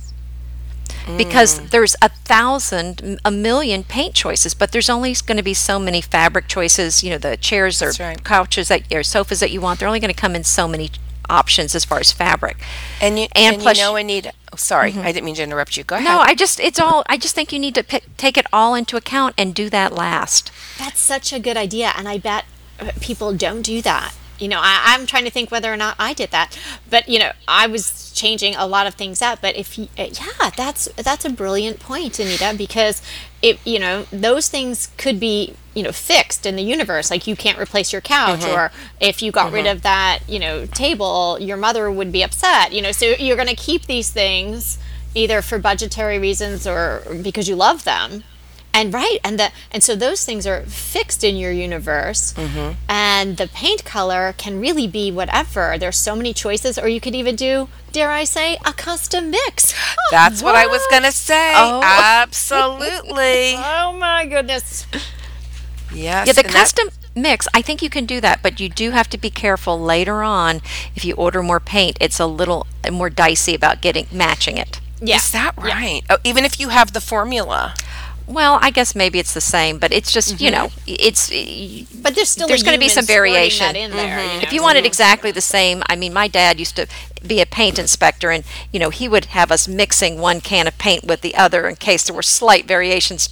Because 1.16 1.58
Mm. 1.60 1.70
there's 1.70 1.96
a 2.00 2.08
thousand, 2.08 3.20
a 3.24 3.30
million 3.30 3.84
paint 3.84 4.14
choices, 4.14 4.54
but 4.54 4.72
there's 4.72 4.88
only 4.90 5.14
going 5.26 5.36
to 5.36 5.42
be 5.42 5.54
so 5.54 5.78
many 5.78 6.00
fabric 6.00 6.48
choices. 6.48 7.02
You 7.02 7.10
know, 7.10 7.18
the 7.18 7.36
chairs 7.36 7.82
or 7.82 7.92
right. 8.00 8.22
couches 8.24 8.68
that 8.68 8.82
or 8.92 9.02
sofas 9.02 9.40
that 9.40 9.50
you 9.50 9.60
want. 9.60 9.78
They're 9.80 9.88
only 9.88 10.00
going 10.00 10.14
to 10.14 10.20
come 10.20 10.34
in 10.34 10.44
so 10.44 10.66
many 10.66 10.90
options 11.30 11.74
as 11.74 11.84
far 11.84 11.98
as 11.98 12.12
fabric. 12.12 12.56
and 13.00 13.18
you 13.18 13.26
And 13.34 13.54
and, 13.54 13.62
plus- 13.62 13.78
you 13.78 13.82
know 13.84 13.96
anita 13.96 14.32
oh, 14.52 14.56
sorry 14.56 14.92
i 14.98 15.10
didn't 15.10 15.24
mean 15.24 15.34
to 15.36 15.42
interrupt 15.42 15.74
you 15.74 15.82
go 15.82 15.94
ahead 15.96 16.04
No, 16.06 16.18
I 16.18 16.34
just 16.34 16.60
it's 16.60 16.78
all 16.78 17.02
I 17.08 17.16
just 17.16 17.34
think 17.34 17.50
you 17.50 17.58
need 17.58 17.74
to 17.76 17.82
pick, 17.82 18.04
take 18.18 18.36
it 18.36 18.44
all 18.52 18.74
into 18.74 18.98
account 18.98 19.34
and 19.38 19.54
do 19.54 19.70
that 19.70 19.94
last. 19.94 20.50
That's 20.78 21.00
such 21.00 21.32
a 21.32 21.38
good 21.38 21.56
idea, 21.56 21.92
and 21.96 22.06
I 22.08 22.18
bet 22.18 22.44
uh, 22.78 22.90
people 23.00 23.32
don't 23.32 23.62
do 23.62 23.80
that. 23.82 24.12
You 24.38 24.48
know, 24.48 24.58
I, 24.60 24.94
I'm 24.94 25.06
trying 25.06 25.24
to 25.24 25.30
think 25.30 25.50
whether 25.50 25.72
or 25.72 25.76
not 25.76 25.96
I 25.98 26.12
did 26.12 26.30
that, 26.30 26.58
but 26.88 27.08
you 27.08 27.18
know, 27.18 27.32
I 27.46 27.66
was 27.66 28.12
changing 28.12 28.54
a 28.56 28.66
lot 28.66 28.86
of 28.86 28.94
things 28.94 29.22
up. 29.22 29.40
But 29.40 29.56
if 29.56 29.78
you, 29.78 29.88
uh, 29.98 30.08
yeah, 30.12 30.50
that's 30.56 30.86
that's 30.96 31.24
a 31.24 31.30
brilliant 31.30 31.80
point, 31.80 32.18
Anita, 32.18 32.54
because 32.56 33.02
it 33.42 33.58
you 33.66 33.78
know 33.78 34.06
those 34.10 34.48
things 34.48 34.88
could 34.96 35.20
be 35.20 35.54
you 35.74 35.82
know 35.82 35.92
fixed 35.92 36.46
in 36.46 36.56
the 36.56 36.62
universe. 36.62 37.10
Like 37.10 37.26
you 37.26 37.36
can't 37.36 37.58
replace 37.58 37.92
your 37.92 38.00
couch, 38.02 38.44
or 38.54 38.72
if 39.00 39.22
you 39.22 39.30
got 39.32 39.52
rid 39.52 39.66
of 39.66 39.82
that 39.82 40.20
you 40.28 40.38
know 40.38 40.66
table, 40.66 41.38
your 41.40 41.56
mother 41.56 41.90
would 41.90 42.12
be 42.12 42.22
upset. 42.22 42.72
You 42.72 42.82
know, 42.82 42.92
so 42.92 43.06
you're 43.06 43.36
going 43.36 43.48
to 43.48 43.56
keep 43.56 43.86
these 43.86 44.10
things 44.10 44.78
either 45.14 45.42
for 45.42 45.58
budgetary 45.58 46.18
reasons 46.18 46.66
or 46.66 47.02
because 47.22 47.48
you 47.48 47.54
love 47.54 47.84
them 47.84 48.24
and 48.74 48.92
right 48.92 49.18
and 49.24 49.38
the 49.38 49.50
and 49.72 49.82
so 49.82 49.94
those 49.96 50.24
things 50.26 50.46
are 50.46 50.62
fixed 50.66 51.22
in 51.24 51.36
your 51.36 51.52
universe 51.52 52.34
Mm-hmm. 52.36 52.72
and 52.88 53.36
the 53.38 53.46
paint 53.48 53.84
color 53.84 54.34
can 54.36 54.60
really 54.60 54.86
be 54.86 55.10
whatever 55.12 55.76
there's 55.78 55.96
so 55.96 56.14
many 56.16 56.32
choices 56.34 56.78
or 56.78 56.88
you 56.88 57.00
could 57.00 57.14
even 57.14 57.36
do 57.36 57.68
dare 57.92 58.10
i 58.10 58.24
say 58.24 58.58
a 58.66 58.72
custom 58.72 59.30
mix 59.30 59.72
that's 60.10 60.42
what 60.42 60.54
i 60.56 60.66
was 60.66 60.82
gonna 60.90 61.12
say 61.12 61.52
Oh. 61.54 61.80
absolutely 61.84 63.54
oh 63.56 63.96
my 63.98 64.26
goodness 64.26 64.86
yes 65.92 66.26
Yeah, 66.26 66.32
the 66.32 66.40
and 66.40 66.48
that- 66.48 66.52
custom 66.52 66.88
mix, 67.16 67.46
I 67.54 67.62
think 67.62 67.80
you 67.80 67.88
can 67.90 68.06
do 68.06 68.20
that, 68.22 68.42
but 68.42 68.58
you 68.58 68.68
do 68.68 68.90
have 68.90 69.08
to 69.10 69.16
be 69.16 69.30
careful 69.30 69.78
later 69.78 70.24
on 70.24 70.60
if 70.96 71.04
you 71.04 71.14
order 71.14 71.44
more 71.44 71.60
paint, 71.60 71.96
it's 72.00 72.18
a 72.18 72.26
little 72.26 72.66
more 72.90 73.08
dicey 73.08 73.54
about 73.54 73.80
getting 73.80 74.08
matching 74.10 74.58
it. 74.58 74.80
Yeah. 75.00 75.16
Is 75.18 75.30
that 75.30 75.52
right? 75.56 76.02
Oh, 76.10 76.18
even 76.24 76.44
if 76.44 76.58
you 76.58 76.70
have 76.70 76.92
the 76.92 77.00
formula. 77.00 77.74
Well, 78.26 78.58
I 78.62 78.70
guess 78.70 78.94
maybe 78.94 79.18
it's 79.18 79.34
the 79.34 79.40
same, 79.42 79.78
but 79.78 79.92
it's 79.92 80.10
just 80.10 80.40
you 80.40 80.50
Mm-hmm. 80.50 80.64
know, 80.64 80.70
it's 80.86 81.28
But 82.02 82.14
there's 82.14 82.30
still 82.30 82.48
There's 82.48 82.62
going 82.62 82.74
to 82.74 82.80
be 82.80 82.88
some 82.88 83.04
variation. 83.04 83.66
That 83.66 83.76
in 83.76 83.90
there, 83.90 84.18
you 84.20 84.26
know, 84.36 84.40
if 84.42 84.52
you 84.52 84.60
so- 84.60 84.64
wanted 84.64 84.86
exactly 84.86 85.30
the 85.30 85.40
same, 85.42 85.82
I 85.88 85.96
mean, 85.96 86.12
my 86.14 86.26
dad 86.28 86.58
used 86.58 86.74
to 86.76 86.86
be 87.26 87.40
a 87.40 87.46
paint 87.46 87.78
inspector, 87.78 88.30
and 88.30 88.44
you 88.72 88.80
know, 88.80 88.90
he 88.90 89.08
would 89.08 89.26
have 89.26 89.50
us 89.52 89.68
mixing 89.68 90.18
one 90.20 90.40
can 90.40 90.66
of 90.66 90.76
paint 90.78 91.04
with 91.04 91.20
the 91.20 91.34
other 91.34 91.68
in 91.68 91.76
case 91.76 92.04
there 92.04 92.16
were 92.16 92.22
slight 92.22 92.66
variations, 92.66 93.28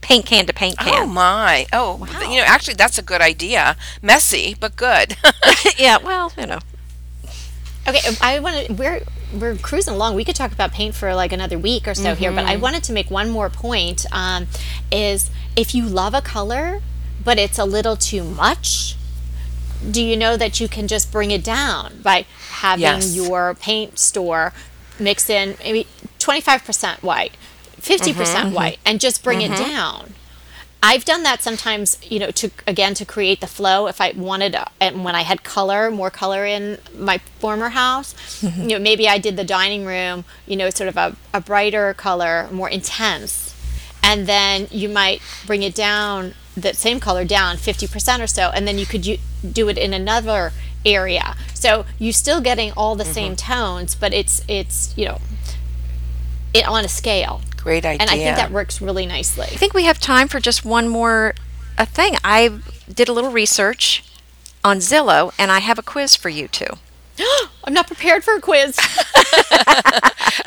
paint 0.00 0.26
can 0.26 0.46
to 0.46 0.52
paint 0.52 0.78
can. 0.78 1.02
Oh 1.02 1.06
my! 1.06 1.66
Oh, 1.72 2.06
you 2.30 2.36
know, 2.36 2.44
actually, 2.46 2.74
that's 2.74 2.98
a 2.98 3.02
good 3.02 3.20
idea. 3.20 3.76
Messy, 4.02 4.54
but 4.58 4.76
good. 4.76 5.16
yeah, 5.78 5.98
well, 5.98 6.32
you 6.38 6.46
know, 6.46 6.60
Okay, 7.88 8.00
I 8.20 8.38
want 8.38 8.66
to. 8.66 8.72
We're 8.74 9.02
we're 9.32 9.56
cruising 9.56 9.94
along. 9.94 10.14
We 10.14 10.24
could 10.24 10.36
talk 10.36 10.52
about 10.52 10.72
paint 10.72 10.94
for 10.94 11.14
like 11.14 11.32
another 11.32 11.58
week 11.58 11.86
or 11.88 11.94
so 11.94 12.14
here, 12.14 12.30
but 12.32 12.44
I 12.44 12.52
Mm-hmm. 12.54 12.62
wanted 12.62 12.84
to 12.84 12.92
make 12.92 13.10
one 13.10 13.28
more 13.30 13.50
point. 13.50 14.06
Um, 14.12 14.46
is 14.90 15.30
if 15.56 15.74
you 15.74 15.84
love 15.86 16.14
a 16.14 16.20
color, 16.22 16.80
but 17.24 17.38
it's 17.38 17.58
a 17.58 17.64
little 17.64 17.96
too 17.96 18.24
much, 18.24 18.96
do 19.90 20.02
you 20.02 20.16
know 20.16 20.36
that 20.36 20.60
you 20.60 20.68
can 20.68 20.88
just 20.88 21.12
bring 21.12 21.30
it 21.30 21.44
down 21.44 22.00
by 22.02 22.24
having 22.50 22.82
Yes. 22.82 23.14
your 23.14 23.54
paint 23.54 23.98
store 23.98 24.52
mix 24.98 25.28
in 25.30 25.56
maybe 25.62 25.86
twenty 26.18 26.40
five 26.40 26.64
percent 26.64 27.02
white, 27.02 27.32
50 27.78 28.10
Mm-hmm, 28.10 28.18
percent 28.18 28.54
white, 28.54 28.78
and 28.84 28.98
just 29.00 29.22
bring 29.22 29.40
it 29.42 29.56
down. 29.56 30.14
I've 30.82 31.04
done 31.04 31.24
that 31.24 31.42
sometimes, 31.42 31.98
you 32.08 32.20
know, 32.20 32.30
to 32.32 32.50
again 32.66 32.94
to 32.94 33.04
create 33.04 33.40
the 33.40 33.46
flow. 33.48 33.88
If 33.88 34.00
I 34.00 34.12
wanted, 34.12 34.56
and 34.80 35.04
when 35.04 35.16
I 35.16 35.22
had 35.22 35.42
color, 35.42 35.90
more 35.90 36.10
color 36.10 36.46
in 36.46 36.78
my 36.96 37.18
former 37.40 37.70
house, 37.70 38.14
you 38.42 38.68
know, 38.68 38.78
maybe 38.78 39.08
I 39.08 39.18
did 39.18 39.36
the 39.36 39.44
dining 39.44 39.84
room, 39.84 40.24
you 40.46 40.56
know, 40.56 40.70
sort 40.70 40.88
of 40.88 40.96
a, 40.96 41.16
a 41.34 41.40
brighter 41.40 41.94
color, 41.94 42.48
more 42.52 42.68
intense, 42.68 43.56
and 44.04 44.26
then 44.26 44.68
you 44.70 44.88
might 44.88 45.20
bring 45.46 45.64
it 45.64 45.74
down, 45.74 46.34
that 46.56 46.76
same 46.76 47.00
color 47.00 47.24
down 47.24 47.56
50% 47.56 48.20
or 48.20 48.26
so, 48.26 48.50
and 48.54 48.66
then 48.66 48.78
you 48.78 48.86
could 48.86 49.04
u- 49.04 49.18
do 49.52 49.68
it 49.68 49.78
in 49.78 49.92
another 49.92 50.52
area. 50.86 51.36
So 51.54 51.86
you're 51.98 52.12
still 52.12 52.40
getting 52.40 52.72
all 52.72 52.94
the 52.94 53.04
same 53.04 53.34
mm-hmm. 53.34 53.52
tones, 53.52 53.94
but 53.96 54.14
it's 54.14 54.42
it's 54.46 54.96
you 54.96 55.06
know, 55.06 55.20
it 56.54 56.66
on 56.66 56.84
a 56.84 56.88
scale, 56.88 57.40
Great 57.56 57.84
idea. 57.84 58.00
and 58.00 58.10
I 58.10 58.14
think 58.16 58.36
that 58.36 58.50
works 58.50 58.80
really 58.80 59.06
nicely. 59.06 59.44
I 59.44 59.56
think 59.56 59.74
we 59.74 59.84
have 59.84 59.98
time 59.98 60.28
for 60.28 60.40
just 60.40 60.64
one 60.64 60.88
more 60.88 61.34
uh, 61.76 61.84
thing. 61.84 62.16
I 62.24 62.60
did 62.92 63.08
a 63.08 63.12
little 63.12 63.30
research 63.30 64.04
on 64.64 64.78
Zillow, 64.78 65.32
and 65.38 65.50
I 65.50 65.60
have 65.60 65.78
a 65.78 65.82
quiz 65.82 66.16
for 66.16 66.28
you 66.28 66.48
two. 66.48 66.78
I'm 67.64 67.74
not 67.74 67.86
prepared 67.86 68.24
for 68.24 68.34
a 68.34 68.40
quiz. 68.40 68.78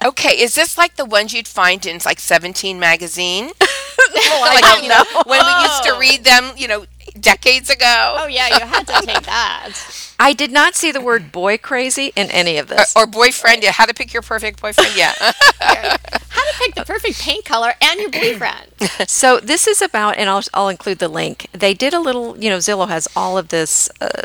Okay, 0.04 0.32
is 0.32 0.56
this 0.56 0.78
like 0.78 0.96
the 0.96 1.06
ones 1.06 1.34
you'd 1.34 1.48
find 1.48 1.86
in 1.86 2.00
like 2.06 2.20
17 2.20 2.80
magazine? 2.80 3.52
I 3.62 4.54
like 4.56 4.64
don't 4.64 4.84
you 4.84 4.90
know, 4.90 5.04
when 5.26 5.46
we 5.46 5.62
used 5.62 5.84
to 5.84 5.98
read 6.00 6.24
them, 6.24 6.52
you 6.58 6.68
know, 6.68 6.86
decades 7.22 7.70
ago. 7.70 8.16
Oh 8.20 8.28
yeah, 8.28 8.58
you 8.60 8.66
had 8.66 8.88
to 8.88 9.02
take 9.06 9.24
that. 9.24 9.72
I 10.22 10.34
did 10.34 10.52
not 10.52 10.76
see 10.76 10.92
the 10.92 11.02
word 11.02 11.32
boy 11.32 11.58
crazy 11.58 12.12
in 12.16 12.30
any 12.30 12.58
of 12.58 12.68
this. 12.68 12.94
Or 12.96 13.08
boyfriend, 13.08 13.64
yeah, 13.64 13.72
how 13.72 13.88
to 13.88 13.94
pick 13.94 14.14
your 14.14 14.22
perfect 14.22 14.62
boyfriend, 14.62 14.92
yeah. 14.96 15.14
How 15.20 16.52
to 16.52 16.58
pick 16.60 16.76
the 16.76 16.86
perfect 16.86 17.20
paint 17.20 17.44
color 17.44 17.74
and 17.82 18.00
your 18.00 18.12
boyfriend. 18.12 18.68
So 19.08 19.40
this 19.40 19.68
is 19.68 19.82
about, 19.82 20.18
and 20.18 20.30
I'll, 20.30 20.42
I'll 20.54 20.70
include 20.70 21.00
the 21.00 21.08
link. 21.08 21.48
They 21.54 21.74
did 21.74 21.94
a 21.94 22.00
little, 22.00 22.38
you 22.38 22.50
know, 22.50 22.58
Zillow 22.58 22.88
has 22.88 23.08
all 23.16 23.38
of 23.38 23.50
this 23.50 23.90
uh, 24.00 24.24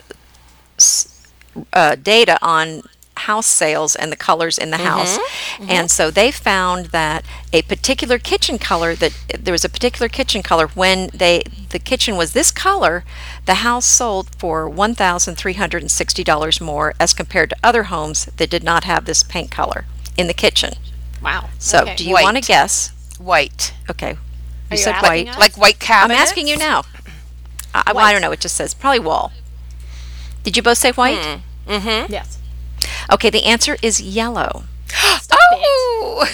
uh, 1.72 1.97
data 1.97 2.38
on 2.42 2.82
house 3.16 3.46
sales 3.46 3.96
and 3.96 4.12
the 4.12 4.16
colors 4.16 4.58
in 4.58 4.70
the 4.70 4.76
house, 4.78 5.18
and 5.60 5.90
so 5.90 6.10
they 6.10 6.30
found 6.30 6.86
that 6.86 7.24
a 7.52 7.62
particular 7.62 8.18
kitchen 8.18 8.58
color 8.58 8.94
that 8.94 9.12
there 9.38 9.52
was 9.52 9.64
a 9.64 9.68
particular 9.68 10.08
kitchen 10.08 10.42
color 10.42 10.66
when 10.68 11.08
they 11.12 11.42
the 11.70 11.78
kitchen 11.78 12.16
was 12.16 12.32
this 12.32 12.50
color, 12.50 13.04
the 13.46 13.56
house 13.56 13.86
sold 13.86 14.28
for 14.38 14.68
one 14.68 14.94
thousand 14.94 15.36
three 15.36 15.54
hundred 15.54 15.82
and 15.82 15.90
sixty 15.90 16.22
dollars 16.22 16.60
more 16.60 16.94
as 17.00 17.12
compared 17.12 17.50
to 17.50 17.56
other 17.62 17.84
homes 17.84 18.26
that 18.36 18.50
did 18.50 18.62
not 18.62 18.84
have 18.84 19.04
this 19.06 19.22
paint 19.22 19.50
color 19.50 19.84
in 20.16 20.26
the 20.26 20.34
kitchen. 20.34 20.74
Wow. 21.22 21.48
So, 21.58 21.80
Okay. 21.82 21.96
do 21.96 22.04
you 22.08 22.12
want 22.14 22.36
to 22.36 22.42
guess? 22.42 22.92
White. 23.18 23.72
Okay, 23.90 24.10
you 24.12 24.18
you 24.72 24.76
said 24.76 25.00
white. 25.02 25.28
us? 25.28 25.38
Like 25.38 25.56
white 25.56 25.78
cabinets? 25.78 26.20
I'm 26.20 26.22
asking 26.28 26.48
you 26.48 26.56
now. 26.58 26.82
I, 27.74 27.92
well, 27.92 28.04
I 28.04 28.12
don't 28.12 28.22
know. 28.22 28.32
It 28.32 28.40
just 28.40 28.56
says 28.56 28.74
probably 28.74 29.00
wall. 29.00 29.32
Did 30.44 30.56
you 30.56 30.62
both 30.62 30.78
say 30.78 30.92
white? 30.92 31.18
Mm. 31.66 31.80
hmm 31.80 32.12
Yes. 32.12 32.38
Okay, 33.12 33.31
the 33.31 33.45
answer 33.45 33.77
is 33.83 34.01
yellow. 34.01 34.64
Stop. 34.89 35.39
Oh! 35.53 36.27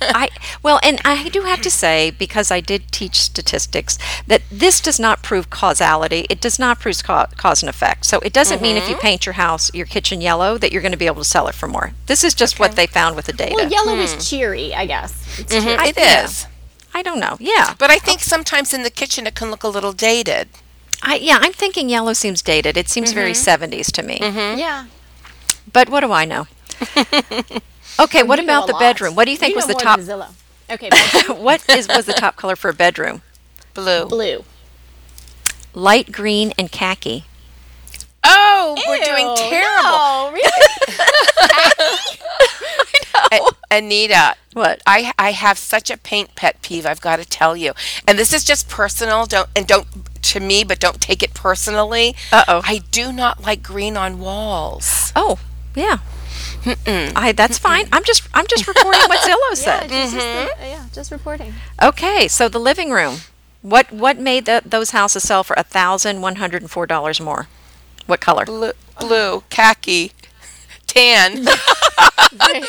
I 0.00 0.28
well, 0.62 0.80
and 0.82 1.00
I 1.04 1.28
do 1.28 1.42
have 1.42 1.60
to 1.62 1.70
say 1.70 2.10
because 2.10 2.50
I 2.50 2.60
did 2.60 2.90
teach 2.90 3.20
statistics 3.20 3.98
that 4.26 4.42
this 4.50 4.80
does 4.80 4.98
not 4.98 5.22
prove 5.22 5.50
causality. 5.50 6.26
It 6.28 6.40
does 6.40 6.58
not 6.58 6.80
prove 6.80 7.02
ca- 7.02 7.26
cause 7.36 7.62
and 7.62 7.70
effect. 7.70 8.04
So 8.04 8.18
it 8.20 8.32
doesn't 8.32 8.62
mean 8.62 8.76
if 8.76 8.88
you 8.88 8.94
mm-hmm. 8.94 9.02
paint 9.02 9.26
your 9.26 9.34
house, 9.34 9.72
your 9.74 9.86
kitchen 9.86 10.20
yellow, 10.20 10.58
that 10.58 10.72
you're 10.72 10.82
going 10.82 10.92
to 10.92 10.98
be 10.98 11.06
able 11.06 11.22
to 11.22 11.28
sell 11.28 11.48
it 11.48 11.54
for 11.54 11.68
more. 11.68 11.92
This 12.06 12.24
is 12.24 12.34
just 12.34 12.58
what 12.58 12.76
they 12.76 12.86
found 12.86 13.16
with 13.16 13.26
the 13.26 13.32
data. 13.32 13.54
Well, 13.54 13.70
yellow 13.70 13.96
is 13.96 14.14
hmm. 14.14 14.20
cheery, 14.20 14.74
I 14.74 14.86
guess. 14.86 15.38
It's 15.38 15.54
mm-hmm. 15.54 15.66
cheery. 15.66 15.88
It 15.88 15.96
yeah. 15.96 16.24
is. 16.24 16.46
I 16.94 17.02
don't 17.02 17.20
know. 17.20 17.36
Yeah, 17.38 17.74
But 17.78 17.90
I 17.90 17.98
think 17.98 18.20
sometimes 18.20 18.72
in 18.72 18.82
the 18.82 18.90
kitchen 18.90 19.26
it 19.26 19.34
can 19.34 19.50
look 19.50 19.62
a 19.62 19.68
little 19.68 19.92
dated. 19.92 20.48
I 21.02 21.16
yeah, 21.16 21.38
I'm 21.40 21.52
thinking 21.52 21.90
yellow 21.90 22.14
seems 22.14 22.40
dated. 22.40 22.78
It 22.78 22.88
seems 22.88 23.12
very 23.12 23.32
mm-hmm. 23.32 23.64
70s 23.64 23.92
to 23.92 24.02
me. 24.02 24.18
Yeah. 24.20 24.86
But 25.76 25.90
what 25.90 26.00
do 26.00 26.10
I 26.10 26.24
know? 26.24 26.46
Okay, 27.98 28.22
what 28.22 28.38
about 28.38 28.66
the 28.66 28.72
lot. 28.74 28.80
bedroom? 28.80 29.14
What 29.14 29.24
do 29.26 29.30
you 29.30 29.36
think 29.38 29.50
You 29.50 29.56
was 29.56 29.68
know 29.68 29.74
the 29.74 29.84
more 29.84 29.96
top? 29.96 30.00
than 30.00 30.06
Zillow. 30.20 30.28
Okay, 30.70 30.90
what 31.42 31.66
is 31.70 31.86
was 31.88 32.04
the 32.06 32.12
top 32.14 32.36
color 32.36 32.54
for 32.56 32.68
a 32.70 32.74
bedroom? 32.74 33.20
Blue. 33.74 34.04
blue. 34.06 34.44
Light 35.74 36.12
green 36.12 36.52
and 36.58 36.70
khaki. 36.72 37.24
Oh, 38.24 38.74
we're 38.86 38.98
doing 39.04 39.34
terrible. 39.36 39.82
No, 39.82 40.30
really? 40.32 40.52
A- 43.32 43.74
Anita, 43.76 44.34
What? 44.52 44.82
I 44.86 45.12
I 45.18 45.32
have 45.32 45.56
such 45.58 45.90
a 45.90 45.96
paint 45.96 46.34
pet 46.36 46.60
peeve. 46.62 46.84
I've 46.86 47.00
got 47.00 47.16
to 47.16 47.24
tell 47.24 47.56
you, 47.56 47.72
and 48.06 48.18
this 48.18 48.32
is 48.34 48.44
just 48.44 48.68
personal. 48.68 49.24
Don't 49.26 49.48
and 49.56 49.66
don't 49.66 49.86
to 50.22 50.40
me, 50.40 50.64
but 50.64 50.80
don't 50.80 51.00
take 51.00 51.22
it 51.22 51.32
personally. 51.34 52.14
Uh-oh. 52.32 52.60
I 52.64 52.78
do 52.90 53.10
not 53.12 53.42
like 53.42 53.62
green 53.62 53.96
on 53.96 54.18
walls. 54.18 55.12
Oh, 55.16 55.38
yeah. 55.76 55.98
I 57.14 57.32
that's 57.36 57.58
fine. 57.58 57.86
I'm 57.92 58.02
just 58.02 58.28
I'm 58.34 58.46
just 58.48 58.66
reporting 58.66 59.00
what 59.06 59.20
Zillow 59.28 59.50
yeah, 59.50 59.54
said. 59.54 59.88
just, 59.88 60.14
just 60.14 60.14
the- 60.14 60.20
mm-hmm. 60.20 60.62
yeah, 60.64 60.84
just 60.92 61.10
reporting. 61.12 61.54
Okay, 61.80 62.26
so 62.26 62.48
the 62.48 62.58
living 62.58 62.90
room. 62.90 63.18
What 63.62 63.92
what 63.92 64.18
made 64.18 64.46
the, 64.46 64.62
those 64.64 64.90
houses 64.90 65.22
sell 65.24 65.42
for 65.44 65.54
a 65.56 65.62
thousand 65.62 66.22
one 66.22 66.36
hundred 66.36 66.62
and 66.62 66.70
four 66.70 66.86
dollars 66.86 67.20
more? 67.20 67.46
What 68.06 68.20
color? 68.20 68.44
Blue, 68.44 68.72
blue 69.00 69.42
khaki, 69.50 70.12
tan, 70.86 71.38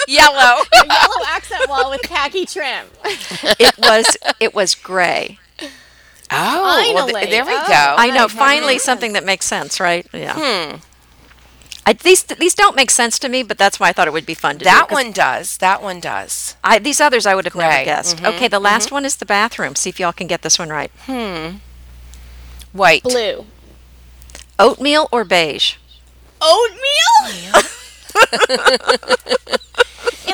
yellow. 0.07 0.63
A 0.73 0.85
yellow 0.87 1.23
accent 1.27 1.69
wall 1.69 1.91
with 1.91 2.01
khaki 2.01 2.45
trim. 2.45 2.85
It 3.59 3.77
was 3.77 4.17
it 4.39 4.53
was 4.55 4.73
gray. 4.75 5.39
Oh, 6.31 6.91
well, 6.93 7.07
th- 7.07 7.29
there 7.29 7.45
we 7.45 7.51
Oh. 7.53 7.65
go. 7.67 7.95
I 7.97 8.09
know. 8.11 8.27
Finally, 8.27 8.73
makes 8.73 8.83
something 8.83 9.13
that 9.13 9.23
makes 9.23 9.45
sense, 9.45 9.79
right? 9.79 10.05
Yeah. 10.13 10.33
Hmm. 10.35 10.75
I, 11.87 11.93
these 11.93 12.21
these 12.23 12.53
don't 12.53 12.75
make 12.75 12.91
sense 12.91 13.17
to 13.19 13.29
me, 13.29 13.43
but 13.43 13.57
that's 13.57 13.79
why 13.79 13.87
I 13.87 13.93
thought 13.93 14.09
it 14.09 14.13
would 14.13 14.25
be 14.25 14.33
fun 14.33 14.55
to 14.55 14.59
do. 14.59 14.65
That 14.65 14.91
one 14.91 15.13
does. 15.13 15.57
That 15.59 15.81
one 15.81 16.01
does. 16.01 16.57
I, 16.61 16.79
these 16.79 16.99
others 16.99 17.25
I 17.25 17.33
would 17.33 17.45
have 17.45 17.55
never 17.55 17.73
Gray. 17.73 17.85
guessed. 17.85 18.21
Okay, 18.25 18.49
the 18.49 18.59
last 18.59 18.91
one 18.91 19.05
is 19.05 19.15
the 19.15 19.25
bathroom. 19.25 19.73
See 19.75 19.89
if 19.89 19.97
y'all 19.97 20.11
can 20.11 20.27
get 20.27 20.41
this 20.41 20.59
one 20.59 20.67
right. 20.67 20.91
Hmm. 21.05 21.59
White. 22.73 23.03
Blue. 23.03 23.45
Oatmeal 24.59 25.07
or 25.13 25.23
beige? 25.23 25.75
Oatmeal? 26.41 27.61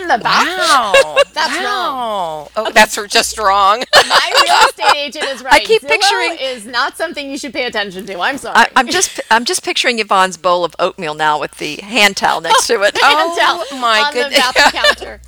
In 0.04 0.10
the 0.10 0.18
bathroom? 0.18 0.58
Wow. 0.58 1.18
That's 1.34 1.64
wrong. 1.64 2.48
Oh, 2.58 2.72
that's 2.72 2.96
just 3.08 3.38
wrong. 3.40 3.84
My 3.96 4.34
real 4.44 4.70
estate 4.70 4.96
agent 4.98 5.26
is 5.30 5.42
right. 5.44 5.54
I 5.54 5.60
keep 5.62 5.82
Zillow 5.82 5.88
picturing- 5.88 6.38
is 6.40 6.66
not 6.66 6.96
something 6.98 7.30
you 7.30 7.38
should 7.38 7.54
pay 7.54 7.66
attention 7.66 8.06
to. 8.06 8.20
I'm 8.20 8.38
sorry. 8.38 8.56
I, 8.56 8.68
I'm 8.76 8.88
just 8.88 9.20
I'm 9.32 9.44
just 9.46 9.64
picturing 9.64 10.00
Yvonne's 10.00 10.38
bowl 10.38 10.64
of 10.64 10.76
oatmeal 10.78 11.16
now 11.16 11.40
with 11.40 11.58
the 11.58 11.78
hand 11.78 12.18
towel 12.18 12.42
next 12.42 12.68
to 12.68 12.82
it. 12.84 12.98
Hand 13.02 13.16
oh 13.18 13.36
towel 13.40 13.66
Oh, 13.72 13.80
my 13.80 14.02
on 14.02 14.14
goodness. 14.14 14.46
the 14.48 14.54
bathroom 14.54 14.84
counter. 14.84 15.22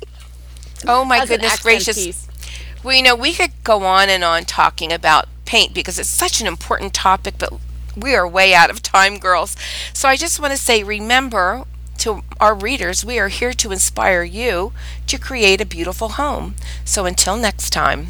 oh 0.86 1.04
my 1.04 1.18
as 1.18 1.28
goodness 1.28 1.60
gracious. 1.62 1.96
piece. 1.96 2.28
Well, 2.84 2.94
you 2.94 3.02
know, 3.02 3.16
we 3.16 3.32
could 3.32 3.52
go 3.64 3.82
on 3.84 4.08
and 4.08 4.22
on 4.22 4.44
talking 4.44 4.92
about 4.92 5.26
paint 5.44 5.74
because 5.74 5.98
it's 5.98 6.08
such 6.08 6.40
an 6.40 6.46
important 6.46 6.94
topic, 6.94 7.34
but 7.38 7.52
we 7.96 8.14
are 8.14 8.28
way 8.28 8.54
out 8.54 8.70
of 8.70 8.82
time, 8.82 9.18
girls. 9.18 9.56
So 9.92 10.08
I 10.08 10.16
just 10.16 10.38
want 10.38 10.52
to 10.52 10.58
say 10.58 10.84
remember 10.84 11.64
to 11.98 12.22
our 12.40 12.54
readers, 12.54 13.04
we 13.04 13.18
are 13.18 13.28
here 13.28 13.52
to 13.54 13.72
inspire 13.72 14.22
you 14.22 14.72
to 15.06 15.18
create 15.18 15.60
a 15.60 15.66
beautiful 15.66 16.10
home. 16.10 16.54
So 16.84 17.06
until 17.06 17.36
next 17.36 17.70
time. 17.70 18.08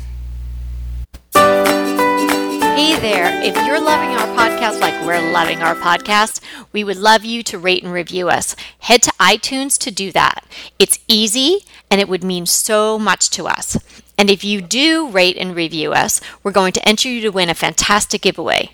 Hey 2.76 2.98
there. 3.00 3.42
If 3.42 3.54
you're 3.66 3.80
loving 3.80 4.10
our 4.10 4.26
podcast 4.36 4.80
like 4.80 4.94
we're 5.06 5.32
loving 5.32 5.62
our 5.62 5.74
podcast, 5.74 6.40
we 6.72 6.84
would 6.84 6.98
love 6.98 7.24
you 7.24 7.42
to 7.44 7.58
rate 7.58 7.82
and 7.82 7.92
review 7.92 8.28
us. 8.28 8.54
Head 8.80 9.02
to 9.04 9.12
iTunes 9.12 9.78
to 9.78 9.90
do 9.90 10.12
that. 10.12 10.44
It's 10.78 10.98
easy 11.08 11.60
and 11.90 12.00
it 12.00 12.08
would 12.08 12.22
mean 12.22 12.44
so 12.46 12.98
much 12.98 13.30
to 13.30 13.46
us. 13.46 13.78
And 14.18 14.30
if 14.30 14.44
you 14.44 14.60
do 14.60 15.08
rate 15.08 15.36
and 15.36 15.54
review 15.54 15.92
us, 15.92 16.20
we're 16.42 16.52
going 16.52 16.72
to 16.72 16.88
enter 16.88 17.08
you 17.08 17.20
to 17.22 17.30
win 17.30 17.48
a 17.48 17.54
fantastic 17.54 18.22
giveaway. 18.22 18.72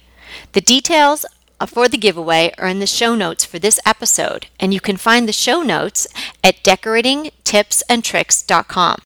The 0.52 0.60
details 0.60 1.24
Uh, 1.62 1.66
for 1.66 1.86
the 1.86 1.96
giveaway 1.96 2.52
are 2.58 2.66
in 2.66 2.80
the 2.80 2.86
show 2.88 3.14
notes 3.14 3.44
for 3.44 3.60
this 3.60 3.78
episode, 3.86 4.48
and 4.58 4.74
you 4.74 4.80
can 4.80 4.96
find 4.96 5.28
the 5.28 5.32
show 5.32 5.62
notes 5.62 6.08
at 6.42 6.56
decoratingtipsandtricks.com. 6.64 9.02